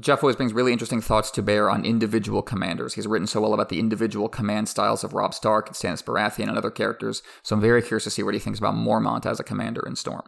Jeff 0.00 0.24
always 0.24 0.36
brings 0.36 0.54
really 0.54 0.72
interesting 0.72 1.02
thoughts 1.02 1.30
to 1.32 1.42
bear 1.42 1.68
on 1.68 1.84
individual 1.84 2.40
commanders. 2.40 2.94
He's 2.94 3.06
written 3.06 3.26
so 3.26 3.42
well 3.42 3.52
about 3.52 3.68
the 3.68 3.78
individual 3.78 4.30
command 4.30 4.70
styles 4.70 5.04
of 5.04 5.12
Robb 5.12 5.34
Stark 5.34 5.66
and 5.68 5.76
Stannis 5.76 6.02
Baratheon 6.02 6.48
and 6.48 6.56
other 6.56 6.70
characters, 6.70 7.22
so 7.42 7.54
I'm 7.54 7.60
very 7.60 7.82
curious 7.82 8.04
to 8.04 8.10
see 8.10 8.22
what 8.22 8.32
he 8.32 8.40
thinks 8.40 8.51
things 8.52 8.58
about 8.58 8.74
Mormont 8.74 9.24
as 9.24 9.40
a 9.40 9.44
commander 9.44 9.82
in 9.86 9.96
Storm. 9.96 10.24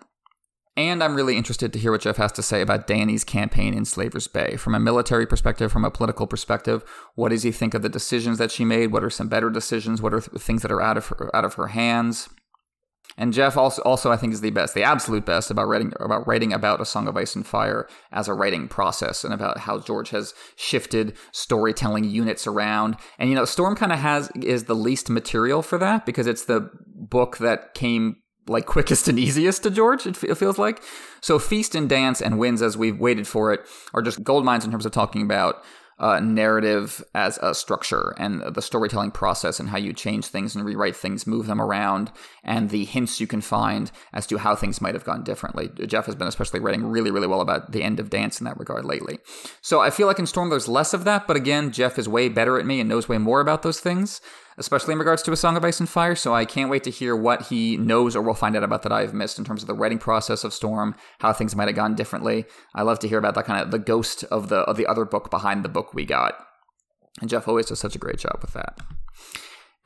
And 0.77 1.05
I'm 1.05 1.14
really 1.14 1.37
interested 1.37 1.72
to 1.72 1.79
hear 1.79 1.93
what 1.93 2.01
Jeff 2.01 2.16
has 2.16 2.33
to 2.33 2.43
say 2.43 2.61
about 2.61 2.89
Dany's 2.89 3.22
campaign 3.22 3.75
in 3.75 3.85
Slaver's 3.85 4.27
Bay. 4.27 4.57
From 4.57 4.75
a 4.75 4.81
military 4.81 5.27
perspective, 5.27 5.70
from 5.70 5.85
a 5.85 5.91
political 5.91 6.27
perspective, 6.27 6.85
what 7.14 7.29
does 7.29 7.45
he 7.45 7.53
think 7.53 7.75
of 7.75 7.83
the 7.83 7.89
decisions 7.89 8.39
that 8.39 8.51
she 8.51 8.64
made? 8.64 8.91
What 8.91 9.05
are 9.05 9.11
some 9.11 9.29
better 9.29 9.51
decisions? 9.51 10.03
What 10.03 10.14
are 10.14 10.20
things 10.20 10.62
that 10.62 10.72
are 10.72 10.81
out 10.81 10.97
of 10.97 11.07
her, 11.09 11.31
out 11.37 11.45
of 11.45 11.55
her 11.55 11.68
hands? 11.68 12.29
And 13.16 13.32
Jeff 13.32 13.57
also, 13.57 13.80
also 13.82 14.11
I 14.11 14.16
think 14.16 14.32
is 14.32 14.40
the 14.40 14.50
best, 14.50 14.74
the 14.74 14.82
absolute 14.82 15.24
best 15.24 15.50
about 15.50 15.68
writing 15.68 15.92
about 16.00 16.26
writing 16.26 16.52
about 16.52 16.80
a 16.80 16.84
Song 16.84 17.07
of 17.07 17.16
Ice 17.16 17.36
and 17.36 17.46
Fire 17.46 17.88
as 18.11 18.26
a 18.26 18.34
writing 18.34 18.66
process 18.66 19.22
and 19.24 19.32
about 19.32 19.59
how 19.59 19.78
George 19.78 20.11
has 20.11 20.34
shifted 20.57 21.16
storytelling 21.32 22.05
units 22.05 22.46
around. 22.46 22.96
And 23.18 23.30
you 23.30 23.36
know, 23.36 23.44
Storm 23.44 23.76
kind 23.76 23.92
of 23.92 24.00
has 24.00 24.30
is 24.34 24.64
the 24.64 24.74
least 24.74 25.09
material 25.09 25.62
for 25.62 25.78
that 25.78 26.07
because 26.07 26.26
it's 26.26 26.46
the 26.46 26.70
book 26.86 27.38
that 27.38 27.74
came 27.74 28.16
like 28.46 28.66
quickest 28.66 29.09
and 29.09 29.18
easiest 29.18 29.62
to 29.62 29.70
George, 29.70 30.07
it, 30.07 30.16
feels 30.16 30.59
like. 30.59 30.82
So 31.20 31.38
Feast 31.38 31.74
and 31.74 31.88
Dance 31.88 32.20
and 32.20 32.38
Winds, 32.38 32.62
as 32.62 32.76
we've 32.76 32.98
waited 32.98 33.26
for 33.26 33.52
it, 33.52 33.61
are 33.94 34.02
just 34.02 34.22
gold 34.22 34.44
mines 34.44 34.64
in 34.64 34.70
terms 34.70 34.86
of 34.86 34.92
talking 34.92 35.22
about 35.22 35.64
uh, 35.99 36.20
narrative 36.20 37.03
as 37.14 37.38
a 37.42 37.55
structure 37.55 38.14
and 38.18 38.42
the 38.55 38.62
storytelling 38.62 39.11
process 39.11 39.61
and 39.61 39.68
how 39.68 39.78
you 39.78 39.92
change 39.92 40.26
things 40.26 40.55
and 40.55 40.64
rewrite 40.64 40.97
things, 40.97 41.26
move 41.26 41.47
them 41.47 41.61
around, 41.61 42.11
and 42.42 42.70
the 42.70 42.84
hints 42.84 43.20
you 43.20 43.26
can 43.26 43.40
find 43.40 43.90
as 44.12 44.26
to 44.26 44.38
how 44.38 44.55
things 44.55 44.80
might 44.80 44.95
have 44.95 45.05
gone 45.05 45.22
differently. 45.22 45.70
Jeff 45.86 46.07
has 46.07 46.14
been 46.14 46.28
especially 46.28 46.61
writing 46.61 46.84
really, 46.84 47.11
really 47.11 47.26
well 47.26 47.40
about 47.40 47.72
the 47.72 47.82
end 47.82 48.01
of 48.01 48.11
Dance 48.11 48.40
in 48.40 48.45
that 48.45 48.59
regard 48.59 48.84
lately. 48.84 49.18
So 49.61 49.80
I 49.80 49.90
feel 49.90 50.07
like 50.07 50.18
in 50.18 50.26
Storm 50.26 50.51
there's 50.51 50.68
less 50.68 50.95
of 50.95 51.05
that, 51.05 51.26
but 51.26 51.36
again, 51.36 51.70
Jeff 51.70 51.99
is 51.99 52.09
way 52.09 52.28
better 52.28 52.59
at 52.59 52.66
me 52.66 52.80
and 52.80 52.88
knows 52.88 53.09
way 53.09 53.18
more 53.18 53.40
about 53.40 53.62
those 53.62 53.80
things 53.80 54.20
especially 54.59 54.92
in 54.92 54.98
regards 54.98 55.22
to 55.22 55.32
A 55.32 55.36
Song 55.36 55.57
of 55.57 55.64
Ice 55.64 55.80
and 55.80 55.88
Fire. 55.88 56.14
So 56.14 56.34
I 56.34 56.44
can't 56.44 56.70
wait 56.70 56.84
to 56.84 56.90
hear 56.90 57.16
what 57.16 57.42
he 57.48 57.76
knows 57.76 58.14
or 58.14 58.22
will 58.22 58.34
find 58.34 58.57
out 58.57 58.62
about 58.62 58.82
that 58.82 58.92
I've 58.92 59.14
missed 59.14 59.38
in 59.38 59.44
terms 59.44 59.62
of 59.62 59.66
the 59.66 59.74
writing 59.74 59.98
process 59.98 60.44
of 60.44 60.55
Storm, 60.55 60.94
how 61.20 61.32
things 61.32 61.57
might 61.57 61.68
have 61.68 61.76
gone 61.76 61.94
differently. 61.94 62.44
I 62.74 62.82
love 62.82 62.98
to 63.00 63.09
hear 63.09 63.18
about 63.18 63.34
that 63.34 63.46
kind 63.46 63.61
of 63.61 63.70
the 63.70 63.78
ghost 63.78 64.24
of 64.24 64.48
the 64.48 64.59
of 64.61 64.76
the 64.76 64.86
other 64.86 65.05
book 65.05 65.30
behind 65.30 65.64
the 65.64 65.68
book 65.68 65.94
we 65.94 66.05
got. 66.05 66.34
And 67.20 67.30
Jeff 67.30 67.46
always 67.46 67.66
does 67.66 67.80
such 67.80 67.94
a 67.94 67.98
great 67.98 68.18
job 68.18 68.38
with 68.42 68.52
that. 68.55 68.80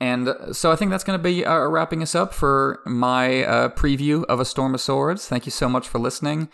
And 0.00 0.34
so 0.52 0.70
I 0.70 0.76
think 0.76 0.90
that's 0.90 1.04
going 1.04 1.18
to 1.18 1.22
be 1.22 1.44
uh, 1.44 1.66
wrapping 1.66 2.02
us 2.02 2.14
up 2.14 2.32
for 2.32 2.80
my 2.86 3.42
uh, 3.42 3.68
preview 3.70 4.24
of 4.26 4.38
A 4.38 4.44
Storm 4.44 4.74
of 4.74 4.80
Swords. 4.80 5.26
Thank 5.26 5.44
you 5.44 5.50
so 5.50 5.68
much 5.68 5.88
for 5.88 5.98
listening. 5.98 6.48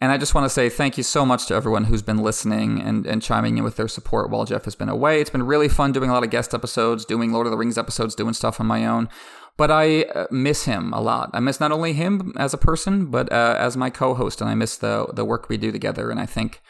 And 0.00 0.12
I 0.12 0.18
just 0.18 0.34
want 0.34 0.44
to 0.44 0.50
say 0.50 0.68
thank 0.68 0.96
you 0.96 1.02
so 1.02 1.24
much 1.24 1.46
to 1.46 1.54
everyone 1.54 1.84
who's 1.84 2.02
been 2.02 2.18
listening 2.18 2.80
and, 2.80 3.06
and 3.06 3.22
chiming 3.22 3.58
in 3.58 3.64
with 3.64 3.76
their 3.76 3.88
support 3.88 4.30
while 4.30 4.44
Jeff 4.44 4.64
has 4.64 4.74
been 4.74 4.88
away. 4.88 5.20
It's 5.20 5.30
been 5.30 5.44
really 5.44 5.68
fun 5.68 5.92
doing 5.92 6.10
a 6.10 6.12
lot 6.12 6.24
of 6.24 6.30
guest 6.30 6.52
episodes, 6.52 7.04
doing 7.04 7.32
Lord 7.32 7.46
of 7.46 7.52
the 7.52 7.56
Rings 7.56 7.78
episodes, 7.78 8.14
doing 8.14 8.34
stuff 8.34 8.60
on 8.60 8.66
my 8.66 8.84
own. 8.84 9.08
But 9.56 9.70
I 9.70 10.02
uh, 10.02 10.26
miss 10.30 10.64
him 10.64 10.92
a 10.92 11.00
lot. 11.00 11.30
I 11.32 11.40
miss 11.40 11.60
not 11.60 11.70
only 11.70 11.92
him 11.92 12.32
as 12.36 12.52
a 12.52 12.58
person, 12.58 13.06
but 13.06 13.32
uh, 13.32 13.56
as 13.58 13.76
my 13.76 13.88
co-host, 13.88 14.40
and 14.40 14.50
I 14.50 14.54
miss 14.56 14.76
the 14.76 15.06
the 15.14 15.24
work 15.24 15.48
we 15.48 15.56
do 15.56 15.70
together. 15.70 16.10
And 16.10 16.18
I 16.18 16.26
think 16.26 16.60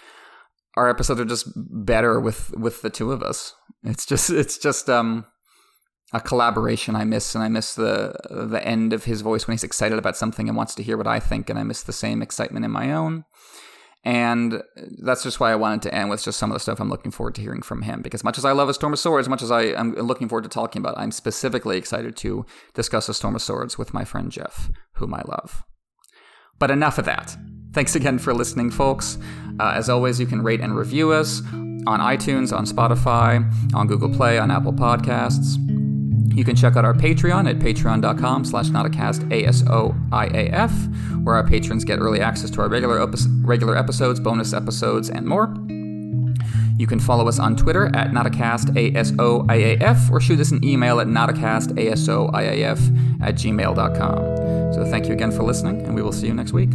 our 0.77 0.91
episodes 0.91 1.19
are 1.19 1.25
just 1.25 1.49
better 1.57 2.21
with 2.21 2.53
with 2.57 2.83
the 2.83 2.91
two 2.91 3.11
of 3.11 3.23
us. 3.23 3.55
It's 3.85 4.05
just 4.05 4.29
it's 4.29 4.59
just 4.59 4.91
um 4.91 5.25
a 6.15 6.21
collaboration 6.21 6.95
I 6.95 7.05
miss, 7.05 7.35
and 7.35 7.43
I 7.43 7.49
miss 7.49 7.75
the 7.75 8.15
the 8.31 8.65
end 8.67 8.93
of 8.93 9.05
his 9.05 9.21
voice 9.21 9.47
when 9.47 9.53
he's 9.53 9.65
excited 9.65 9.99
about 9.99 10.17
something 10.17 10.49
and 10.49 10.57
wants 10.57 10.75
to 10.77 10.83
hear 10.83 10.97
what 10.97 11.09
I 11.09 11.19
think, 11.19 11.51
and 11.51 11.59
I 11.59 11.65
miss 11.65 11.83
the 11.83 11.93
same 11.93 12.23
excitement 12.23 12.65
in 12.65 12.71
my 12.71 12.93
own. 12.93 13.25
And 14.05 14.63
that's 15.03 15.23
just 15.23 15.41
why 15.41 15.51
I 15.51 15.57
wanted 15.57 15.81
to 15.83 15.95
end 15.95 16.11
with 16.11 16.23
just 16.23 16.39
some 16.39 16.51
of 16.51 16.55
the 16.55 16.61
stuff 16.61 16.79
I'm 16.79 16.91
looking 16.91 17.11
forward 17.11 17.35
to 17.37 17.41
hearing 17.41 17.63
from 17.63 17.83
him. 17.83 18.03
Because 18.03 18.23
much 18.23 18.37
as 18.37 18.45
I 18.45 18.53
love 18.53 18.69
A 18.69 18.75
Storm 18.75 18.93
of 18.93 18.99
Swords, 18.99 19.31
much 19.31 19.43
as 19.43 19.51
I 19.51 19.63
am 19.63 19.95
looking 19.95 20.29
forward 20.29 20.43
to 20.43 20.51
talking 20.51 20.81
about, 20.81 20.99
I'm 20.99 21.11
specifically 21.11 21.79
excited 21.79 22.15
to 22.17 22.45
discuss 22.75 23.09
A 23.09 23.15
Storm 23.15 23.35
of 23.35 23.43
Swords 23.43 23.79
with 23.79 23.95
my 23.95 24.05
friend 24.05 24.31
Jeff, 24.31 24.71
whom 24.97 25.15
I 25.15 25.23
love. 25.27 25.65
But 26.59 26.71
enough 26.71 26.99
of 26.99 27.07
that. 27.07 27.35
Thanks 27.73 27.97
again 27.97 28.19
for 28.19 28.35
listening, 28.35 28.71
folks. 28.71 29.19
Uh, 29.59 29.73
as 29.75 29.89
always, 29.89 30.21
you 30.21 30.27
can 30.27 30.43
rate 30.43 30.61
and 30.61 30.77
review 30.77 31.11
us 31.11 31.41
on 31.87 32.01
iTunes, 32.01 32.57
on 32.57 32.67
Spotify, 32.67 33.43
on 33.75 33.87
Google 33.87 34.11
Play, 34.11 34.39
on 34.39 34.51
Apple 34.51 34.73
Podcasts. 34.73 35.84
You 36.33 36.45
can 36.45 36.57
check 36.57 36.77
out 36.77 36.85
our 36.85 36.95
Patreon 36.95 37.49
at 37.49 37.59
patreon.com 37.59 38.45
slash 38.45 38.69
notacast 38.69 39.31
A-S-O-I-A-F, 39.31 40.73
where 41.23 41.37
our 41.37 41.47
patrons 41.47 41.85
get 41.85 41.99
early 41.99 42.21
access 42.21 42.51
to 42.51 42.63
our 42.63 42.69
regular, 42.69 43.07
regular 43.43 43.77
episodes, 43.77 44.21
bonus 44.21 44.53
episodes, 44.53 45.11
and 45.11 45.27
more. 45.27 45.55
You 46.77 46.89
can 46.89 46.99
follow 46.99 47.29
us 47.29 47.39
on 47.39 47.55
Twitter 47.55 47.87
at 47.95 48.11
notacast 48.11 48.77
A-S-O-I-A-F, 48.77 50.11
or 50.11 50.21
shoot 50.21 50.41
us 50.41 50.51
an 50.51 50.65
email 50.65 50.99
at 51.01 51.07
notacast 51.07 51.79
A-S-O-I-A-F 51.79 52.79
at 53.23 53.35
gmail.com. 53.37 54.73
So 54.75 54.85
thank 54.85 55.07
you 55.07 55.13
again 55.13 55.31
for 55.31 55.45
listening, 55.45 55.83
and 55.83 55.95
we 55.95 56.03
will 56.03 56.13
see 56.13 56.27
you 56.27 56.35
next 56.35 56.53
week. 56.53 56.71